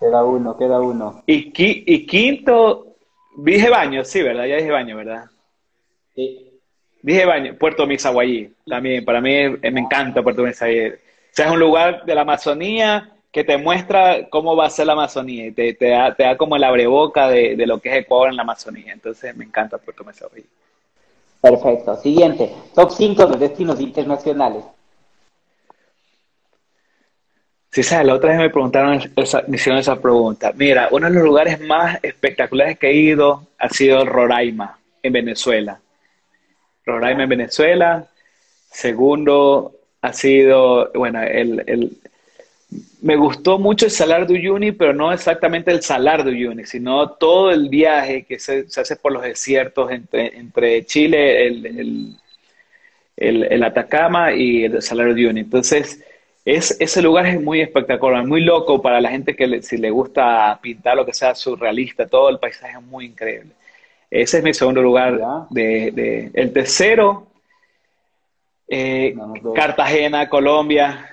Queda 0.00 0.24
uno, 0.24 0.56
queda 0.56 0.80
uno. 0.80 1.22
y, 1.26 1.52
qui- 1.52 1.82
y 1.86 2.06
quinto, 2.06 2.96
dije 3.36 3.70
baño, 3.70 4.04
sí, 4.04 4.22
¿verdad? 4.22 4.44
Ya 4.46 4.56
dije 4.56 4.70
baño, 4.70 4.96
¿verdad? 4.96 5.24
Sí. 6.14 6.50
Dije 7.02 7.24
baño, 7.26 7.56
Puerto 7.58 7.86
Misaguayí, 7.86 8.52
también, 8.66 9.04
para 9.04 9.20
mí 9.20 9.30
me 9.48 9.80
encanta 9.80 10.22
Puerto 10.22 10.42
Misaguayí. 10.42 10.88
O 10.88 10.92
sea, 11.32 11.46
es 11.46 11.52
un 11.52 11.58
lugar 11.60 12.04
de 12.04 12.14
la 12.14 12.22
Amazonía 12.22 13.10
que 13.32 13.44
te 13.44 13.56
muestra 13.58 14.28
cómo 14.30 14.54
va 14.54 14.66
a 14.66 14.70
ser 14.70 14.86
la 14.86 14.92
Amazonía 14.92 15.46
y 15.46 15.52
te, 15.52 15.74
te 15.74 15.88
da, 15.88 16.14
te 16.14 16.22
da 16.22 16.36
como 16.36 16.54
el 16.56 16.64
abreboca 16.64 17.28
de, 17.28 17.56
de 17.56 17.66
lo 17.66 17.80
que 17.80 17.88
es 17.90 17.96
Ecuador 17.96 18.28
en 18.28 18.36
la 18.36 18.42
Amazonía. 18.42 18.92
Entonces 18.92 19.34
me 19.36 19.44
encanta 19.44 19.78
Puerto 19.78 20.04
Misaguayí. 20.04 20.44
Perfecto. 21.40 21.96
Siguiente. 21.96 22.52
Top 22.74 22.90
5 22.90 23.26
de 23.26 23.38
destinos 23.38 23.80
internacionales. 23.80 24.64
Sí, 27.74 27.82
sabes, 27.82 28.06
la 28.06 28.14
otra 28.14 28.30
vez 28.30 28.38
me 28.38 28.50
preguntaron, 28.50 29.00
esa, 29.16 29.42
me 29.48 29.56
hicieron 29.56 29.80
esa 29.80 30.00
pregunta. 30.00 30.52
Mira, 30.56 30.88
uno 30.92 31.08
de 31.08 31.14
los 31.14 31.24
lugares 31.24 31.60
más 31.60 31.98
espectaculares 32.04 32.78
que 32.78 32.88
he 32.88 32.94
ido 32.94 33.48
ha 33.58 33.68
sido 33.68 34.04
Roraima, 34.04 34.78
en 35.02 35.12
Venezuela. 35.12 35.80
Roraima 36.86 37.24
en 37.24 37.28
Venezuela. 37.28 38.06
Segundo 38.70 39.72
ha 40.02 40.12
sido, 40.12 40.90
bueno, 40.94 41.22
el, 41.22 41.62
el- 41.66 41.98
me 43.02 43.16
gustó 43.16 43.58
mucho 43.58 43.84
el 43.86 43.90
Salar 43.90 44.26
de 44.26 44.34
Uyuni, 44.34 44.72
pero 44.72 44.92
no 44.94 45.12
exactamente 45.12 45.70
el 45.70 45.82
Salar 45.82 46.24
de 46.24 46.30
Uyuni, 46.32 46.64
sino 46.64 47.10
todo 47.10 47.50
el 47.50 47.68
viaje 47.68 48.24
que 48.24 48.38
se, 48.38 48.66
hace 48.76 48.96
por 48.96 49.12
los 49.12 49.22
desiertos 49.22 49.90
entre, 49.92 50.36
entre 50.38 50.84
Chile, 50.86 51.46
el, 51.46 52.16
el, 53.16 53.62
Atacama 53.62 54.32
y 54.34 54.64
el 54.64 54.82
Salar 54.82 55.08
de 55.08 55.12
Uyuni. 55.14 55.40
Entonces, 55.40 56.02
es, 56.44 56.76
ese 56.80 57.00
lugar 57.00 57.26
es 57.26 57.40
muy 57.40 57.60
espectacular, 57.60 58.26
muy 58.26 58.42
loco 58.42 58.82
para 58.82 59.00
la 59.00 59.10
gente 59.10 59.34
que 59.34 59.62
si 59.62 59.78
le 59.78 59.90
gusta 59.90 60.58
pintar 60.60 60.96
lo 60.96 61.06
que 61.06 61.14
sea 61.14 61.34
surrealista, 61.34 62.06
todo 62.06 62.28
el 62.28 62.38
paisaje 62.38 62.76
es 62.78 62.82
muy 62.82 63.06
increíble. 63.06 63.52
Ese 64.10 64.38
es 64.38 64.44
mi 64.44 64.52
segundo 64.52 64.82
lugar. 64.82 65.18
De, 65.50 66.30
el 66.34 66.52
tercero, 66.52 67.26
eh, 68.68 69.14
Cartagena, 69.54 70.28
Colombia. 70.28 71.10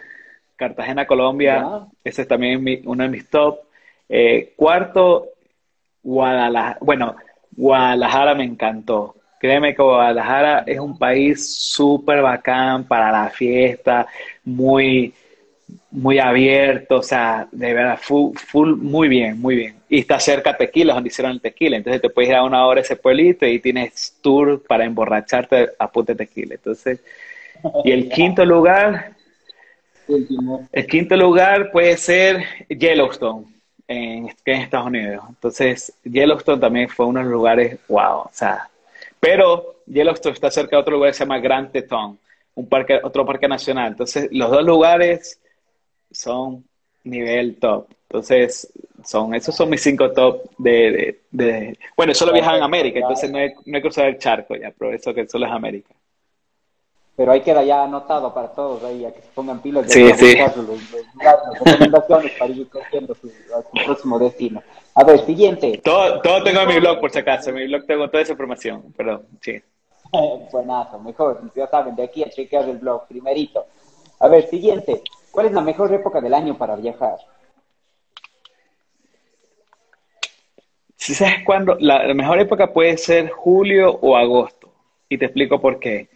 Cartagena, 0.55 1.07
Colombia. 1.07 1.87
Ese 2.03 2.23
es 2.23 2.27
también 2.27 2.63
uno 2.85 3.03
de 3.03 3.09
mis 3.09 3.27
top. 3.29 3.59
Eh, 4.07 4.53
cuarto, 4.55 5.29
Guadalajara. 6.03 6.77
Bueno, 6.81 7.15
Guadalajara 7.55 8.35
me 8.35 8.43
encantó. 8.43 9.15
Créeme 9.39 9.73
que 9.73 9.81
Guadalajara 9.81 10.63
es 10.67 10.79
un 10.79 10.99
país 10.99 11.55
súper 11.55 12.21
bacán 12.21 12.83
para 12.83 13.11
la 13.11 13.29
fiesta, 13.29 14.05
muy, 14.43 15.15
muy 15.91 16.19
abierto, 16.19 16.99
o 16.99 17.03
sea, 17.03 17.47
de 17.51 17.73
verdad, 17.73 17.99
full, 18.01 18.35
full, 18.37 18.75
muy 18.77 19.09
bien, 19.09 19.39
muy 19.39 19.55
bien. 19.55 19.75
Y 19.89 19.99
está 19.99 20.19
cerca 20.19 20.55
Tequila, 20.55 20.93
donde 20.93 21.09
hicieron 21.09 21.33
el 21.33 21.41
tequila. 21.41 21.75
Entonces 21.75 22.01
te 22.01 22.09
puedes 22.09 22.29
ir 22.29 22.35
a 22.37 22.43
una 22.43 22.65
hora 22.65 22.79
a 22.79 22.83
ese 22.83 22.95
pueblito 22.95 23.45
y 23.45 23.59
tienes 23.59 24.17
tour 24.21 24.63
para 24.63 24.85
emborracharte 24.85 25.71
a 25.77 25.91
punta 25.91 26.13
de 26.13 26.25
tequila. 26.25 26.55
Entonces, 26.55 27.01
y 27.83 27.91
el 27.91 28.09
quinto 28.13 28.45
lugar, 28.45 29.11
el 30.71 30.87
quinto 30.87 31.17
lugar 31.17 31.71
puede 31.71 31.97
ser 31.97 32.45
Yellowstone, 32.69 33.45
en, 33.87 34.29
en 34.45 34.61
Estados 34.61 34.87
Unidos. 34.87 35.25
Entonces, 35.27 35.93
Yellowstone 36.05 36.61
también 36.61 36.87
fue 36.87 37.05
uno 37.05 37.19
de 37.19 37.25
los 37.25 37.33
lugares, 37.33 37.77
wow, 37.89 38.19
o 38.19 38.29
sea, 38.31 38.69
pero 39.19 39.81
Yellowstone 39.87 40.33
está 40.33 40.49
cerca 40.49 40.77
de 40.77 40.81
otro 40.81 40.95
lugar 40.95 41.11
que 41.11 41.15
se 41.15 41.25
llama 41.25 41.39
Grand 41.39 41.69
Teton, 41.69 42.17
un 42.55 42.69
parque, 42.69 42.99
otro 43.03 43.25
parque 43.25 43.47
nacional. 43.49 43.89
Entonces, 43.89 44.29
los 44.31 44.49
dos 44.49 44.63
lugares 44.63 45.40
son 46.11 46.63
nivel 47.03 47.57
top. 47.57 47.87
Entonces, 48.09 48.71
son, 49.05 49.33
esos 49.33 49.55
son 49.55 49.69
mis 49.69 49.81
cinco 49.81 50.11
top 50.11 50.41
de, 50.57 51.21
de, 51.31 51.77
bueno, 51.95 52.13
solo 52.13 52.33
viajaba 52.33 52.57
en 52.57 52.63
América, 52.63 52.99
entonces 52.99 53.31
no 53.31 53.39
he, 53.39 53.53
no 53.65 53.77
he 53.77 53.81
cruzado 53.81 54.07
el 54.07 54.17
charco 54.17 54.55
ya, 54.55 54.73
pero 54.77 54.93
eso 54.93 55.13
que 55.13 55.27
solo 55.27 55.45
es 55.45 55.51
América. 55.51 55.93
Pero 57.15 57.31
ahí 57.31 57.41
queda 57.41 57.63
ya 57.63 57.83
anotado 57.83 58.33
para 58.33 58.49
todos, 58.49 58.83
ahí 58.83 59.05
a 59.05 59.13
que 59.13 59.21
se 59.21 59.27
pongan 59.29 59.61
pilas 59.61 59.87
de 59.87 59.93
sí, 59.93 60.13
sí. 60.13 60.35
las 60.35 60.55
recomendaciones 61.59 62.31
para 62.37 62.51
ir 62.51 62.69
cogiendo 62.69 63.15
su, 63.15 63.27
a 63.27 63.61
su 63.61 63.85
próximo 63.85 64.17
destino. 64.17 64.61
A 64.95 65.03
ver, 65.03 65.25
siguiente. 65.25 65.79
Todo, 65.83 66.21
todo 66.21 66.43
tengo 66.43 66.61
en 66.61 66.67
mi 66.67 66.79
blog, 66.79 66.99
por 66.99 67.11
si 67.11 67.19
acaso, 67.19 67.49
en 67.49 67.55
mi 67.55 67.67
blog 67.67 67.85
tengo 67.85 68.09
toda 68.09 68.23
esa 68.23 68.31
información, 68.31 68.93
pero 68.95 69.23
sí. 69.41 69.61
Buenazo, 70.51 70.99
mejor, 70.99 71.41
ya 71.55 71.67
saben, 71.67 71.95
de 71.95 72.03
aquí 72.03 72.23
a 72.23 72.29
chequear 72.29 72.67
el 72.67 72.77
blog, 72.77 73.07
primerito. 73.07 73.65
A 74.19 74.27
ver, 74.27 74.49
siguiente. 74.49 75.01
¿Cuál 75.31 75.45
es 75.47 75.53
la 75.53 75.61
mejor 75.61 75.93
época 75.93 76.19
del 76.19 76.33
año 76.33 76.57
para 76.57 76.75
viajar? 76.75 77.17
Si 80.97 81.15
sabes 81.15 81.43
cuándo, 81.43 81.77
la, 81.79 82.13
mejor 82.13 82.39
época 82.39 82.73
puede 82.73 82.97
ser 82.97 83.29
julio 83.29 83.91
o 84.01 84.15
agosto. 84.15 84.71
Y 85.09 85.17
te 85.17 85.25
explico 85.25 85.59
por 85.59 85.79
qué. 85.79 86.07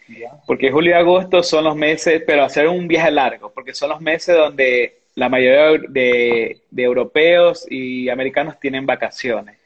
Porque 0.46 0.70
julio 0.70 0.92
y 0.92 0.94
agosto 0.94 1.42
son 1.42 1.64
los 1.64 1.76
meses, 1.76 2.22
pero 2.26 2.44
hacer 2.44 2.68
un 2.68 2.86
viaje 2.86 3.10
largo, 3.10 3.50
porque 3.50 3.74
son 3.74 3.90
los 3.90 4.00
meses 4.00 4.36
donde 4.36 5.00
la 5.16 5.28
mayoría 5.28 5.86
de, 5.88 6.60
europeos 6.76 7.66
y 7.68 8.08
americanos 8.08 8.60
tienen 8.60 8.86
vacaciones. 8.86 9.56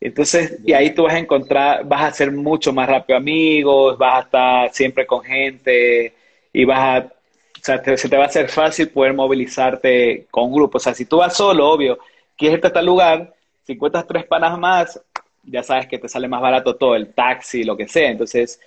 Entonces, 0.00 0.58
y 0.64 0.72
ahí 0.72 0.90
tú 0.90 1.04
vas 1.04 1.14
a 1.14 1.18
encontrar, 1.18 1.84
vas 1.84 2.02
a 2.02 2.12
ser 2.12 2.32
mucho 2.32 2.72
más 2.72 2.88
rápido 2.88 3.18
amigos, 3.18 3.96
vas 3.98 4.16
a 4.16 4.24
estar 4.24 4.74
siempre 4.74 5.06
con 5.06 5.22
gente 5.22 6.12
y 6.52 6.64
vas 6.64 7.04
a, 7.04 7.12
o 7.60 7.64
sea, 7.64 7.96
se 7.96 8.08
te 8.08 8.16
va 8.16 8.24
a 8.24 8.26
hacer 8.26 8.48
fácil 8.48 8.88
poder 8.88 9.12
movilizarte 9.12 10.26
con 10.30 10.52
grupos. 10.52 10.82
O 10.82 10.84
sea, 10.84 10.94
si 10.94 11.04
tú 11.04 11.18
vas 11.18 11.36
solo, 11.36 11.68
obvio, 11.68 11.98
quieres 12.36 12.56
irte 12.56 12.68
a 12.68 12.72
tal 12.72 12.86
lugar, 12.86 13.34
si 13.64 13.72
encuentras 13.72 14.06
tres 14.06 14.24
panas 14.24 14.58
más, 14.58 15.00
ya 15.44 15.62
sabes 15.62 15.86
que 15.86 15.98
te 15.98 16.08
sale 16.08 16.28
más 16.28 16.40
barato 16.40 16.76
todo, 16.76 16.96
el 16.96 17.12
taxi, 17.12 17.64
lo 17.64 17.76
que 17.76 17.86
sea. 17.88 18.10
Entonces, 18.10 18.60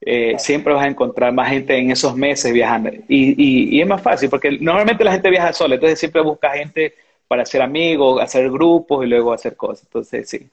eh, 0.00 0.34
siempre 0.38 0.72
vas 0.74 0.84
a 0.84 0.88
encontrar 0.88 1.32
más 1.32 1.48
gente 1.50 1.76
en 1.76 1.90
esos 1.90 2.16
meses 2.16 2.52
viajando. 2.52 2.90
Y, 3.08 3.76
y, 3.76 3.80
es 3.80 3.86
más 3.86 4.02
fácil, 4.02 4.28
porque 4.30 4.50
normalmente 4.60 5.04
la 5.04 5.12
gente 5.12 5.30
viaja 5.30 5.52
sola, 5.52 5.74
entonces 5.74 5.98
siempre 5.98 6.22
busca 6.22 6.50
gente 6.50 6.94
para 7.28 7.46
ser 7.46 7.62
amigos, 7.62 8.20
hacer 8.20 8.50
grupos 8.50 9.04
y 9.04 9.08
luego 9.08 9.32
hacer 9.32 9.56
cosas. 9.56 9.84
Entonces, 9.84 10.28
sí. 10.28 10.48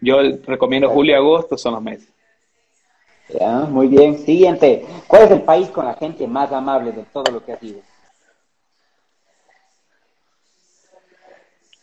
Yo 0.00 0.18
recomiendo 0.46 0.90
julio 0.90 1.12
y 1.12 1.16
agosto, 1.16 1.56
son 1.56 1.74
los 1.74 1.82
meses. 1.82 2.08
Ya, 3.28 3.60
muy 3.60 3.88
bien. 3.88 4.18
Siguiente. 4.18 4.84
¿Cuál 5.06 5.22
es 5.24 5.30
el 5.30 5.42
país 5.42 5.68
con 5.68 5.86
la 5.86 5.94
gente 5.94 6.26
más 6.26 6.52
amable 6.52 6.92
de 6.92 7.04
todo 7.12 7.30
lo 7.32 7.44
que 7.44 7.52
has 7.52 7.62
ido? 7.62 7.80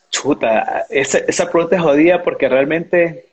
Chuta, 0.10 0.86
esa, 0.90 1.20
esa 1.20 1.50
pregunta 1.50 1.76
es 1.76 1.82
jodida 1.82 2.24
porque 2.24 2.50
realmente 2.50 3.30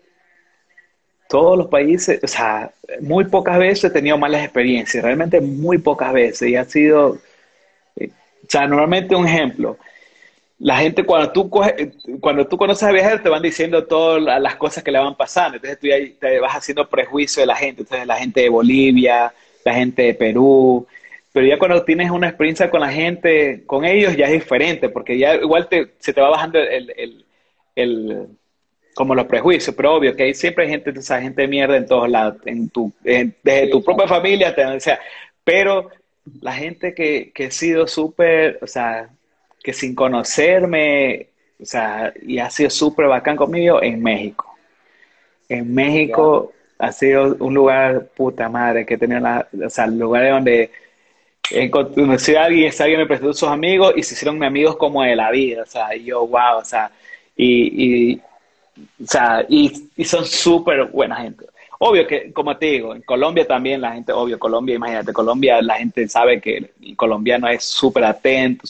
todos 1.29 1.59
los 1.59 1.67
países, 1.69 2.23
o 2.23 2.29
sea, 2.29 2.71
muy 3.01 3.25
pocas 3.25 3.59
veces 3.59 3.85
he 3.85 3.91
tenido 3.91 4.17
malas 4.19 4.43
experiencias, 4.45 5.03
realmente 5.03 5.41
muy 5.41 5.79
pocas 5.79 6.13
veces. 6.13 6.49
Y 6.51 6.57
ha 6.57 6.65
sido, 6.65 7.19
eh, 7.97 8.11
o 8.11 8.47
sea, 8.49 8.67
normalmente 8.67 9.17
un 9.17 9.27
ejemplo. 9.27 9.79
La 10.59 10.79
gente 10.79 11.05
cuando 11.05 11.33
tú, 11.33 11.51
cuando 12.21 12.47
tú 12.47 12.57
conoces 12.57 12.85
a 12.85 12.93
viajar 12.93 13.23
te 13.23 13.29
van 13.29 13.43
diciendo 13.43 13.85
todas 13.85 14.41
las 14.41 14.57
cosas 14.57 14.83
que 14.83 14.91
le 14.91 14.99
van 14.99 15.17
pasando. 15.17 15.57
Entonces 15.57 15.79
tú 15.79 15.87
ya 15.87 15.97
te 16.19 16.41
vas 16.41 16.57
haciendo 16.57 16.89
prejuicio 16.89 17.43
de 17.43 17.47
la 17.47 17.57
gente. 17.57 17.83
Entonces 17.83 18.07
la 18.07 18.17
gente 18.17 18.41
de 18.41 18.49
Bolivia, 18.49 19.33
la 19.65 19.75
gente 19.75 20.03
de 20.03 20.15
Perú. 20.15 20.87
Pero 21.33 21.47
ya 21.47 21.59
cuando 21.59 21.85
tienes 21.85 22.11
una 22.11 22.29
experiencia 22.29 22.71
con 22.71 22.81
la 22.81 22.91
gente, 22.91 23.65
con 23.67 23.85
ellos 23.85 24.17
ya 24.17 24.27
es 24.27 24.33
diferente, 24.33 24.89
porque 24.89 25.19
ya 25.19 25.35
igual 25.35 25.69
te, 25.69 25.93
se 25.99 26.15
te 26.15 26.21
va 26.23 26.31
bajando 26.31 26.59
el, 26.59 27.25
el 27.75 28.29
como 28.97 29.15
los 29.15 29.27
prejuicios, 29.27 29.77
pero 29.77 29.95
obvio 29.95 30.17
que 30.17 30.23
hay, 30.23 30.35
siempre 30.35 30.65
hay 30.65 30.71
gente, 30.71 30.91
esa 30.99 31.21
gente 31.21 31.43
de 31.43 31.49
mierda 31.49 31.77
en 31.77 31.85
todos 31.85 32.09
lados, 32.09 32.37
en 32.47 32.71
tu, 32.71 32.91
desde 33.03 33.69
tu 33.69 33.85
propia 33.85 34.09
familia, 34.09 34.57
o 34.75 34.81
sea, 34.81 34.99
pero 35.45 35.91
la 36.41 36.55
gente 36.55 36.95
que, 36.95 37.31
que 37.35 37.45
he 37.45 37.51
sido 37.51 37.87
súper, 37.87 38.59
o 38.63 38.67
sea, 38.67 39.11
que 39.67 39.73
sin 39.73 39.97
conocerme, 39.97 41.27
o 41.61 41.64
sea, 41.64 42.12
y 42.23 42.39
ha 42.39 42.49
sido 42.51 42.71
súper 42.71 43.09
bacán 43.09 43.35
conmigo 43.35 43.83
en 43.83 44.01
México. 44.01 44.57
En 45.49 45.75
México 45.75 46.53
ha 46.79 46.93
sido 46.93 47.35
un 47.41 47.53
lugar, 47.53 48.07
puta 48.17 48.49
madre, 48.49 48.87
que 48.87 48.95
he 48.95 48.99
tenido, 48.99 49.19
la, 49.19 49.49
o 49.67 49.69
sea, 49.69 49.89
lugares 49.89 50.31
donde 50.31 50.71
conocí 51.73 52.37
a 52.37 52.45
alguien, 52.45 52.69
ese 52.69 52.85
alguien 52.85 53.01
me 53.01 53.07
presentó 53.07 53.31
a 53.31 53.35
sus 53.35 53.49
amigos 53.49 53.93
y 53.97 54.05
se 54.05 54.14
hicieron 54.14 54.39
mis 54.39 54.47
amigos 54.47 54.77
como 54.77 55.03
de 55.03 55.17
la 55.17 55.33
vida, 55.33 55.62
o 55.64 55.67
sea, 55.67 55.97
y 55.97 56.05
yo, 56.05 56.25
wow, 56.25 56.59
o 56.59 56.64
sea, 56.64 56.93
y, 57.35 58.12
y 58.12 58.21
o 59.03 59.07
sea, 59.07 59.45
y, 59.49 59.69
son 60.05 60.25
súper 60.25 60.85
buena 60.85 61.17
gente. 61.17 61.45
Obvio 61.81 62.07
que, 62.07 62.33
como 62.33 62.57
te 62.57 62.67
digo, 62.67 62.95
en 62.95 63.03
Colombia 63.03 63.45
también 63.45 63.81
la 63.81 63.95
gente, 63.95 64.12
obvio, 64.12 64.39
Colombia, 64.39 64.77
imagínate, 64.77 65.12
Colombia, 65.12 65.61
la 65.61 65.75
gente 65.75 66.07
sabe 66.07 66.41
que 66.41 66.71
el 66.81 66.97
colombiano 66.97 67.49
es 67.49 67.64
súper 67.64 68.05
atento, 68.05 68.64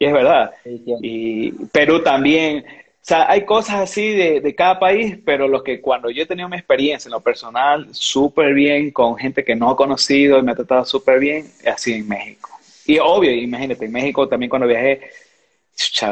y 0.00 0.06
es 0.06 0.12
verdad. 0.12 0.50
Y 0.64 1.52
Perú 1.66 2.02
también. 2.02 2.64
O 2.66 3.02
sea, 3.02 3.30
hay 3.30 3.44
cosas 3.44 3.76
así 3.76 4.10
de, 4.10 4.40
de, 4.40 4.54
cada 4.54 4.78
país, 4.78 5.18
pero 5.24 5.46
lo 5.46 5.62
que 5.62 5.80
cuando 5.80 6.10
yo 6.10 6.22
he 6.22 6.26
tenido 6.26 6.48
mi 6.48 6.56
experiencia 6.56 7.08
en 7.08 7.12
lo 7.12 7.20
personal, 7.20 7.88
súper 7.92 8.52
bien, 8.54 8.90
con 8.90 9.16
gente 9.16 9.44
que 9.44 9.54
no 9.54 9.72
he 9.72 9.76
conocido 9.76 10.38
y 10.38 10.42
me 10.42 10.52
ha 10.52 10.54
tratado 10.54 10.84
súper 10.84 11.18
bien, 11.18 11.46
así 11.66 11.94
en 11.94 12.08
México. 12.08 12.50
Y 12.86 12.98
obvio, 12.98 13.30
imagínate, 13.30 13.84
en 13.84 13.92
México 13.92 14.28
también 14.28 14.48
cuando 14.48 14.66
viajé, 14.66 15.00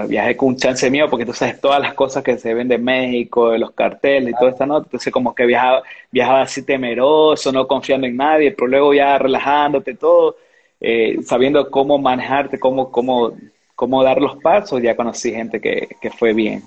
viajé 0.06 0.36
con 0.36 0.48
un 0.48 0.56
chance 0.56 0.90
mío 0.90 1.08
porque 1.08 1.26
tú 1.26 1.32
sabes 1.32 1.60
todas 1.60 1.80
las 1.80 1.94
cosas 1.94 2.22
que 2.22 2.38
se 2.38 2.54
ven 2.54 2.68
de 2.68 2.78
México, 2.78 3.50
de 3.50 3.58
los 3.58 3.72
carteles 3.72 4.34
y 4.34 4.38
toda 4.38 4.50
esta 4.50 4.66
nota, 4.66 4.86
entonces 4.86 5.12
como 5.12 5.34
que 5.34 5.46
viajaba, 5.46 5.82
viajaba 6.10 6.42
así 6.42 6.62
temeroso, 6.64 7.52
no 7.52 7.66
confiando 7.66 8.06
en 8.06 8.16
nadie, 8.16 8.52
pero 8.52 8.66
luego 8.68 8.94
ya 8.94 9.18
relajándote 9.18 9.94
todo, 9.94 10.36
eh, 10.80 11.18
sabiendo 11.22 11.70
cómo 11.70 11.98
manejarte, 11.98 12.58
cómo, 12.58 12.90
cómo, 12.90 13.32
cómo 13.78 14.02
dar 14.02 14.20
los 14.20 14.42
pasos, 14.42 14.82
ya 14.82 14.96
conocí 14.96 15.30
gente 15.30 15.60
que, 15.60 15.96
que 16.00 16.10
fue 16.10 16.32
bien. 16.32 16.64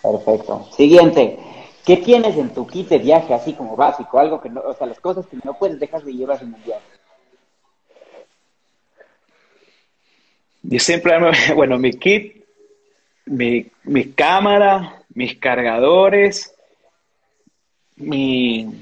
Perfecto. 0.00 0.68
Siguiente. 0.76 1.40
¿Qué 1.84 1.96
tienes 1.96 2.36
en 2.36 2.54
tu 2.54 2.68
kit 2.68 2.88
de 2.88 2.98
viaje 2.98 3.34
así 3.34 3.52
como 3.54 3.74
básico? 3.74 4.20
Algo 4.20 4.40
que 4.40 4.48
no, 4.48 4.60
o 4.60 4.74
sea, 4.74 4.86
las 4.86 5.00
cosas 5.00 5.26
que 5.26 5.36
no 5.42 5.58
puedes 5.58 5.80
dejar 5.80 6.04
de 6.04 6.12
llevar 6.12 6.40
en 6.40 6.54
un 6.54 6.62
viaje. 6.62 6.86
Yo 10.62 10.78
siempre, 10.78 11.14
bueno, 11.56 11.76
mi 11.80 11.90
kit, 11.94 12.44
mi, 13.24 13.64
cámara, 14.14 15.02
mis 15.12 15.36
cargadores, 15.36 16.54
mi, 17.96 18.72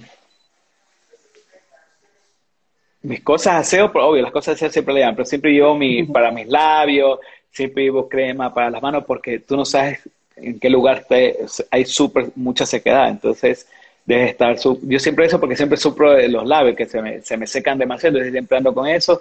mis 3.03 3.23
cosas 3.23 3.55
aseo, 3.57 3.93
pero 3.93 4.09
obvio, 4.09 4.23
las 4.23 4.33
cosas 4.33 4.57
aseo 4.57 4.71
siempre 4.71 4.95
le 4.95 5.01
dan, 5.01 5.15
pero 5.15 5.27
siempre 5.27 5.53
llevo 5.53 5.75
mi, 5.75 6.05
para 6.05 6.31
mis 6.31 6.47
labios, 6.47 7.19
siempre 7.51 7.85
llevo 7.85 8.09
crema 8.09 8.53
para 8.53 8.71
las 8.71 8.83
manos 8.83 9.05
porque 9.07 9.39
tú 9.41 9.57
no 9.57 9.65
sabes 9.65 10.09
en 10.37 10.59
qué 10.59 10.71
lugar 10.71 10.99
esté, 10.99 11.39
hay 11.71 11.85
súper 11.85 12.31
mucha 12.37 12.65
sequedad, 12.67 13.09
entonces 13.11 13.69
debe 14.07 14.31
estar, 14.31 14.57
yo 14.83 14.99
siempre 14.99 15.27
eso 15.27 15.39
porque 15.39 15.57
siempre 15.57 15.77
sufro 15.79 16.13
de 16.13 16.29
los 16.29 16.47
labios 16.47 16.77
que 16.77 16.87
se 16.87 17.01
me, 17.03 17.21
se 17.23 17.37
me 17.37 17.47
secan 17.47 17.79
demasiado, 17.79 18.17
entonces 18.17 18.33
siempre 18.33 18.59
ando 18.59 18.75
con 18.75 18.87
eso, 18.89 19.21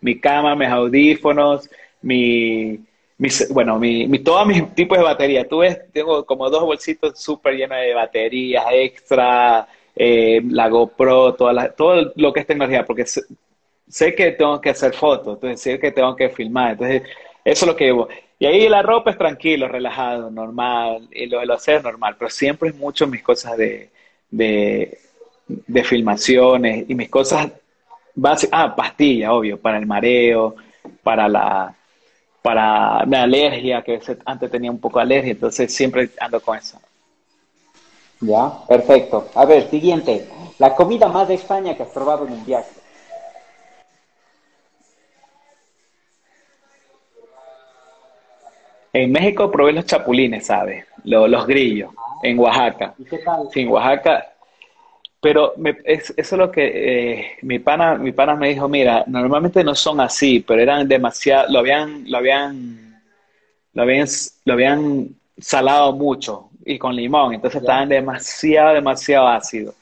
mi 0.00 0.18
cama, 0.20 0.54
mis 0.54 0.68
audífonos, 0.68 1.68
mi, 2.02 2.80
bueno, 3.50 3.78
mi, 3.78 4.06
mi, 4.06 4.20
todos 4.20 4.46
mis 4.46 4.74
tipos 4.74 4.96
de 4.98 5.04
batería. 5.04 5.48
Tú 5.48 5.58
ves, 5.58 5.80
tengo 5.92 6.24
como 6.24 6.48
dos 6.50 6.62
bolsitos 6.62 7.20
súper 7.20 7.54
llenos 7.54 7.78
de 7.78 7.94
baterías 7.94 8.64
extra, 8.70 9.66
eh, 10.00 10.40
la 10.50 10.68
GoPro, 10.68 11.34
toda 11.34 11.70
todo 11.72 12.12
lo 12.14 12.32
que 12.32 12.40
es 12.40 12.46
tecnología, 12.46 12.86
porque 12.86 13.04
sé, 13.04 14.14
que 14.14 14.30
tengo 14.32 14.60
que 14.60 14.70
hacer 14.70 14.94
fotos, 14.94 15.34
entonces 15.34 15.60
sé 15.60 15.78
que 15.80 15.90
tengo 15.90 16.14
que 16.14 16.28
filmar, 16.30 16.72
entonces 16.72 17.02
eso 17.44 17.64
es 17.64 17.66
lo 17.66 17.76
que 17.76 17.86
llevo. 17.86 18.08
Y 18.38 18.46
ahí 18.46 18.68
la 18.68 18.82
ropa 18.82 19.10
es 19.10 19.18
tranquilo, 19.18 19.66
relajado, 19.66 20.30
normal, 20.30 21.08
y 21.10 21.26
lo 21.26 21.40
de 21.40 21.46
lo 21.46 21.54
hacer 21.54 21.82
normal, 21.82 22.14
pero 22.16 22.30
siempre 22.30 22.68
es 22.68 22.76
mucho 22.76 23.08
mis 23.08 23.22
cosas 23.22 23.56
de, 23.56 23.90
de, 24.30 24.98
de 25.48 25.84
filmaciones 25.84 26.88
y 26.88 26.94
mis 26.94 27.08
cosas 27.08 27.50
básicas, 28.14 28.60
ah, 28.62 28.76
pastilla, 28.76 29.32
obvio, 29.32 29.58
para 29.60 29.78
el 29.78 29.86
mareo, 29.86 30.54
para 31.02 31.28
la 31.28 31.74
para 32.40 33.04
la 33.04 33.22
alergia, 33.24 33.82
que 33.82 34.00
antes 34.24 34.50
tenía 34.50 34.70
un 34.70 34.80
poco 34.80 35.00
de 35.00 35.02
alergia, 35.02 35.32
entonces 35.32 35.74
siempre 35.74 36.08
ando 36.20 36.40
con 36.40 36.56
eso. 36.56 36.80
Ya, 38.20 38.52
perfecto. 38.66 39.28
A 39.34 39.44
ver, 39.44 39.70
siguiente. 39.70 40.28
La 40.58 40.74
comida 40.74 41.08
más 41.08 41.30
extraña 41.30 41.76
que 41.76 41.84
has 41.84 41.88
probado 41.90 42.26
en 42.26 42.32
un 42.32 42.44
viaje. 42.44 42.70
En 48.92 49.12
México 49.12 49.50
probé 49.50 49.72
los 49.72 49.84
chapulines, 49.84 50.46
¿sabes? 50.46 50.84
Los, 51.04 51.46
grillos, 51.46 51.92
en 52.22 52.38
Oaxaca. 52.38 52.94
¿Y 52.98 53.04
qué 53.04 53.18
tal? 53.18 53.48
Sí, 53.52 53.60
en 53.60 53.68
Oaxaca. 53.68 54.32
Pero 55.20 55.54
eso 55.84 56.14
es 56.16 56.32
lo 56.32 56.50
que 56.50 56.62
eh, 56.74 57.26
mi 57.42 57.58
pana, 57.58 57.96
mi 57.96 58.12
pana 58.12 58.34
me 58.34 58.48
dijo, 58.48 58.68
mira, 58.68 59.04
normalmente 59.06 59.62
no 59.62 59.74
son 59.74 60.00
así, 60.00 60.40
pero 60.40 60.62
eran 60.62 60.88
demasiado, 60.88 61.48
lo 61.50 61.58
habían, 61.58 62.08
lo 62.10 62.18
habían, 62.18 63.00
lo 63.74 63.82
habían, 63.82 64.06
lo 64.44 64.52
habían 64.52 65.08
salado 65.38 65.92
mucho 65.92 66.47
y 66.68 66.78
con 66.78 66.94
limón, 66.94 67.34
entonces 67.34 67.62
estaban 67.62 67.88
demasiado, 67.88 68.74
demasiado 68.74 69.26
ácidos. 69.26 69.74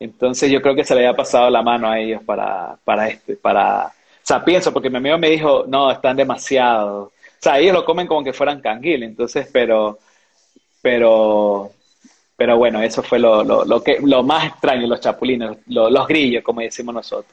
Entonces 0.00 0.50
yo 0.50 0.60
creo 0.60 0.74
que 0.74 0.84
se 0.84 0.94
le 0.94 1.06
había 1.06 1.16
pasado 1.16 1.48
la 1.48 1.62
mano 1.62 1.88
a 1.88 1.98
ellos 1.98 2.22
para, 2.24 2.76
para 2.84 3.08
este, 3.08 3.36
para, 3.36 3.86
o 3.86 3.92
sea, 4.22 4.44
pienso, 4.44 4.72
porque 4.72 4.90
mi 4.90 4.96
amigo 4.96 5.16
me 5.16 5.30
dijo, 5.30 5.64
no, 5.68 5.92
están 5.92 6.16
demasiado, 6.16 7.04
o 7.04 7.12
sea, 7.40 7.60
ellos 7.60 7.74
lo 7.74 7.84
comen 7.84 8.08
como 8.08 8.24
que 8.24 8.32
fueran 8.32 8.60
canguil, 8.60 9.04
entonces, 9.04 9.48
pero, 9.52 9.98
pero, 10.82 11.70
pero 12.36 12.58
bueno, 12.58 12.82
eso 12.82 13.02
fue 13.02 13.20
lo, 13.20 13.44
lo, 13.44 13.64
lo 13.64 13.80
que, 13.80 14.00
lo 14.02 14.24
más 14.24 14.46
extraño, 14.46 14.88
los 14.88 15.00
chapulines, 15.00 15.58
los 15.66 16.06
grillos, 16.08 16.42
como 16.42 16.62
decimos 16.62 16.96
nosotros. 16.96 17.32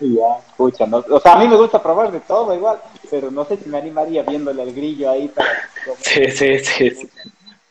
Ya, 0.00 0.38
escucha, 0.46 0.84
o 0.84 1.20
sea, 1.20 1.34
a 1.34 1.38
mí 1.38 1.48
me 1.48 1.56
gusta 1.56 1.82
probar 1.82 2.12
de 2.12 2.20
todo 2.20 2.54
igual, 2.54 2.78
pero 3.10 3.30
no 3.30 3.46
sé 3.46 3.56
si 3.56 3.70
me 3.70 3.78
animaría 3.78 4.22
viéndole 4.24 4.60
al 4.60 4.74
grillo 4.74 5.10
ahí 5.10 5.28
para... 5.28 5.48
Sí, 6.00 6.30
sí, 6.30 6.58
sí. 6.58 6.90
sí. 6.90 7.08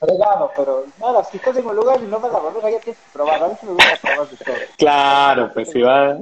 Fregado, 0.03 0.51
pero 0.53 0.85
nada, 0.99 1.23
si 1.23 1.37
estás 1.37 1.55
en 1.55 1.65
un 1.65 1.77
lugar 1.77 2.01
y 2.01 2.05
no 2.07 2.19
vas 2.19 2.33
a 2.33 2.39
volver, 2.39 2.73
ya 2.73 2.79
tienes 2.79 3.01
que 3.01 3.13
probar. 3.13 3.41
A 3.41 3.47
mí 3.47 3.53
me 3.61 3.69
gusta 3.69 3.97
probar 4.01 4.27
de 4.27 4.37
todo. 4.37 4.55
Claro, 4.77 5.51
pues 5.53 5.71
si 5.71 5.81
va. 5.81 6.17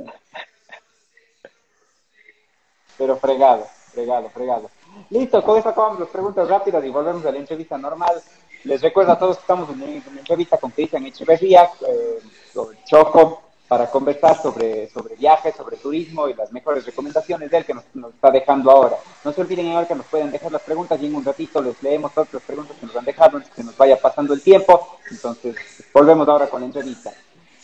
Pero 2.96 3.18
fregado, 3.18 3.66
fregado, 3.92 4.30
fregado. 4.30 4.70
Listo, 5.10 5.44
con 5.44 5.58
eso 5.58 5.70
acabamos 5.70 6.00
las 6.00 6.10
preguntas 6.10 6.48
rápidas 6.48 6.86
y 6.86 6.90
volvemos 6.90 7.26
a 7.26 7.32
la 7.32 7.40
entrevista 7.40 7.76
normal. 7.76 8.22
Les 8.66 8.82
recuerdo 8.82 9.14
a 9.14 9.18
todos 9.18 9.38
que 9.38 9.42
estamos 9.42 9.68
en 9.72 9.82
una 9.82 10.20
entrevista 10.20 10.58
con 10.58 10.70
Cristian 10.70 11.08
Echeverría, 11.08 11.64
eh, 11.88 12.20
sobre 12.54 12.78
Choco, 12.84 13.42
para 13.72 13.90
conversar 13.90 14.36
sobre, 14.42 14.90
sobre 14.90 15.16
viajes, 15.16 15.56
sobre 15.56 15.78
turismo 15.78 16.28
y 16.28 16.34
las 16.34 16.52
mejores 16.52 16.86
recomendaciones 16.86 17.50
de 17.50 17.56
él 17.56 17.64
que 17.64 17.74
nos, 17.74 17.86
está 18.14 18.30
dejando 18.30 18.70
ahora. 18.70 18.98
No 19.24 19.32
se 19.32 19.40
olviden 19.40 19.68
igual 19.68 19.88
que 19.88 19.96
nos 19.96 20.06
pueden 20.08 20.30
dejar 20.30 20.52
las 20.52 20.62
preguntas 20.62 21.02
y 21.02 21.06
en 21.06 21.16
un 21.16 21.24
ratito 21.24 21.62
les 21.62 21.82
leemos 21.82 22.14
todas 22.14 22.34
las 22.34 22.44
preguntas 22.44 22.76
que 22.78 22.86
nos 22.86 22.94
han 22.98 23.06
dejado 23.06 23.38
antes 23.38 23.50
que 23.54 23.64
nos 23.64 23.78
vaya 23.78 23.96
pasando 23.96 24.34
el 24.34 24.42
tiempo. 24.42 24.98
Entonces, 25.10 25.56
volvemos 25.94 26.28
ahora 26.28 26.50
con 26.50 26.60
la 26.60 26.66
entrevista. 26.66 27.14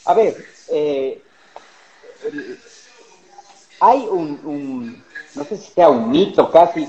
A 0.06 0.14
ver, 0.14 0.46
eh, 0.70 1.22
hay 3.82 4.08
un, 4.10 4.40
un, 4.46 5.04
no 5.36 5.44
sé 5.44 5.58
si 5.58 5.74
sea 5.74 5.90
un 5.90 6.10
mito 6.10 6.50
casi, 6.50 6.88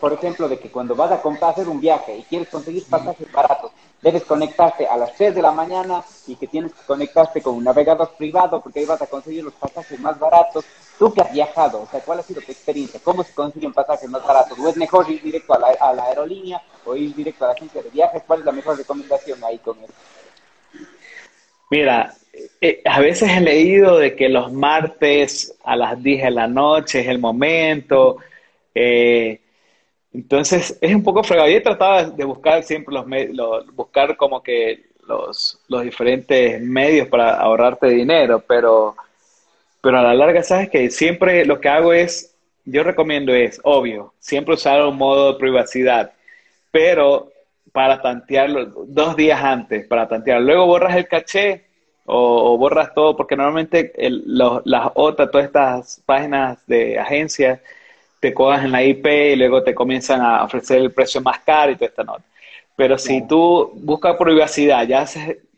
por 0.00 0.12
ejemplo, 0.12 0.48
de 0.48 0.58
que 0.58 0.70
cuando 0.70 0.94
vas 0.94 1.10
a 1.10 1.48
hacer 1.48 1.68
un 1.68 1.80
viaje 1.80 2.18
y 2.18 2.22
quieres 2.22 2.48
conseguir 2.48 2.84
pasajes 2.88 3.30
baratos, 3.32 3.72
debes 4.00 4.22
conectarte 4.24 4.86
a 4.86 4.96
las 4.96 5.14
3 5.14 5.34
de 5.34 5.42
la 5.42 5.50
mañana 5.50 6.04
y 6.26 6.36
que 6.36 6.46
tienes 6.46 6.72
que 6.72 6.86
conectarte 6.86 7.42
con 7.42 7.56
un 7.56 7.64
navegador 7.64 8.12
privado 8.16 8.60
porque 8.60 8.80
ahí 8.80 8.86
vas 8.86 9.02
a 9.02 9.06
conseguir 9.06 9.42
los 9.42 9.54
pasajes 9.54 9.98
más 9.98 10.18
baratos. 10.18 10.64
Tú 10.98 11.12
que 11.12 11.20
has 11.20 11.32
viajado, 11.32 11.82
o 11.82 11.86
sea, 11.86 12.00
¿cuál 12.00 12.20
ha 12.20 12.22
sido 12.22 12.40
tu 12.42 12.52
experiencia? 12.52 13.00
¿Cómo 13.02 13.24
se 13.24 13.34
consiguen 13.34 13.72
pasajes 13.72 14.08
más 14.08 14.24
baratos? 14.24 14.56
¿O 14.58 14.68
es 14.68 14.76
mejor 14.76 15.10
ir 15.10 15.20
directo 15.20 15.54
a 15.54 15.58
la, 15.58 16.04
aerolínea 16.04 16.62
o 16.84 16.94
ir 16.94 17.14
directo 17.14 17.44
a 17.44 17.48
la 17.48 17.54
agencia 17.54 17.82
de 17.82 17.90
viajes? 17.90 18.22
¿Cuál 18.26 18.40
es 18.40 18.46
la 18.46 18.52
mejor 18.52 18.78
recomendación 18.78 19.42
ahí 19.42 19.58
con 19.58 19.76
eso? 19.78 19.92
Mira, 21.70 22.14
eh, 22.60 22.82
a 22.84 23.00
veces 23.00 23.28
he 23.30 23.40
leído 23.40 23.98
de 23.98 24.14
que 24.14 24.28
los 24.28 24.52
martes 24.52 25.56
a 25.64 25.74
las 25.74 26.00
10 26.00 26.22
de 26.22 26.30
la 26.30 26.46
noche 26.46 27.00
es 27.00 27.08
el 27.08 27.18
momento. 27.18 28.18
Eh, 28.72 29.40
entonces, 30.16 30.78
es 30.80 30.94
un 30.94 31.02
poco 31.02 31.22
fregado. 31.22 31.50
Yo 31.50 31.58
he 31.58 31.60
tratado 31.60 32.10
de 32.10 32.24
buscar 32.24 32.62
siempre 32.62 32.94
los, 32.94 33.06
medios, 33.06 33.66
buscar 33.74 34.16
como 34.16 34.42
que 34.42 34.86
los, 35.06 35.60
los, 35.68 35.82
diferentes 35.82 36.60
medios 36.62 37.06
para 37.08 37.36
ahorrarte 37.38 37.88
dinero, 37.88 38.42
pero, 38.48 38.96
pero 39.82 39.98
a 39.98 40.02
la 40.02 40.14
larga, 40.14 40.42
sabes 40.42 40.70
que 40.70 40.90
siempre 40.90 41.44
lo 41.44 41.60
que 41.60 41.68
hago 41.68 41.92
es, 41.92 42.34
yo 42.64 42.82
recomiendo 42.82 43.34
es, 43.34 43.60
obvio, 43.62 44.14
siempre 44.18 44.54
usar 44.54 44.82
un 44.86 44.96
modo 44.96 45.34
de 45.34 45.38
privacidad, 45.38 46.12
pero 46.70 47.30
para 47.72 48.00
tantearlo 48.00 48.64
dos 48.86 49.16
días 49.16 49.42
antes, 49.44 49.86
para 49.86 50.08
tantear. 50.08 50.40
Luego 50.40 50.64
borras 50.64 50.96
el 50.96 51.08
caché 51.08 51.66
o, 52.06 52.56
borras 52.56 52.94
todo, 52.94 53.14
porque 53.18 53.36
normalmente 53.36 53.92
el, 53.98 54.24
las 54.64 54.90
otras, 54.94 55.30
todas 55.30 55.46
estas 55.46 56.02
páginas 56.06 56.66
de 56.66 56.98
agencias, 56.98 57.60
te 58.20 58.32
cojas 58.32 58.64
en 58.64 58.72
la 58.72 58.82
IP 58.82 59.06
y 59.06 59.36
luego 59.36 59.62
te 59.62 59.74
comienzan 59.74 60.20
a 60.20 60.44
ofrecer 60.44 60.78
el 60.78 60.92
precio 60.92 61.20
más 61.20 61.40
caro 61.40 61.72
y 61.72 61.76
toda 61.76 61.88
esta 61.88 62.04
nota. 62.04 62.24
Pero 62.74 62.98
si 62.98 63.26
tú 63.26 63.72
buscas 63.74 64.16
privacidad, 64.16 64.86
ya, 64.86 65.06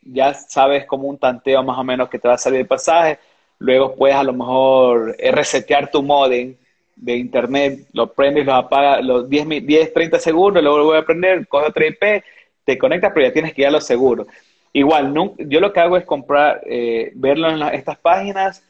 ya 0.05 0.35
sabes 0.35 0.87
como 0.87 1.09
un 1.09 1.19
tanteo 1.19 1.63
más 1.63 1.79
o 1.79 1.85
menos 1.85 2.09
que 2.09 2.19
te 2.19 2.29
va 2.29 2.35
a 2.35 2.39
salir 2.39 2.61
el 2.61 2.67
pasaje, 2.67 3.19
luego 3.59 3.95
puedes 3.95 4.17
a 4.17 4.23
lo 4.23 4.33
mejor 4.33 5.17
eh, 5.19 5.33
resetear 5.33 5.91
tu 5.91 6.03
modem 6.03 6.55
de 6.95 7.17
internet, 7.17 7.87
lo 7.93 8.13
prendes, 8.13 8.47
lo 8.47 8.55
apagas 8.55 9.05
los 9.05 9.29
10, 9.29 9.67
10 9.67 9.93
30 9.93 10.19
segundos, 10.19 10.63
luego 10.63 10.79
lo 10.79 10.85
voy 10.85 10.99
a 10.99 11.05
prender, 11.05 11.47
coge 11.47 11.67
otra 11.67 11.87
IP, 11.87 12.25
te 12.65 12.79
conectas, 12.79 13.13
pero 13.15 13.27
ya 13.27 13.33
tienes 13.33 13.55
que 13.55 13.63
ir 13.63 13.69
a 13.69 13.73
lo 13.73 13.81
seguro. 13.81 14.27
Igual, 14.73 15.15
yo 15.39 15.61
lo 15.61 15.73
que 15.73 15.81
hago 15.81 15.97
es 15.97 16.05
comprar, 16.05 16.61
eh, 16.67 17.11
verlo 17.15 17.49
en 17.51 17.63
estas 17.75 17.99
páginas 17.99 18.63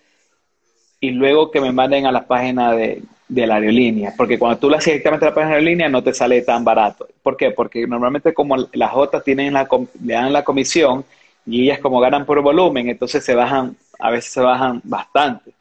y 1.00 1.10
luego 1.10 1.50
que 1.50 1.60
me 1.60 1.72
manden 1.72 2.06
a 2.06 2.12
la 2.12 2.26
página 2.26 2.72
de, 2.72 3.02
de 3.28 3.46
la 3.46 3.56
aerolínea, 3.56 4.14
porque 4.16 4.38
cuando 4.38 4.58
tú 4.58 4.70
lo 4.70 4.76
haces 4.76 4.92
directamente 4.94 5.26
a 5.26 5.28
la 5.28 5.34
página 5.34 5.48
de 5.48 5.52
la 5.52 5.58
aerolínea 5.58 5.88
no 5.88 6.02
te 6.02 6.14
sale 6.14 6.40
tan 6.42 6.64
barato. 6.64 7.06
¿Por 7.22 7.36
qué? 7.36 7.50
Porque 7.50 7.86
normalmente 7.86 8.32
como 8.32 8.56
las 8.72 8.92
otras 8.94 9.22
tienen 9.22 9.52
la, 9.52 9.68
le 10.02 10.14
dan 10.14 10.32
la 10.32 10.44
comisión 10.44 11.04
y 11.44 11.64
ellas 11.64 11.78
como 11.78 12.00
ganan 12.00 12.24
por 12.24 12.40
volumen, 12.40 12.88
entonces 12.88 13.24
se 13.24 13.34
bajan, 13.34 13.76
a 13.98 14.10
veces 14.10 14.32
se 14.32 14.40
bajan 14.40 14.80
bastante. 14.84 15.52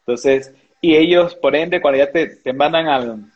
Entonces, 0.00 0.52
y 0.80 0.96
ellos, 0.96 1.36
por 1.36 1.54
ende, 1.54 1.80
cuando 1.80 1.98
ya 1.98 2.10
te, 2.10 2.26
te 2.26 2.52
mandan 2.52 2.88
al, 2.88 3.32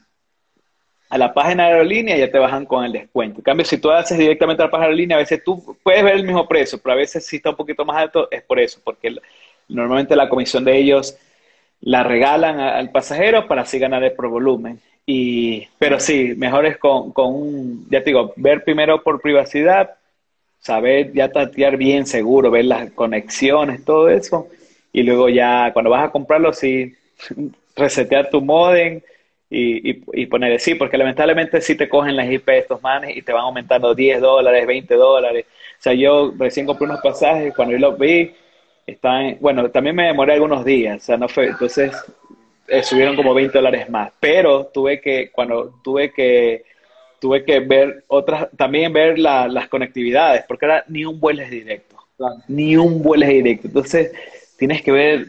a 1.09 1.19
la 1.19 1.33
página 1.33 1.67
de 1.67 1.73
aerolínea, 1.75 2.17
ya 2.17 2.31
te 2.31 2.39
bajan 2.39 2.67
con 2.67 2.85
el 2.85 2.93
descuento. 2.93 3.39
En 3.39 3.45
cambio, 3.45 3.65
si 3.65 3.79
tú 3.79 3.91
haces 3.91 4.19
directamente 4.19 4.63
a 4.63 4.67
la 4.67 4.71
página 4.71 4.87
de 4.87 4.91
aerolínea, 4.91 5.17
a 5.17 5.21
veces 5.21 5.45
tú 5.45 5.77
puedes 5.83 6.03
ver 6.03 6.17
el 6.17 6.25
mismo 6.25 6.49
precio, 6.49 6.79
pero 6.83 6.95
a 6.95 6.97
veces 6.97 7.25
si 7.25 7.37
está 7.37 7.51
un 7.51 7.57
poquito 7.57 7.85
más 7.85 7.97
alto, 7.97 8.29
es 8.31 8.43
por 8.43 8.59
eso, 8.59 8.81
porque 8.83 9.15
normalmente 9.69 10.17
la 10.17 10.29
comisión 10.29 10.65
de 10.65 10.77
ellos 10.77 11.17
la 11.81 12.03
regalan 12.03 12.59
al 12.61 12.91
pasajero 12.91 13.47
para 13.47 13.63
así 13.63 13.79
ganar 13.79 14.15
por 14.15 14.29
volumen. 14.29 14.81
Y, 15.05 15.69
pero 15.79 16.01
sí, 16.01 16.35
mejor 16.37 16.67
es 16.67 16.79
con, 16.79 17.13
con 17.13 17.33
un, 17.33 17.87
ya 17.91 18.01
te 18.01 18.11
digo, 18.11 18.33
ver 18.37 18.65
primero 18.65 19.03
por 19.03 19.21
privacidad, 19.21 19.91
saber 20.59 21.13
ya 21.13 21.31
tatear 21.31 21.77
bien 21.77 22.07
seguro, 22.07 22.51
ver 22.51 22.65
las 22.65 22.91
conexiones, 22.91 23.85
todo 23.85 24.09
eso. 24.09 24.49
Y 24.93 25.03
luego 25.05 25.29
ya 25.29 25.73
cuando 25.73 25.91
vas 25.91 26.09
a 26.09 26.11
comprarlo, 26.11 26.53
sí, 26.53 26.95
resetear 27.77 28.31
tu 28.31 28.41
modem 28.41 29.01
y, 29.49 29.91
y, 29.91 30.03
y 30.13 30.27
poner 30.27 30.59
sí, 30.59 30.75
porque 30.75 30.99
lamentablemente 30.99 31.61
sí 31.61 31.77
te 31.77 31.89
cogen 31.89 32.17
las 32.17 32.31
IP 32.31 32.47
de 32.47 32.59
estos 32.59 32.83
manes 32.83 33.17
y 33.17 33.23
te 33.23 33.33
van 33.33 33.45
aumentando 33.45 33.95
10 33.95 34.21
dólares, 34.21 34.67
20 34.67 34.95
dólares. 34.97 35.47
O 35.79 35.83
sea, 35.83 35.93
yo 35.95 36.33
recién 36.37 36.67
compré 36.67 36.87
unos 36.87 37.01
pasajes, 37.01 37.55
cuando 37.55 37.75
yo 37.75 37.79
los 37.79 37.99
vi, 37.99 38.33
está 38.87 39.21
bueno, 39.41 39.71
también 39.71 39.97
me 39.97 40.07
demoré 40.07 40.35
algunos 40.35 40.65
días, 40.65 41.03
o 41.03 41.05
sea, 41.05 41.17
no 41.17 41.29
fue, 41.29 41.49
entonces 41.49 41.93
eh, 42.69 42.83
subieron 42.83 43.17
como 43.17 43.35
20 43.35 43.57
dólares 43.57 43.89
más. 43.89 44.13
Pero 44.19 44.67
tuve 44.67 45.01
que, 45.01 45.31
cuando 45.31 45.81
tuve 45.83 46.13
que, 46.13 46.65
tuve 47.21 47.45
que 47.45 47.61
ver 47.61 48.05
otras, 48.09 48.49
también 48.57 48.93
ver 48.93 49.19
las 49.19 49.69
conectividades, 49.69 50.45
porque 50.47 50.67
ahora 50.67 50.85
ni 50.89 51.05
un 51.05 51.21
vuelo 51.21 51.43
es 51.43 51.51
directo. 51.51 51.97
Ni 52.49 52.77
un 52.77 53.03
vuelo 53.03 53.25
es 53.25 53.31
directo. 53.31 53.69
Entonces, 53.69 54.13
tienes 54.57 54.83
que 54.83 54.93
ver 54.93 55.27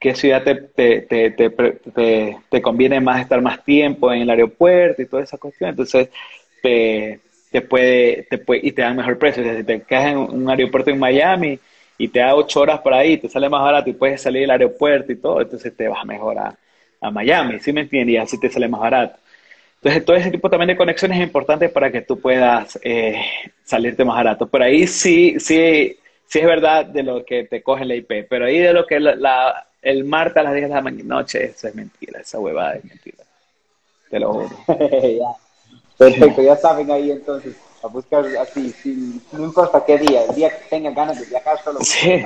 qué 0.00 0.14
ciudad 0.14 0.42
te, 0.42 0.54
te, 0.54 1.30
te, 1.30 2.40
te, 2.50 2.62
conviene 2.62 3.00
más 3.00 3.20
estar 3.20 3.40
más 3.40 3.64
tiempo 3.64 4.12
en 4.12 4.22
el 4.22 4.30
aeropuerto 4.30 5.02
y 5.02 5.06
toda 5.06 5.22
esa 5.22 5.38
cuestión. 5.38 5.70
Entonces, 5.70 6.08
te, 6.62 7.20
puede, 7.68 8.26
te 8.28 8.38
puede, 8.38 8.60
y 8.66 8.72
te 8.72 8.82
dan 8.82 8.96
mejor 8.96 9.18
precio. 9.18 9.44
Si 9.56 9.62
te 9.62 9.82
quedas 9.82 10.12
en 10.12 10.18
un 10.18 10.50
aeropuerto 10.50 10.90
en 10.90 10.98
Miami 10.98 11.60
y 11.98 12.08
te 12.08 12.20
da 12.20 12.34
ocho 12.34 12.60
horas 12.60 12.80
por 12.80 12.94
ahí, 12.94 13.18
te 13.18 13.28
sale 13.28 13.48
más 13.48 13.62
barato 13.62 13.90
y 13.90 13.94
puedes 13.94 14.20
salir 14.20 14.42
del 14.42 14.50
aeropuerto 14.50 15.12
y 15.12 15.16
todo, 15.16 15.40
entonces 15.40 15.76
te 15.76 15.88
vas 15.88 16.04
mejor 16.04 16.38
a, 16.38 16.56
a 17.00 17.10
Miami, 17.10 17.58
¿sí 17.60 17.72
me 17.72 17.82
entiendes? 17.82 18.14
Y 18.14 18.16
así 18.16 18.40
te 18.40 18.50
sale 18.50 18.68
más 18.68 18.80
barato. 18.80 19.18
Entonces, 19.82 20.04
todo 20.04 20.16
ese 20.16 20.30
tipo 20.30 20.48
también 20.48 20.68
de 20.68 20.76
conexiones 20.76 21.18
es 21.18 21.24
importante 21.24 21.68
para 21.68 21.90
que 21.90 22.02
tú 22.02 22.20
puedas 22.20 22.78
eh, 22.84 23.20
salirte 23.64 24.04
más 24.04 24.14
barato. 24.14 24.46
Por 24.46 24.62
ahí 24.62 24.86
sí, 24.86 25.34
sí, 25.40 25.98
sí 26.24 26.38
es 26.38 26.46
verdad 26.46 26.86
de 26.86 27.02
lo 27.02 27.24
que 27.24 27.44
te 27.44 27.62
coge 27.62 27.84
la 27.84 27.96
IP, 27.96 28.28
pero 28.30 28.44
ahí 28.44 28.60
de 28.60 28.72
lo 28.72 28.86
que 28.86 29.00
el 29.82 30.04
martes 30.04 30.36
a 30.36 30.44
las 30.44 30.54
10 30.54 30.68
de 30.68 30.74
la 30.74 30.80
noche, 30.82 31.44
eso 31.46 31.66
es 31.66 31.74
mentira, 31.74 32.20
esa 32.20 32.38
huevada 32.38 32.76
es 32.76 32.84
mentira. 32.84 33.24
Te 34.08 34.20
lo 34.20 34.32
juro. 34.34 34.56
Perfecto, 35.98 36.42
ya 36.42 36.56
saben 36.56 36.90
ahí 36.90 37.10
entonces, 37.10 37.56
a 37.82 37.88
buscar 37.88 38.24
así, 38.36 39.20
no 39.32 39.44
importa 39.44 39.84
qué 39.84 39.98
día, 39.98 40.24
el 40.24 40.34
día 40.34 40.50
que 40.50 40.64
tengan 40.68 40.94
ganas 40.94 41.18
de 41.18 41.26
viajar, 41.26 41.60
solo 41.62 41.80
sí. 41.82 42.22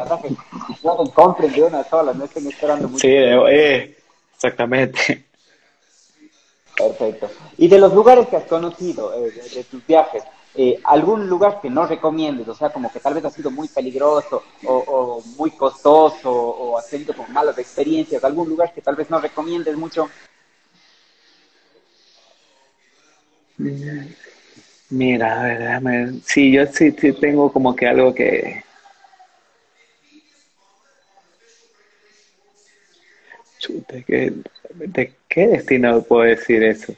compren 1.15 1.53
de 1.53 1.63
una 1.63 1.83
sola, 1.85 2.13
no 2.13 2.25
estén 2.25 2.47
esperando 2.47 2.89
mucho. 2.89 3.01
Sí, 3.01 3.09
eh, 3.11 3.97
exactamente. 4.35 5.27
Perfecto. 6.77 7.31
Y 7.57 7.69
de 7.69 7.79
los 7.79 7.95
lugares 7.95 8.29
que 8.29 8.37
has 8.37 8.45
conocido, 8.45 9.15
eh, 9.15 9.33
de, 9.55 9.65
tus 9.65 9.87
viajes, 9.87 10.23
eh, 10.55 10.79
¿algún 10.85 11.27
lugar 11.27 11.61
que 11.63 11.71
no 11.71 11.87
recomiendes? 11.87 12.47
O 12.49 12.55
sea, 12.55 12.69
como 12.69 12.93
que 12.93 13.01
tal 13.01 13.15
vez 13.15 13.25
ha 13.25 13.31
sido 13.31 13.51
muy 13.51 13.69
peligroso 13.69 14.43
o, 14.65 15.23
muy 15.39 15.53
costoso 15.53 16.31
o 16.31 16.77
has 16.77 16.89
tenido 16.91 17.15
como 17.15 17.29
malas 17.29 17.57
experiencias. 17.57 18.23
¿Algún 18.25 18.51
lugar 18.51 18.75
que 18.75 18.83
tal 18.83 18.95
vez 18.95 19.09
no 19.09 19.19
recomiendes 19.21 19.75
mucho? 19.75 20.11
Mira, 24.91 25.41
a 25.41 25.43
ver, 25.45 25.59
déjame 25.59 26.21
Sí, 26.25 26.53
yo 26.53 26.67
sí, 26.67 26.93
sí 26.93 27.13
tengo 27.13 27.53
como 27.53 27.75
que 27.75 27.87
algo 27.87 28.15
que... 28.15 28.63
Chute, 33.59 34.05
que... 34.05 34.33
¿De 34.75 35.15
qué 35.29 35.47
destino 35.49 36.03
puedo 36.03 36.23
decir 36.23 36.63
eso? 36.63 36.95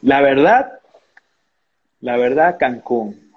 La 0.00 0.20
verdad, 0.20 0.80
la 2.00 2.16
verdad, 2.16 2.56
Cancún. 2.58 3.32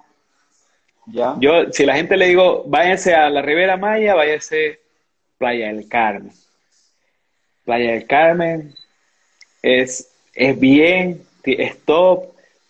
¿Ya? 1.06 1.36
Yo, 1.40 1.72
si 1.72 1.84
la 1.84 1.96
gente 1.96 2.16
le 2.16 2.28
digo, 2.28 2.64
váyanse 2.66 3.14
a 3.14 3.28
la 3.28 3.42
Ribera 3.42 3.76
Maya, 3.76 4.14
váyanse 4.14 4.80
Playa 5.36 5.66
del 5.66 5.88
Carmen. 5.88 6.32
Playa 7.64 7.92
del 7.92 8.06
Carmen 8.06 8.74
es 9.60 10.08
es 10.34 10.58
bien, 10.58 11.22
es 11.44 11.76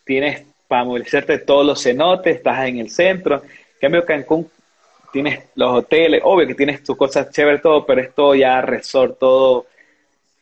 tienes 0.05 0.43
para 0.68 0.85
movilizarte 0.85 1.39
todos 1.39 1.66
los 1.66 1.83
cenotes, 1.83 2.37
estás 2.37 2.66
en 2.66 2.79
el 2.79 2.91
centro. 2.91 3.43
En 3.45 3.79
cambio, 3.81 4.05
Cancún 4.05 4.51
tienes 5.12 5.41
los 5.55 5.70
hoteles, 5.79 6.23
obvio 6.25 6.47
que 6.47 6.55
tienes 6.55 6.83
tus 6.83 6.97
cosas 6.97 7.31
chéveres, 7.31 7.61
todo, 7.61 7.85
pero 7.85 8.01
es 8.01 8.14
todo 8.14 8.35
ya 8.35 8.62
resort, 8.62 9.18
todo, 9.18 9.66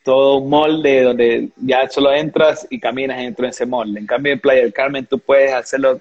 todo 0.03 0.37
un 0.37 0.49
molde 0.49 1.03
donde 1.03 1.49
ya 1.57 1.87
solo 1.89 2.13
entras 2.13 2.65
y 2.69 2.79
caminas 2.79 3.17
dentro 3.17 3.43
de 3.43 3.51
ese 3.51 3.65
molde. 3.65 3.99
En 3.99 4.07
cambio, 4.07 4.31
en 4.31 4.39
Playa 4.39 4.61
del 4.61 4.73
Carmen 4.73 5.05
tú 5.05 5.19
puedes 5.19 5.51
hacerlo, 5.53 5.99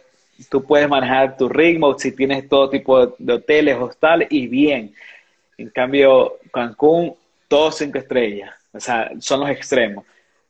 tú 0.49 0.65
puedes 0.65 0.89
manejar 0.89 1.37
tu 1.37 1.49
ritmo, 1.49 1.99
si 1.99 2.13
tienes 2.13 2.49
todo 2.49 2.71
tipo 2.71 3.07
de 3.19 3.33
hoteles, 3.33 3.77
hostales 3.77 4.29
y 4.31 4.47
bien. 4.47 4.95
En 5.59 5.69
cambio, 5.71 6.39
Cancún, 6.53 7.15
todo 7.49 7.73
cinco 7.73 7.99
estrellas, 7.99 8.55
o 8.73 8.79
sea, 8.79 9.11
son 9.19 9.41
los 9.41 9.51
extremos. 9.51 10.05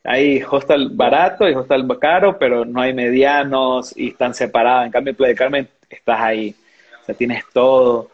Hay 0.05 0.43
hostel 0.43 0.91
barato 0.93 1.49
y 1.49 1.55
hostel 1.55 1.87
caro, 2.01 2.39
pero 2.39 2.65
no 2.65 2.81
hay 2.81 2.95
medianos 2.95 3.97
y 3.97 4.09
están 4.09 4.35
separados. 4.35 4.87
En 4.87 4.93
cambio, 4.93 5.15
Playa 5.15 5.29
del 5.29 5.39
Carmen 5.39 5.69
estás 5.91 6.21
ahí. 6.21 6.55
O 7.03 7.05
sea, 7.05 7.15
tienes 7.15 7.45
todo 7.53 8.11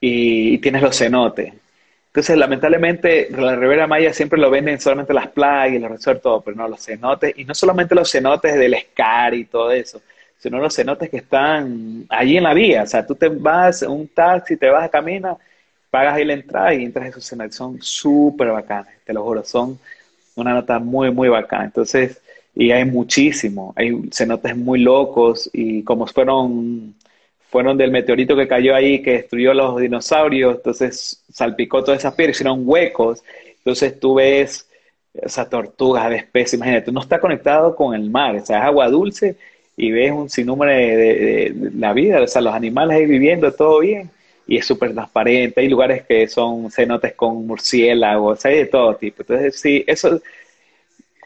y, 0.00 0.58
tienes 0.58 0.82
los 0.82 0.96
cenotes. 0.96 1.52
Entonces, 2.06 2.38
lamentablemente, 2.38 3.28
la 3.30 3.56
Ribera 3.56 3.86
Maya 3.86 4.12
siempre 4.14 4.40
lo 4.40 4.50
venden 4.50 4.80
solamente 4.80 5.12
las 5.12 5.28
playas, 5.28 5.80
los 5.82 5.90
resorts, 5.90 6.22
todo, 6.22 6.40
pero 6.40 6.56
no 6.56 6.68
los 6.68 6.82
cenotes. 6.82 7.34
Y 7.36 7.44
no 7.44 7.54
solamente 7.54 7.94
los 7.94 8.10
cenotes 8.10 8.54
del 8.54 8.74
Scar 8.74 9.34
y 9.34 9.44
todo 9.44 9.70
eso, 9.70 10.00
sino 10.38 10.58
los 10.58 10.74
cenotes 10.74 11.10
que 11.10 11.18
están 11.18 12.06
allí 12.08 12.38
en 12.38 12.44
la 12.44 12.54
vía. 12.54 12.84
O 12.84 12.86
sea, 12.86 13.06
tú 13.06 13.14
te 13.14 13.28
vas 13.28 13.82
en 13.82 13.90
un 13.90 14.08
taxi, 14.08 14.56
te 14.56 14.70
vas 14.70 14.84
a 14.84 14.88
camino, 14.88 15.38
pagas 15.90 16.14
ahí 16.14 16.24
la 16.24 16.32
entrada 16.34 16.72
y 16.72 16.84
entras 16.84 17.04
a 17.04 17.08
esos 17.08 17.28
cenotes. 17.28 17.54
Son 17.56 17.82
súper 17.82 18.48
bacanes, 18.50 18.94
te 19.04 19.12
lo 19.12 19.22
juro. 19.22 19.44
Son 19.44 19.78
una 20.36 20.54
nota 20.54 20.78
muy, 20.78 21.10
muy 21.10 21.28
bacana. 21.28 21.64
Entonces, 21.64 22.20
y 22.54 22.70
hay 22.70 22.84
muchísimo, 22.84 23.74
hay 23.76 24.08
cenotes 24.12 24.56
muy 24.56 24.80
locos 24.80 25.50
y 25.52 25.82
como 25.82 26.06
fueron, 26.06 26.94
fueron 27.50 27.76
del 27.76 27.90
meteorito 27.90 28.36
que 28.36 28.48
cayó 28.48 28.74
ahí, 28.74 29.02
que 29.02 29.12
destruyó 29.12 29.52
los 29.52 29.78
dinosaurios, 29.80 30.56
entonces 30.56 31.22
salpicó 31.30 31.84
todas 31.84 32.00
esas 32.00 32.14
piedras, 32.14 32.36
hicieron 32.36 32.62
huecos, 32.64 33.22
entonces 33.58 34.00
tú 34.00 34.14
ves 34.14 34.68
esas 35.12 35.50
tortugas 35.50 36.08
de 36.08 36.16
especie, 36.16 36.56
imagínate, 36.56 36.92
no 36.92 37.00
está 37.00 37.18
conectado 37.18 37.76
con 37.76 37.94
el 37.94 38.08
mar, 38.10 38.36
o 38.36 38.44
sea, 38.44 38.58
es 38.58 38.64
agua 38.64 38.88
dulce 38.88 39.36
y 39.76 39.90
ves 39.90 40.12
un 40.12 40.30
sinnúmero 40.30 40.72
de, 40.72 41.54
la 41.74 41.92
vida, 41.92 42.22
o 42.22 42.26
sea, 42.26 42.40
los 42.40 42.54
animales 42.54 42.96
ahí 42.96 43.06
viviendo, 43.06 43.52
todo 43.52 43.80
bien, 43.80 44.10
y 44.46 44.56
es 44.56 44.66
súper 44.66 44.94
transparente. 44.94 45.60
Hay 45.60 45.68
lugares 45.68 46.04
que 46.06 46.28
son 46.28 46.70
cenotes 46.70 47.14
con 47.14 47.46
murciélagos, 47.46 48.44
hay 48.46 48.58
de 48.58 48.66
todo 48.66 48.94
tipo. 48.96 49.22
Entonces, 49.22 49.58
sí, 49.58 49.84
eso. 49.86 50.20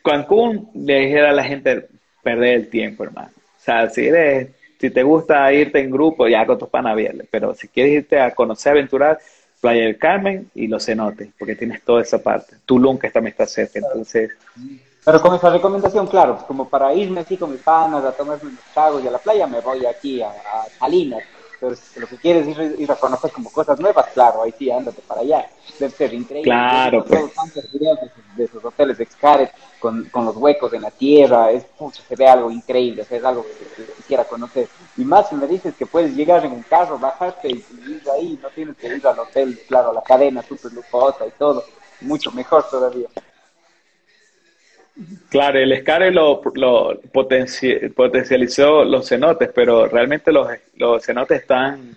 Cancún 0.03 0.71
le 0.75 1.01
dijera 1.01 1.31
a 1.31 1.35
la 1.35 1.45
gente 1.45 1.87
perder 2.23 2.55
el 2.55 2.71
tiempo, 2.71 3.05
hermano. 3.05 3.31
O 3.37 3.63
sea, 3.63 3.89
si 3.91 4.07
eres, 4.07 4.49
si 4.81 4.89
te 4.89 5.03
gusta 5.03 5.53
irte 5.53 5.79
en 5.79 5.91
grupo, 5.91 6.27
ya 6.27 6.47
con 6.47 6.59
tus 6.59 6.71
panas 6.71 6.97
pero 7.31 7.55
si 7.55 7.69
quieres 7.69 7.93
irte 7.93 8.19
a 8.19 8.35
conocer, 8.35 8.73
aventurar, 8.73 9.19
Playa 9.61 9.83
del 9.83 9.99
Carmen 9.99 10.51
y 10.55 10.69
los 10.69 10.87
cenotes, 10.87 11.29
porque 11.39 11.55
tienes 11.55 11.83
toda 11.83 12.01
esa 12.01 12.23
parte. 12.23 12.57
Tulum, 12.65 12.99
que 12.99 13.11
también 13.11 13.33
está 13.33 13.47
cerca, 13.47 13.79
entonces. 13.79 14.31
Pero 15.05 15.21
con 15.21 15.35
esa 15.35 15.51
recomendación, 15.51 16.07
claro, 16.07 16.37
pues 16.37 16.47
como 16.47 16.67
para 16.67 16.95
irme 16.95 17.21
así 17.21 17.37
con 17.37 17.51
mis 17.53 17.61
panas 17.61 18.03
a 18.03 18.13
tomarme 18.13 18.49
unos 18.49 18.65
tragos 18.73 19.05
y 19.05 19.09
a 19.09 19.11
la 19.11 19.19
playa, 19.19 19.47
me 19.47 19.61
voy 19.61 19.85
aquí 19.85 20.23
a, 20.23 20.31
a 20.31 20.65
Salinas 20.79 21.23
pero 21.61 21.77
si 21.77 22.01
lo 22.01 22.07
que 22.07 22.17
quieres 22.17 22.49
ir, 22.49 22.77
ir 22.79 22.91
a 22.91 22.97
conocer 22.97 23.31
como 23.31 23.51
cosas 23.53 23.79
nuevas, 23.79 24.07
claro, 24.15 24.43
ahí 24.43 24.55
sí, 24.59 24.71
ándate 24.71 25.03
para 25.03 25.21
allá. 25.21 25.47
Debe 25.79 25.93
ser 25.93 26.15
increíble. 26.15 26.51
Claro, 26.51 27.05
pues. 27.05 27.31
de, 28.37 28.45
esos 28.45 28.65
hoteles 28.65 28.97
de 28.97 29.05
Xcaret 29.05 29.53
con, 29.79 30.05
con, 30.05 30.25
los 30.25 30.37
huecos 30.37 30.73
en 30.73 30.83
la 30.83 30.91
tierra, 30.91 31.51
es, 31.51 31.65
pucha, 31.65 32.03
se 32.09 32.17
ve 32.17 32.27
algo 32.27 32.51
increíble, 32.51 33.05
es 33.09 33.25
algo 33.25 33.45
que, 33.45 33.85
quisiera 33.97 34.25
conocer. 34.25 34.69
Y 34.97 35.05
más 35.05 35.29
si 35.29 35.35
me 35.35 35.47
dices 35.47 35.75
que 35.75 35.85
puedes 35.85 36.17
llegar 36.17 36.45
en 36.45 36.53
un 36.53 36.63
carro, 36.63 36.99
bajarte 36.99 37.49
y, 37.49 37.65
ir 37.87 38.03
ahí, 38.11 38.39
no 38.43 38.49
tienes 38.49 38.77
que 38.77 38.89
ir 38.89 39.07
al 39.07 39.19
hotel, 39.19 39.61
claro, 39.69 39.93
la 39.93 40.03
cadena 40.03 40.43
súper 40.43 40.73
lujosa 40.73 41.27
y 41.27 41.31
todo, 41.33 41.63
mucho 42.01 42.33
mejor 42.33 42.67
todavía. 42.71 43.09
Claro, 45.29 45.59
el 45.59 45.73
escare 45.73 46.11
lo, 46.11 46.43
lo 46.55 47.01
potencializó 47.13 48.85
los 48.85 49.09
cenotes, 49.09 49.51
pero 49.55 49.87
realmente 49.87 50.31
los, 50.33 50.49
los 50.75 51.05
cenotes 51.05 51.41
están 51.41 51.97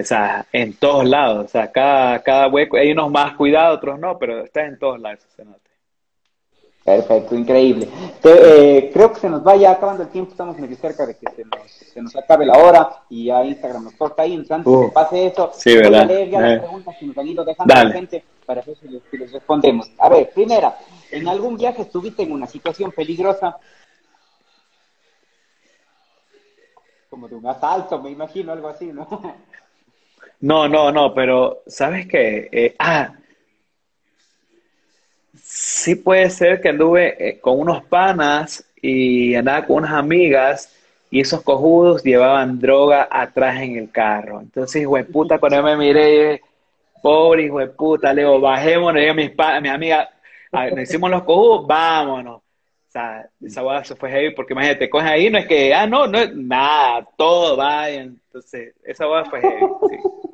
o 0.00 0.04
sea, 0.04 0.46
en 0.52 0.74
todos 0.74 1.04
lados. 1.04 1.44
O 1.46 1.48
sea, 1.48 1.70
cada, 1.70 2.22
cada 2.22 2.48
hueco, 2.48 2.76
hay 2.76 2.92
unos 2.92 3.10
más 3.10 3.36
cuidados, 3.36 3.78
otros 3.78 3.98
no, 3.98 4.18
pero 4.18 4.44
están 4.44 4.66
en 4.66 4.78
todos 4.78 5.00
lados 5.00 5.20
esos 5.20 5.34
cenotes. 5.34 5.60
Perfecto, 6.84 7.34
increíble. 7.34 7.86
Eh, 8.24 8.90
creo 8.92 9.12
que 9.12 9.20
se 9.20 9.28
nos 9.28 9.44
vaya 9.44 9.72
acabando 9.72 10.02
el 10.02 10.08
tiempo, 10.08 10.30
estamos 10.32 10.58
medio 10.58 10.76
cerca 10.76 11.06
de 11.06 11.14
que 11.14 11.30
se 11.36 11.44
nos, 11.44 11.70
se 11.70 12.02
nos 12.02 12.16
acabe 12.16 12.46
la 12.46 12.58
hora 12.58 13.02
y 13.10 13.26
ya 13.26 13.44
Instagram 13.44 13.84
nos 13.84 13.94
corta 13.94 14.22
ahí, 14.22 14.34
entonces 14.34 14.66
uh, 14.66 14.86
que 14.86 14.92
pase 14.92 15.26
eso, 15.26 15.50
sí, 15.52 15.76
¿verdad? 15.76 16.06
leer 16.06 16.30
ya 16.30 16.40
las 16.40 16.56
eh. 16.56 16.60
preguntas 16.60 16.96
que 16.98 17.06
nos 17.06 17.18
han 17.18 17.28
ido 17.28 17.44
dejando 17.44 17.74
la 17.74 17.90
gente 17.90 18.24
para 18.50 18.62
ver 18.62 18.76
si 18.76 19.16
les 19.16 19.30
respondemos. 19.30 19.88
A 19.96 20.08
ver, 20.08 20.30
primera, 20.30 20.76
¿En 21.10 21.28
algún 21.28 21.56
viaje 21.56 21.82
estuviste 21.82 22.22
en 22.22 22.32
una 22.32 22.46
situación 22.46 22.92
peligrosa? 22.92 23.56
Como 27.08 27.28
de 27.28 27.34
un 27.34 27.46
asalto, 27.46 28.00
me 28.00 28.10
imagino, 28.10 28.52
algo 28.52 28.68
así, 28.68 28.86
¿no? 28.86 29.08
No, 30.42 30.66
no, 30.68 30.90
no, 30.90 31.12
pero 31.12 31.62
¿sabes 31.66 32.06
qué? 32.06 32.48
Eh, 32.50 32.74
ah, 32.78 33.12
sí 35.34 35.96
puede 35.96 36.30
ser 36.30 36.62
que 36.62 36.70
anduve 36.70 37.28
eh, 37.28 37.40
con 37.40 37.60
unos 37.60 37.84
panas 37.84 38.64
y 38.80 39.34
andaba 39.34 39.66
con 39.66 39.78
unas 39.78 39.92
amigas 39.92 40.74
y 41.10 41.20
esos 41.20 41.42
cojudos 41.42 42.02
llevaban 42.02 42.58
droga 42.58 43.06
atrás 43.10 43.60
en 43.60 43.76
el 43.76 43.90
carro. 43.90 44.40
Entonces, 44.40 44.86
güey, 44.86 45.04
puta, 45.04 45.38
cuando 45.38 45.58
yo 45.58 45.62
me 45.62 45.76
miré, 45.76 46.40
pobre 47.02 47.44
hijo 47.44 47.58
de 47.58 47.68
puta, 47.68 48.12
le 48.12 48.22
digo, 48.22 48.40
bajémonos, 48.40 49.02
y 49.02 49.14
mis, 49.14 49.30
mis 49.30 49.70
amigas, 49.70 50.08
nos 50.52 50.80
hicimos 50.80 51.10
los 51.10 51.22
cojudos, 51.22 51.66
vámonos. 51.66 52.36
O 52.36 52.92
sea, 52.92 53.24
esa 53.40 53.62
boda 53.62 53.84
se 53.84 53.94
fue 53.94 54.10
heavy 54.10 54.34
porque 54.34 54.52
imagínate, 54.52 54.80
te 54.80 54.90
coges 54.90 55.08
ahí, 55.08 55.30
no 55.30 55.38
es 55.38 55.46
que, 55.46 55.72
ah, 55.72 55.86
no, 55.86 56.08
no 56.08 56.18
es 56.18 56.34
nada, 56.34 57.06
todo 57.16 57.56
vayan. 57.56 58.20
Entonces, 58.26 58.74
esa 58.82 59.06
boda 59.06 59.24
fue 59.26 59.40
heavy, 59.40 59.66
sí. 59.88 59.96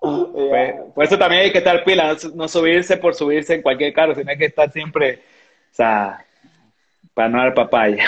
Pues, 0.00 0.74
por 0.94 1.04
eso 1.04 1.18
también 1.18 1.42
hay 1.42 1.52
que 1.52 1.58
estar 1.58 1.82
pila, 1.82 2.16
no, 2.34 2.46
subirse 2.46 2.96
por 2.98 3.16
subirse 3.16 3.54
en 3.54 3.62
cualquier 3.62 3.92
carro, 3.92 4.14
sino 4.14 4.30
hay 4.30 4.38
que 4.38 4.44
estar 4.44 4.70
siempre, 4.70 5.22
o 5.72 5.74
sea, 5.74 6.24
para 7.14 7.28
no 7.28 7.38
dar 7.38 7.52
papaya. 7.52 8.04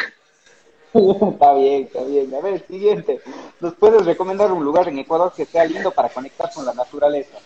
está 0.95 1.55
bien, 1.55 1.83
está 1.83 2.05
bien. 2.05 2.35
A 2.35 2.41
ver, 2.41 2.65
siguiente. 2.67 3.21
¿Nos 3.61 3.75
puedes 3.75 4.05
recomendar 4.07 4.53
un 4.53 4.65
lugar 4.65 4.89
en 4.89 5.01
Ecuador 5.01 5.33
que 5.37 5.45
sea 5.45 5.65
lindo 5.65 5.91
para 5.91 6.09
conectar 6.09 6.49
con 6.55 6.65
la 6.65 6.75
naturaleza? 6.75 7.39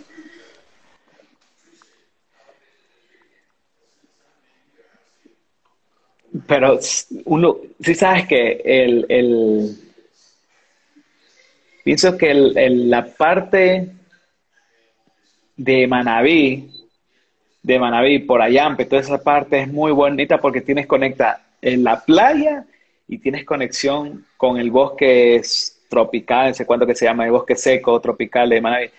Pero 6.47 6.78
uno, 7.26 7.57
sí 7.80 7.95
sabes 7.95 8.26
que 8.26 8.61
el, 8.64 9.07
el 9.09 9.76
pienso 11.85 12.18
que 12.18 12.30
el, 12.30 12.91
la 12.91 13.07
parte 13.07 13.89
de 15.57 15.87
Manabí, 15.87 16.70
de 17.62 17.78
Manabí 17.78 18.18
por 18.18 18.43
allá, 18.43 18.76
toda 18.89 19.01
esa 19.01 19.22
parte 19.22 19.61
es 19.61 19.68
muy 19.68 19.93
bonita 19.93 20.39
porque 20.39 20.61
tienes 20.61 20.89
conecta 20.89 21.41
en 21.62 21.85
la 21.85 22.01
playa 22.01 22.64
y 23.07 23.18
tienes 23.18 23.45
conexión 23.45 24.26
con 24.37 24.59
el 24.59 24.70
bosque 24.72 25.41
tropical, 25.89 26.49
no 26.49 26.55
sé 26.55 26.66
cuánto 26.66 26.87
que 26.87 26.97
se 26.97 27.05
llama, 27.05 27.26
el 27.26 27.30
bosque 27.30 27.55
seco 27.55 28.01
tropical 28.01 28.49
de 28.49 28.61
Manabí. 28.61 28.91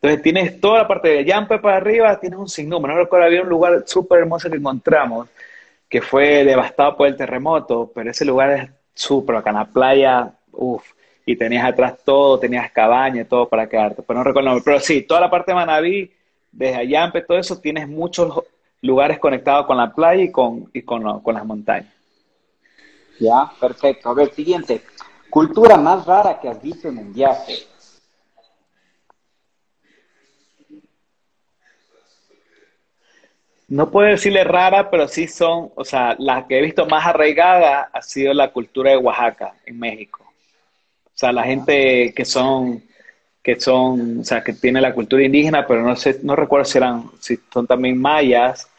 Entonces 0.00 0.22
tienes 0.22 0.60
toda 0.60 0.78
la 0.78 0.88
parte 0.88 1.08
de 1.08 1.24
Yampe 1.24 1.58
para 1.58 1.76
arriba, 1.76 2.18
tienes 2.18 2.38
un 2.38 2.48
sinnúmero. 2.48 2.94
No 2.94 3.00
recuerdo, 3.00 3.26
había 3.26 3.42
un 3.42 3.48
lugar 3.48 3.82
súper 3.84 4.20
hermoso 4.20 4.48
que 4.48 4.56
encontramos, 4.56 5.28
que 5.88 6.02
fue 6.02 6.44
devastado 6.44 6.96
por 6.96 7.06
el 7.06 7.16
terremoto, 7.16 7.90
pero 7.94 8.10
ese 8.10 8.24
lugar 8.24 8.50
es 8.50 8.70
súper 8.94 9.36
acá 9.36 9.50
en 9.50 9.56
la 9.56 9.64
playa, 9.64 10.32
uff, 10.52 10.84
y 11.24 11.36
tenías 11.36 11.64
atrás 11.64 11.94
todo, 12.04 12.38
tenías 12.38 12.70
cabaña, 12.72 13.24
todo 13.24 13.48
para 13.48 13.68
quedarte, 13.68 14.02
pero 14.02 14.18
no 14.18 14.24
recuerdo. 14.24 14.60
Pero 14.64 14.80
sí, 14.80 15.02
toda 15.02 15.20
la 15.20 15.30
parte 15.30 15.52
de 15.52 15.56
Manabí, 15.56 16.10
desde 16.50 16.76
Ayampe, 16.76 17.22
todo 17.22 17.38
eso, 17.38 17.60
tienes 17.60 17.88
muchos 17.88 18.44
lugares 18.80 19.18
conectados 19.18 19.66
con 19.66 19.76
la 19.76 19.92
playa 19.92 20.22
y 20.22 20.32
con, 20.32 20.70
y 20.72 20.82
con, 20.82 21.20
con 21.20 21.34
las 21.34 21.44
montañas. 21.44 21.92
Ya, 23.20 23.50
perfecto. 23.60 24.08
A 24.08 24.14
ver, 24.14 24.32
siguiente. 24.32 24.82
Cultura 25.28 25.76
más 25.76 26.06
rara 26.06 26.38
que 26.40 26.48
has 26.48 26.62
visto 26.62 26.88
en 26.88 26.98
un 26.98 27.12
viaje. 27.12 27.54
No 33.68 33.90
puedo 33.90 34.08
decirle 34.08 34.44
rara, 34.44 34.90
pero 34.90 35.06
sí 35.08 35.28
son, 35.28 35.70
o 35.74 35.84
sea, 35.84 36.16
la 36.18 36.46
que 36.46 36.58
he 36.58 36.62
visto 36.62 36.86
más 36.86 37.06
arraigada 37.06 37.90
ha 37.92 38.02
sido 38.02 38.32
la 38.32 38.50
cultura 38.50 38.92
de 38.92 38.96
Oaxaca, 38.96 39.54
en 39.66 39.78
México. 39.78 40.24
O 41.04 41.10
sea, 41.18 41.32
la 41.32 41.44
gente 41.44 42.14
que 42.14 42.24
son, 42.24 42.82
que 43.42 43.60
son, 43.60 44.20
o 44.20 44.24
sea, 44.24 44.42
que 44.42 44.54
tiene 44.54 44.80
la 44.80 44.94
cultura 44.94 45.22
indígena, 45.22 45.66
pero 45.66 45.82
no 45.82 45.96
sé, 45.96 46.18
no 46.22 46.34
recuerdo 46.34 46.64
si 46.64 46.78
eran, 46.78 47.10
si 47.20 47.38
son 47.52 47.66
también 47.66 48.00
mayas, 48.00 48.70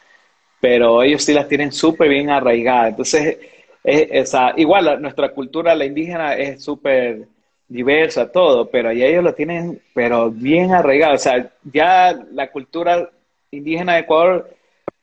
pero 0.60 1.02
ellos 1.02 1.22
sí 1.24 1.34
las 1.34 1.48
tienen 1.48 1.72
súper 1.72 2.08
bien 2.08 2.30
arraigadas. 2.30 2.90
Entonces, 2.90 3.38
es, 3.84 4.34
igual 4.56 5.00
nuestra 5.00 5.30
cultura, 5.30 5.74
la 5.74 5.84
indígena, 5.84 6.34
es 6.34 6.64
súper 6.64 7.28
diversa, 7.68 8.32
todo, 8.32 8.68
pero 8.70 8.88
allá 8.88 9.06
ellos 9.06 9.24
lo 9.24 9.34
tienen, 9.34 9.80
pero 9.94 10.30
bien 10.30 10.72
arraigado. 10.74 11.14
O 11.14 11.18
sea, 11.18 11.48
ya 11.64 12.12
la 12.32 12.50
cultura 12.50 13.08
indígena 13.52 13.94
de 13.94 14.00
Ecuador 14.00 14.56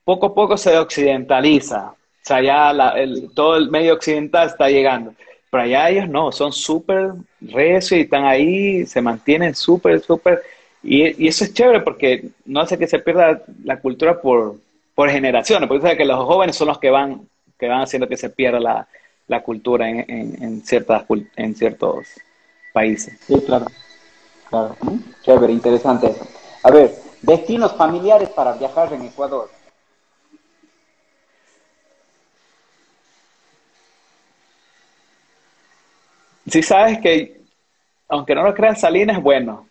poco 0.08 0.28
a 0.28 0.34
poco 0.34 0.56
se 0.56 0.78
occidentaliza. 0.78 1.90
O 1.90 1.96
sea, 2.22 2.42
ya 2.42 2.72
el, 2.96 3.30
todo 3.36 3.58
el 3.58 3.70
medio 3.70 3.94
occidental 3.94 4.48
está 4.48 4.70
llegando. 4.70 5.14
Pero 5.52 5.64
allá 5.64 5.90
ellos 5.90 6.08
no, 6.08 6.32
son 6.32 6.54
súper 6.54 7.12
recios 7.42 7.92
y 7.92 8.02
están 8.04 8.24
ahí, 8.24 8.86
se 8.86 9.02
mantienen 9.02 9.54
súper, 9.54 10.00
súper. 10.00 10.44
Y, 10.82 11.28
eso 11.28 11.44
es 11.44 11.54
chévere 11.54 11.82
porque 11.82 12.30
no 12.46 12.62
hace 12.62 12.78
que 12.78 12.88
se 12.88 13.00
pierda 13.00 13.44
la 13.66 13.82
cultura 13.82 14.22
por, 14.22 14.56
por 14.96 15.10
generaciones. 15.10 15.68
Porque 15.68 15.82
sabes 15.82 15.98
que 15.98 16.06
los 16.06 16.26
jóvenes 16.26 16.56
son 16.56 16.70
los 16.70 16.80
que 16.80 16.90
van, 16.90 17.28
que 17.60 17.68
van 17.68 17.82
haciendo 17.82 18.08
que 18.08 18.16
se 18.16 18.30
pierda 18.30 18.62
la, 18.62 18.88
la 19.28 19.44
cultura 19.44 19.90
en, 19.90 20.06
en, 20.08 20.62
ciertas, 20.62 21.04
en 21.36 21.54
ciertos 21.54 22.08
países. 22.72 23.20
Sí, 23.28 23.36
claro. 23.46 23.66
Claro. 24.50 24.78
Chévere, 25.24 25.52
interesante 25.52 26.08
eso. 26.08 26.26
A 26.64 26.72
ver, 26.72 26.96
destinos 27.22 27.74
familiares 27.74 28.30
para 28.30 28.54
viajar 28.54 28.94
en 28.94 29.02
Ecuador. 29.02 29.57
Sí 36.48 36.64
sabes 36.64 37.00
que, 37.00 37.42
aunque 38.08 38.34
no 38.34 38.44
lo 38.44 38.54
creas, 38.54 38.80
Salinas 38.80 39.18
es 39.18 39.24
bueno. 39.24 39.68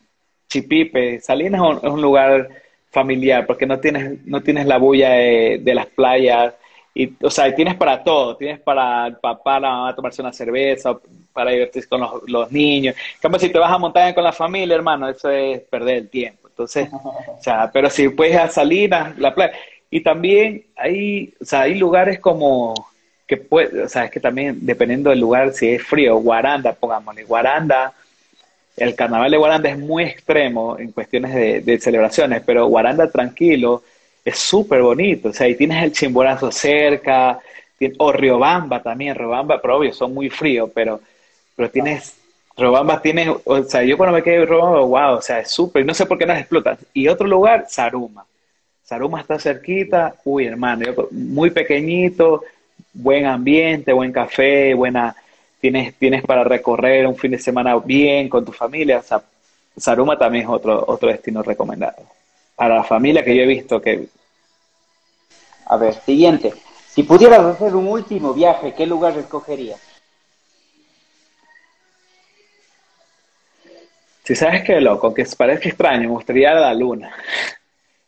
Chipipe, 0.48 1.20
Salinas 1.20 1.60
es 1.82 1.90
un, 1.90 2.02
lugar 2.02 2.48
familiar 2.90 3.46
porque 3.46 3.66
no 3.66 3.80
tienes, 3.80 4.24
no 4.26 4.42
tienes 4.42 4.66
la 4.66 4.78
bulla 4.78 5.10
de, 5.10 5.72
las 5.74 5.86
playas. 5.86 6.54
Y, 6.94 7.12
o 7.22 7.30
sea, 7.30 7.54
tienes 7.54 7.74
para 7.76 8.02
todo. 8.04 8.36
Tienes 8.36 8.60
para 8.60 9.06
el 9.06 9.16
papá, 9.16 9.58
la 9.58 9.70
mamá 9.70 9.94
tomarse 9.94 10.22
una 10.22 10.32
cerveza, 10.32 10.98
para 11.32 11.50
divertirse 11.50 11.88
con 11.88 12.00
los, 12.26 12.52
niños. 12.52 12.94
En 13.14 13.20
cambio, 13.20 13.40
si 13.40 13.48
te 13.48 13.58
vas 13.58 13.72
a 13.72 13.78
montaña 13.78 14.14
con 14.14 14.24
la 14.24 14.32
familia, 14.32 14.76
hermano, 14.76 15.08
eso 15.08 15.30
es 15.30 15.60
perder 15.62 15.96
el 15.96 16.08
tiempo. 16.08 16.48
Entonces, 16.48 16.88
o 16.92 17.42
sea, 17.42 17.70
pero 17.72 17.90
si 17.90 18.08
puedes 18.10 18.36
a 18.36 18.48
Salinas, 18.48 19.18
la 19.18 19.34
playa. 19.34 19.54
Y 19.90 20.00
también 20.00 20.66
hay, 20.76 21.32
o 21.40 21.44
sea, 21.44 21.62
hay 21.62 21.76
lugares 21.76 22.18
como 22.18 22.74
que 23.26 23.36
puede, 23.36 23.82
o 23.82 23.88
sea, 23.88 24.04
es 24.04 24.10
que 24.10 24.20
también 24.20 24.58
dependiendo 24.60 25.10
del 25.10 25.20
lugar, 25.20 25.52
si 25.52 25.68
es 25.68 25.82
frío, 25.82 26.16
Guaranda, 26.18 26.72
pongámosle, 26.72 27.24
Guaranda, 27.24 27.92
el 28.76 28.94
carnaval 28.94 29.30
de 29.30 29.36
Guaranda 29.36 29.70
es 29.70 29.78
muy 29.78 30.04
extremo 30.04 30.78
en 30.78 30.92
cuestiones 30.92 31.64
de, 31.64 31.78
celebraciones, 31.78 32.42
pero 32.44 32.66
Guaranda 32.66 33.10
tranquilo 33.10 33.82
es 34.24 34.38
súper 34.38 34.82
bonito, 34.82 35.30
o 35.30 35.32
sea, 35.32 35.48
y 35.48 35.54
tienes 35.56 35.82
el 35.82 35.92
chimborazo 35.92 36.52
cerca, 36.52 37.40
o 37.98 38.12
Riobamba 38.12 38.82
también, 38.82 39.14
Riobamba, 39.14 39.60
pero 39.60 39.78
obvio, 39.78 39.92
son 39.92 40.14
muy 40.14 40.30
fríos, 40.30 40.70
pero, 40.74 41.00
pero 41.54 41.70
tienes, 41.70 42.16
Riobamba 42.56 43.00
tiene, 43.02 43.34
o 43.44 43.62
sea, 43.64 43.82
yo 43.82 43.96
cuando 43.96 44.16
me 44.16 44.22
quedé 44.22 44.36
en 44.36 44.48
Riobamba, 44.48 44.80
wow, 44.80 45.18
o 45.18 45.22
sea, 45.22 45.40
es 45.40 45.50
súper, 45.50 45.84
no 45.84 45.94
sé 45.94 46.06
por 46.06 46.18
qué 46.18 46.26
no 46.26 46.34
explotan. 46.34 46.78
Y 46.92 47.08
otro 47.08 47.26
lugar, 47.26 47.66
Saruma. 47.68 48.24
Saruma 48.82 49.20
está 49.20 49.38
cerquita, 49.38 50.14
uy, 50.24 50.46
hermano, 50.46 50.86
muy 51.10 51.50
pequeñito, 51.50 52.44
buen 52.96 53.26
ambiente, 53.26 53.92
buen 53.92 54.12
café, 54.12 54.74
buena, 54.74 55.14
tienes, 55.60 55.94
tienes 55.94 56.22
para 56.22 56.44
recorrer 56.44 57.06
un 57.06 57.16
fin 57.16 57.30
de 57.30 57.38
semana 57.38 57.76
bien 57.76 58.28
con 58.28 58.44
tu 58.44 58.52
familia. 58.52 59.02
O 59.06 59.22
Saruma 59.76 60.18
también 60.18 60.44
es 60.44 60.50
otro, 60.50 60.84
otro 60.86 61.08
destino 61.08 61.42
recomendado. 61.42 62.02
Para 62.54 62.76
la 62.76 62.84
familia 62.84 63.22
que 63.24 63.36
yo 63.36 63.42
he 63.42 63.46
visto 63.46 63.80
que... 63.80 64.08
A 65.66 65.76
ver, 65.76 65.94
siguiente. 65.94 66.54
Si 66.88 67.02
pudieras 67.02 67.40
hacer 67.40 67.74
un 67.74 67.86
último 67.88 68.32
viaje, 68.32 68.72
¿qué 68.74 68.86
lugar 68.86 69.16
escogerías? 69.18 69.80
Si 74.24 74.34
sabes 74.34 74.64
qué 74.64 74.80
loco, 74.80 75.12
que 75.12 75.24
parece 75.36 75.68
extraño, 75.68 76.08
me 76.08 76.40
la 76.40 76.74
luna 76.74 77.12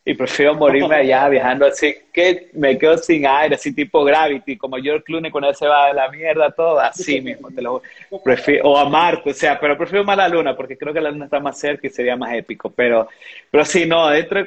y 0.09 0.15
prefiero 0.15 0.55
morirme 0.55 0.97
allá 0.97 1.29
viajando 1.29 1.67
así 1.67 1.95
que 2.11 2.49
me 2.55 2.79
quedo 2.79 2.97
sin 2.97 3.27
aire, 3.27 3.57
así 3.57 3.75
tipo 3.75 4.03
Gravity, 4.03 4.57
como 4.57 4.79
George 4.79 5.05
Clooney 5.05 5.31
cuando 5.31 5.51
él 5.51 5.55
se 5.55 5.69
va 5.69 5.89
de 5.89 5.93
la 5.93 6.09
mierda, 6.09 6.51
todo 6.51 6.81
así 6.81 7.21
mismo, 7.21 7.51
te 7.51 7.61
lo 7.61 7.83
prefiero, 8.25 8.71
o 8.71 8.79
a 8.79 8.89
Marte, 8.89 9.29
o 9.29 9.35
sea, 9.35 9.61
pero 9.61 9.77
prefiero 9.77 10.05
más 10.05 10.17
la 10.17 10.27
Luna 10.27 10.57
porque 10.57 10.79
creo 10.79 10.95
que 10.95 11.03
la 11.03 11.11
Luna 11.11 11.27
está 11.27 11.41
más 11.41 11.59
cerca 11.59 11.87
y 11.87 11.91
sería 11.91 12.17
más 12.17 12.33
épico, 12.33 12.71
pero, 12.71 13.07
pero 13.51 13.67
si 13.67 13.85
no, 13.85 14.09
dentro, 14.09 14.47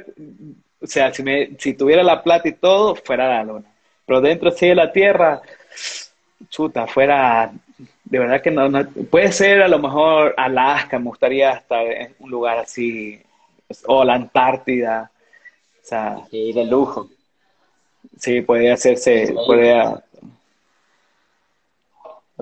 o 0.82 0.88
sea, 0.88 1.14
si, 1.14 1.22
me, 1.22 1.52
si 1.60 1.76
tuviera 1.76 2.02
la 2.02 2.24
plata 2.24 2.48
y 2.48 2.54
todo, 2.54 2.96
fuera 2.96 3.28
la 3.28 3.44
Luna, 3.44 3.72
pero 4.04 4.20
dentro 4.20 4.50
sí 4.50 4.68
de 4.68 4.74
la 4.74 4.92
Tierra, 4.92 5.44
chuta, 6.50 6.88
fuera, 6.88 7.52
de 8.04 8.20
verdad 8.20 8.42
que 8.42 8.50
no, 8.50 8.68
no, 8.68 8.84
puede 9.12 9.32
ser 9.32 9.62
a 9.62 9.68
lo 9.68 9.78
mejor 9.78 10.34
Alaska, 10.38 10.98
me 10.98 11.06
gustaría 11.06 11.52
estar 11.52 11.86
en 11.86 12.16
un 12.18 12.32
lugar 12.32 12.58
así, 12.58 13.22
o 13.86 14.04
la 14.04 14.16
Antártida, 14.16 15.11
o 15.82 15.86
sea, 15.86 16.18
sí, 16.30 16.54
de 16.54 16.66
lujo. 16.66 17.10
Sí, 18.18 18.42
puede 18.42 18.72
hacerse, 18.72 19.34
puede... 19.46 19.74
A 19.74 20.02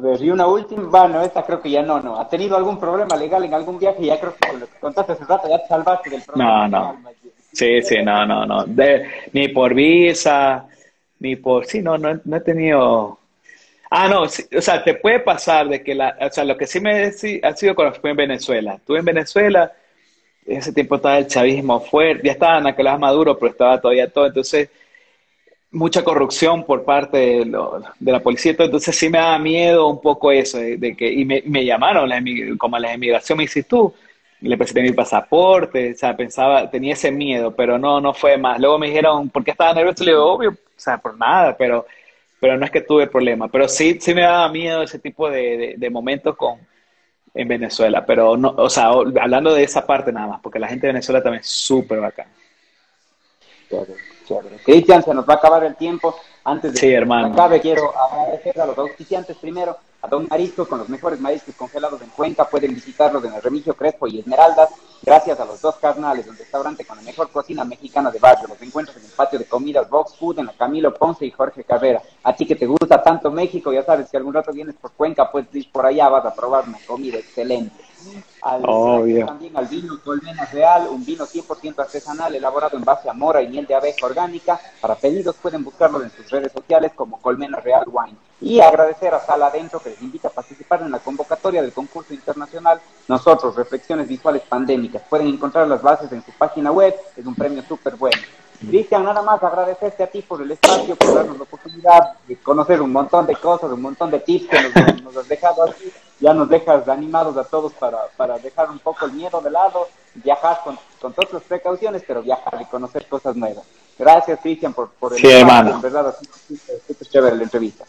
ver, 0.02 0.22
y 0.22 0.30
una 0.30 0.48
última, 0.48 0.84
bueno, 0.84 1.22
esta 1.22 1.44
creo 1.44 1.62
que 1.62 1.72
ya 1.72 1.82
no, 1.82 2.00
no. 2.00 2.18
¿Ha 2.18 2.30
tenido 2.30 2.56
algún 2.56 2.80
problema 2.80 3.18
legal 3.18 3.44
en 3.44 3.54
algún 3.54 3.80
viaje? 3.80 4.06
Ya 4.06 4.20
creo 4.20 4.34
que 4.34 4.48
con 4.48 4.60
lo 4.60 4.68
que 4.68 4.80
contaste 4.80 5.12
hace 5.12 5.26
rato 5.26 5.50
ya 5.50 5.62
te 5.62 5.68
salvaste 5.68 6.10
del 6.10 6.22
problema. 6.22 6.68
No, 6.70 6.94
no. 6.94 7.12
Sí, 7.52 7.82
sí, 7.82 8.02
no, 8.02 8.26
no, 8.26 8.46
no. 8.46 8.66
ni 9.34 9.50
por 9.50 9.74
visa, 9.74 10.66
ni 11.20 11.36
por... 11.36 11.66
Sí, 11.66 11.82
no, 11.82 11.98
no, 11.98 12.20
no 12.24 12.38
he 12.38 12.42
tenido... 12.42 13.20
Ah, 13.90 14.08
no, 14.08 14.22
o 14.22 14.62
sea, 14.62 14.84
te 14.84 14.94
puede 14.94 15.20
pasar 15.20 15.68
de 15.68 15.84
que 15.84 15.96
la... 15.96 16.16
O 16.22 16.30
sea, 16.30 16.46
lo 16.46 16.56
que 16.56 16.68
sí 16.68 16.80
me 16.80 17.12
ha 17.44 17.56
sido 17.56 17.76
cuando 17.76 18.00
fui 18.00 18.12
en 18.12 18.18
Venezuela. 18.18 18.76
Estuve 18.76 19.00
en 19.00 19.06
Venezuela 19.06 19.74
ese 20.50 20.74
tiempo 20.74 20.96
estaba 20.96 21.18
el 21.18 21.28
chavismo 21.28 21.80
fuerte, 21.80 22.26
ya 22.26 22.34
estaba 22.34 22.60
Nicolás 22.60 23.00
Maduro, 23.00 23.38
pero 23.38 23.52
estaba 23.52 23.80
todavía 23.80 24.10
todo, 24.10 24.28
entonces 24.28 24.70
mucha 25.72 26.04
corrupción 26.04 26.66
por 26.66 26.84
parte 26.84 27.18
de, 27.18 28.12
la 28.12 28.20
policía, 28.22 28.56
entonces 28.58 28.96
sí 28.96 29.10
me 29.10 29.20
daba 29.20 29.38
miedo 29.40 29.88
un 29.88 30.02
poco 30.02 30.32
eso, 30.32 30.58
de, 30.58 30.96
que, 30.98 31.12
y 31.12 31.26
me, 31.26 31.44
me 31.46 31.64
llamaron 31.64 32.10
como 32.58 32.76
a 32.76 32.80
la 32.80 32.94
emigración, 32.94 33.38
me 33.38 33.44
dices 33.44 33.68
tú, 33.68 33.94
le 34.42 34.58
presenté 34.58 34.82
mi 34.82 34.94
pasaporte, 34.94 35.92
o 35.92 35.96
sea, 35.96 36.16
pensaba, 36.16 36.70
tenía 36.70 36.94
ese 36.94 37.12
miedo, 37.12 37.54
pero 37.56 37.78
no, 37.78 38.00
no 38.00 38.14
fue 38.14 38.38
más. 38.38 38.60
Luego 38.60 38.80
me 38.80 38.88
dijeron, 38.88 39.30
¿por 39.30 39.44
qué 39.44 39.52
estaba 39.52 39.74
nervioso? 39.74 40.04
Le 40.04 40.12
digo, 40.12 40.26
obvio, 40.26 40.52
o 40.52 40.56
sea, 40.76 40.98
por 40.98 41.18
nada, 41.18 41.56
pero, 41.58 41.86
pero 42.40 42.58
no 42.58 42.66
es 42.66 42.72
que 42.72 42.82
tuve 42.82 43.08
problema. 43.08 43.50
Pero 43.50 43.68
sí, 43.68 43.98
sí 44.00 44.14
me 44.14 44.22
daba 44.22 44.50
miedo 44.50 44.82
ese 44.82 45.00
tipo 45.00 45.30
de, 45.30 45.76
de, 45.78 45.90
momentos 45.90 46.38
con, 46.38 46.58
en 47.34 47.48
Venezuela, 47.48 48.06
pero 48.06 48.36
no, 48.38 48.50
o 48.58 48.70
sea, 48.70 48.88
hablando 48.88 49.54
de 49.54 49.64
esa 49.64 49.86
parte 49.86 50.12
nada 50.12 50.28
más, 50.28 50.42
porque 50.42 50.60
la 50.60 50.68
gente 50.68 50.88
de 50.88 50.94
Venezuela 50.94 51.22
también 51.22 51.42
es 51.42 51.48
súper 51.48 52.00
bacana. 52.00 52.32
Cristian, 54.64 55.04
se 55.04 55.14
nos 55.14 55.28
va 55.28 55.34
a 55.34 55.38
acabar 55.38 55.64
el 55.64 55.76
tiempo. 55.76 56.16
Antes 56.50 56.74
de 56.74 56.80
sí, 56.80 56.92
hermano. 56.92 57.28
acabe, 57.28 57.62
quiero 57.62 57.94
agradecer 57.96 58.60
a 58.60 58.66
los 58.66 58.78
auspiciantes 58.80 59.38
primero, 59.38 59.78
a 60.02 60.08
Don 60.08 60.26
Marisco 60.28 60.68
con 60.68 60.80
los 60.80 60.90
mejores 60.90 61.20
mariscos 61.20 61.54
congelados 61.54 62.02
en 62.02 62.10
Cuenca. 62.10 62.50
Pueden 62.50 62.74
visitarlos 62.74 63.24
en 63.24 63.36
el 63.36 63.42
Remigio 63.42 63.76
Crespo 63.76 64.08
y 64.08 64.20
Esmeraldas. 64.20 64.70
Gracias 65.04 65.40
a 65.40 65.46
los 65.46 65.62
dos 65.62 65.76
carnales, 65.76 66.26
un 66.28 66.36
restaurante 66.36 66.86
con 66.86 66.98
la 66.98 67.04
mejor 67.04 67.30
cocina 67.30 67.64
mexicana 67.66 68.10
de 68.10 68.18
barrio. 68.18 68.48
Los 68.48 68.62
encuentros 68.64 68.98
en 68.98 69.06
el 69.06 69.12
patio 69.12 69.38
de 69.38 69.46
comidas 69.46 69.88
Box 69.92 70.16
Food 70.18 70.40
en 70.40 70.48
la 70.48 70.54
Camilo 70.54 70.92
Ponce 70.92 71.24
y 71.24 71.30
Jorge 71.30 71.64
Carrera. 71.64 72.02
A 72.24 72.36
ti 72.36 72.48
que 72.48 72.56
te 72.56 72.66
gusta 72.66 73.04
tanto 73.04 73.30
México, 73.30 73.72
ya 73.72 73.84
sabes, 73.84 74.10
si 74.10 74.18
algún 74.18 74.34
rato 74.34 74.52
vienes 74.52 74.74
por 74.74 74.92
Cuenca, 74.94 75.32
puedes 75.32 75.54
ir 75.54 75.72
por 75.72 75.86
allá, 75.86 76.10
vas 76.10 76.26
a 76.26 76.34
probar 76.34 76.68
una 76.68 76.80
comida 76.88 77.20
excelente. 77.20 77.76
Al, 78.42 78.62
También 79.26 79.58
al 79.58 79.68
vino 79.68 80.00
Colmena 80.04 80.46
Real, 80.46 80.88
un 80.90 81.06
vino 81.06 81.26
100% 81.26 81.80
artesanal 81.80 82.34
elaborado 82.34 82.78
en 82.78 82.86
base 82.86 83.10
a 83.10 83.14
mora 83.14 83.42
y 83.42 83.48
miel 83.48 83.66
de 83.66 83.76
abeja 83.76 84.06
orgánica. 84.06 84.60
Para 84.80 84.96
pedidos 84.96 85.36
pueden 85.36 85.64
buscarlo 85.64 86.02
en 86.02 86.10
sus 86.12 86.30
redes 86.30 86.52
sociales 86.52 86.94
como 86.96 87.22
Colmena 87.22 87.60
Real 87.60 87.86
Wine. 87.88 88.18
Y 88.42 88.62
agradecer 88.62 89.14
a 89.14 89.20
Sala 89.20 89.48
Adentro 89.48 89.82
que 89.82 89.90
les 89.90 90.02
invita 90.02 90.30
a 90.30 90.32
participar 90.32 90.82
en 90.82 90.92
la 90.92 91.00
convocatoria 91.00 91.62
del 91.62 91.74
concurso 91.74 92.14
internacional 92.14 92.80
Nosotros, 93.08 93.56
Reflexiones 93.56 94.08
Visuales 94.08 94.44
Pandémicas. 94.44 95.02
Pueden 95.10 95.28
encontrar 95.28 95.68
las 95.68 95.82
bases 95.82 96.12
en 96.14 96.24
su 96.24 96.32
página 96.32 96.72
web, 96.72 96.96
es 97.18 97.26
un 97.26 97.36
premio 97.36 97.62
súper 97.64 97.96
bueno. 97.98 98.22
Cristian, 98.60 99.04
nada 99.04 99.22
más 99.22 99.42
agradecerte 99.42 100.04
a 100.04 100.08
ti 100.08 100.22
por 100.22 100.42
el 100.42 100.52
espacio, 100.52 100.96
por 100.96 101.14
darnos 101.14 101.38
la 101.38 101.44
oportunidad 101.44 102.14
de 102.28 102.36
conocer 102.38 102.82
un 102.82 102.92
montón 102.92 103.26
de 103.26 103.36
cosas, 103.36 103.72
un 103.72 103.82
montón 103.82 104.12
de 104.12 104.20
tips 104.20 104.50
que 104.50 104.62
nos, 104.62 105.04
nos 105.04 105.18
has 105.18 105.28
dejado 105.28 105.64
aquí 105.64 105.92
ya 106.20 106.34
nos 106.34 106.50
dejas 106.50 106.88
animados 106.88 107.38
a 107.38 107.44
todos 107.44 107.74
para, 107.74 108.08
para 108.18 108.38
dejar 108.40 108.70
un 108.70 108.80
poco 108.80 109.06
el 109.06 109.14
miedo 109.14 109.42
de 109.42 109.52
lado, 109.52 109.88
viajar 110.16 110.62
con, 110.64 110.78
con 111.00 111.14
todas 111.14 111.34
las 111.34 111.44
precauciones, 111.44 112.04
pero 112.06 112.22
viajar 112.22 112.62
y 112.62 112.66
conocer 112.66 113.06
cosas 113.08 113.36
nuevas. 113.36 113.66
Gracias, 113.98 114.40
Cristian, 114.42 114.74
por, 114.74 114.90
por 114.92 115.14
el 115.14 115.20
sí, 115.20 115.30
hermano. 115.30 115.72
En 115.76 115.82
verdad, 115.82 116.08
así 116.08 116.26
súper 116.88 117.08
chévere 117.08 117.36
la 117.36 117.44
entrevista. 117.44 117.86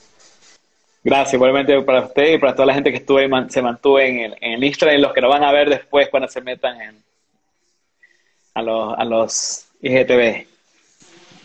Gracias, 1.03 1.35
igualmente 1.35 1.81
para 1.83 2.03
usted 2.03 2.35
y 2.35 2.39
para 2.39 2.55
toda 2.55 2.67
la 2.67 2.75
gente 2.75 2.91
que 2.91 2.99
estuvo 2.99 3.19
se 3.49 3.63
mantuvo 3.63 3.99
en 4.01 4.19
el, 4.19 4.37
en 4.41 4.53
el 4.53 4.65
Instagram 4.65 4.99
y 4.99 5.01
los 5.01 5.13
que 5.13 5.23
lo 5.23 5.31
van 5.31 5.45
a 5.45 5.53
ver 5.53 5.71
después 5.71 6.09
cuando 6.11 6.29
se 6.29 6.43
metan 6.43 6.81
en, 6.81 7.03
a, 8.55 8.63
los, 8.63 8.99
a 8.99 9.05
los 9.05 9.67
IGTV. 9.81 10.47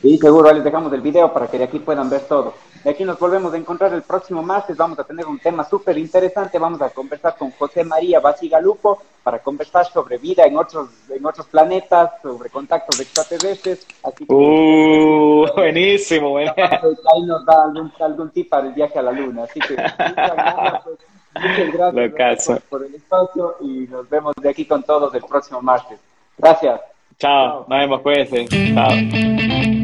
Sí, 0.01 0.17
seguro, 0.17 0.51
les 0.51 0.63
dejamos 0.63 0.91
el 0.91 1.01
video 1.01 1.31
para 1.31 1.47
que 1.47 1.57
de 1.57 1.63
aquí 1.63 1.79
puedan 1.79 2.09
ver 2.09 2.21
todo. 2.21 2.53
De 2.86 2.91
aquí 2.91 3.03
nos 3.03 3.17
volvemos 3.17 3.51
a 3.51 3.57
encontrar 3.57 3.91
el 3.95 4.03
próximo 4.03 4.43
martes. 4.43 4.77
Vamos 4.77 4.99
a 4.99 5.03
tener 5.03 5.25
un 5.25 5.39
tema 5.39 5.63
súper 5.63 5.97
interesante. 5.97 6.59
Vamos 6.59 6.79
a 6.83 6.91
conversar 6.91 7.36
con 7.36 7.49
José 7.49 7.83
María 7.83 8.19
Basigalupo 8.19 9.01
para 9.23 9.39
conversar 9.39 9.88
sobre 9.88 10.19
vida 10.19 10.45
en 10.45 10.55
otros, 10.55 10.89
en 11.09 11.25
otros 11.25 11.47
planetas, 11.47 12.11
sobre 12.21 12.51
contactos 12.51 12.99
extraterrestres. 12.99 13.88
Así 14.03 14.25
uh, 14.27 15.47
buenísimo, 15.55 16.38
Ahí 16.38 17.23
nos 17.25 17.43
da 17.43 17.63
algún, 17.63 17.91
algún 17.99 18.29
tip 18.29 18.49
para 18.49 18.67
el 18.67 18.73
viaje 18.73 18.99
a 18.99 19.01
la 19.01 19.11
luna. 19.11 19.45
Así 19.45 19.59
que 19.61 19.75
muchas 19.77 20.36
gracias, 21.73 22.59
por, 22.69 22.86
el 22.86 22.93
espacio 22.93 23.55
y 23.61 23.88
nos 23.89 24.07
vemos 24.07 24.36
de 24.39 24.47
aquí 24.47 24.63
con 24.63 24.83
todos 24.83 25.11
el 25.15 25.23
próximo 25.23 25.59
martes. 25.59 25.97
Gracias. 26.38 26.81
Chao, 27.17 27.65
nos 27.67 27.79
vemos, 27.79 28.01
cuídense. 28.01 28.45
Chao. 28.75 29.74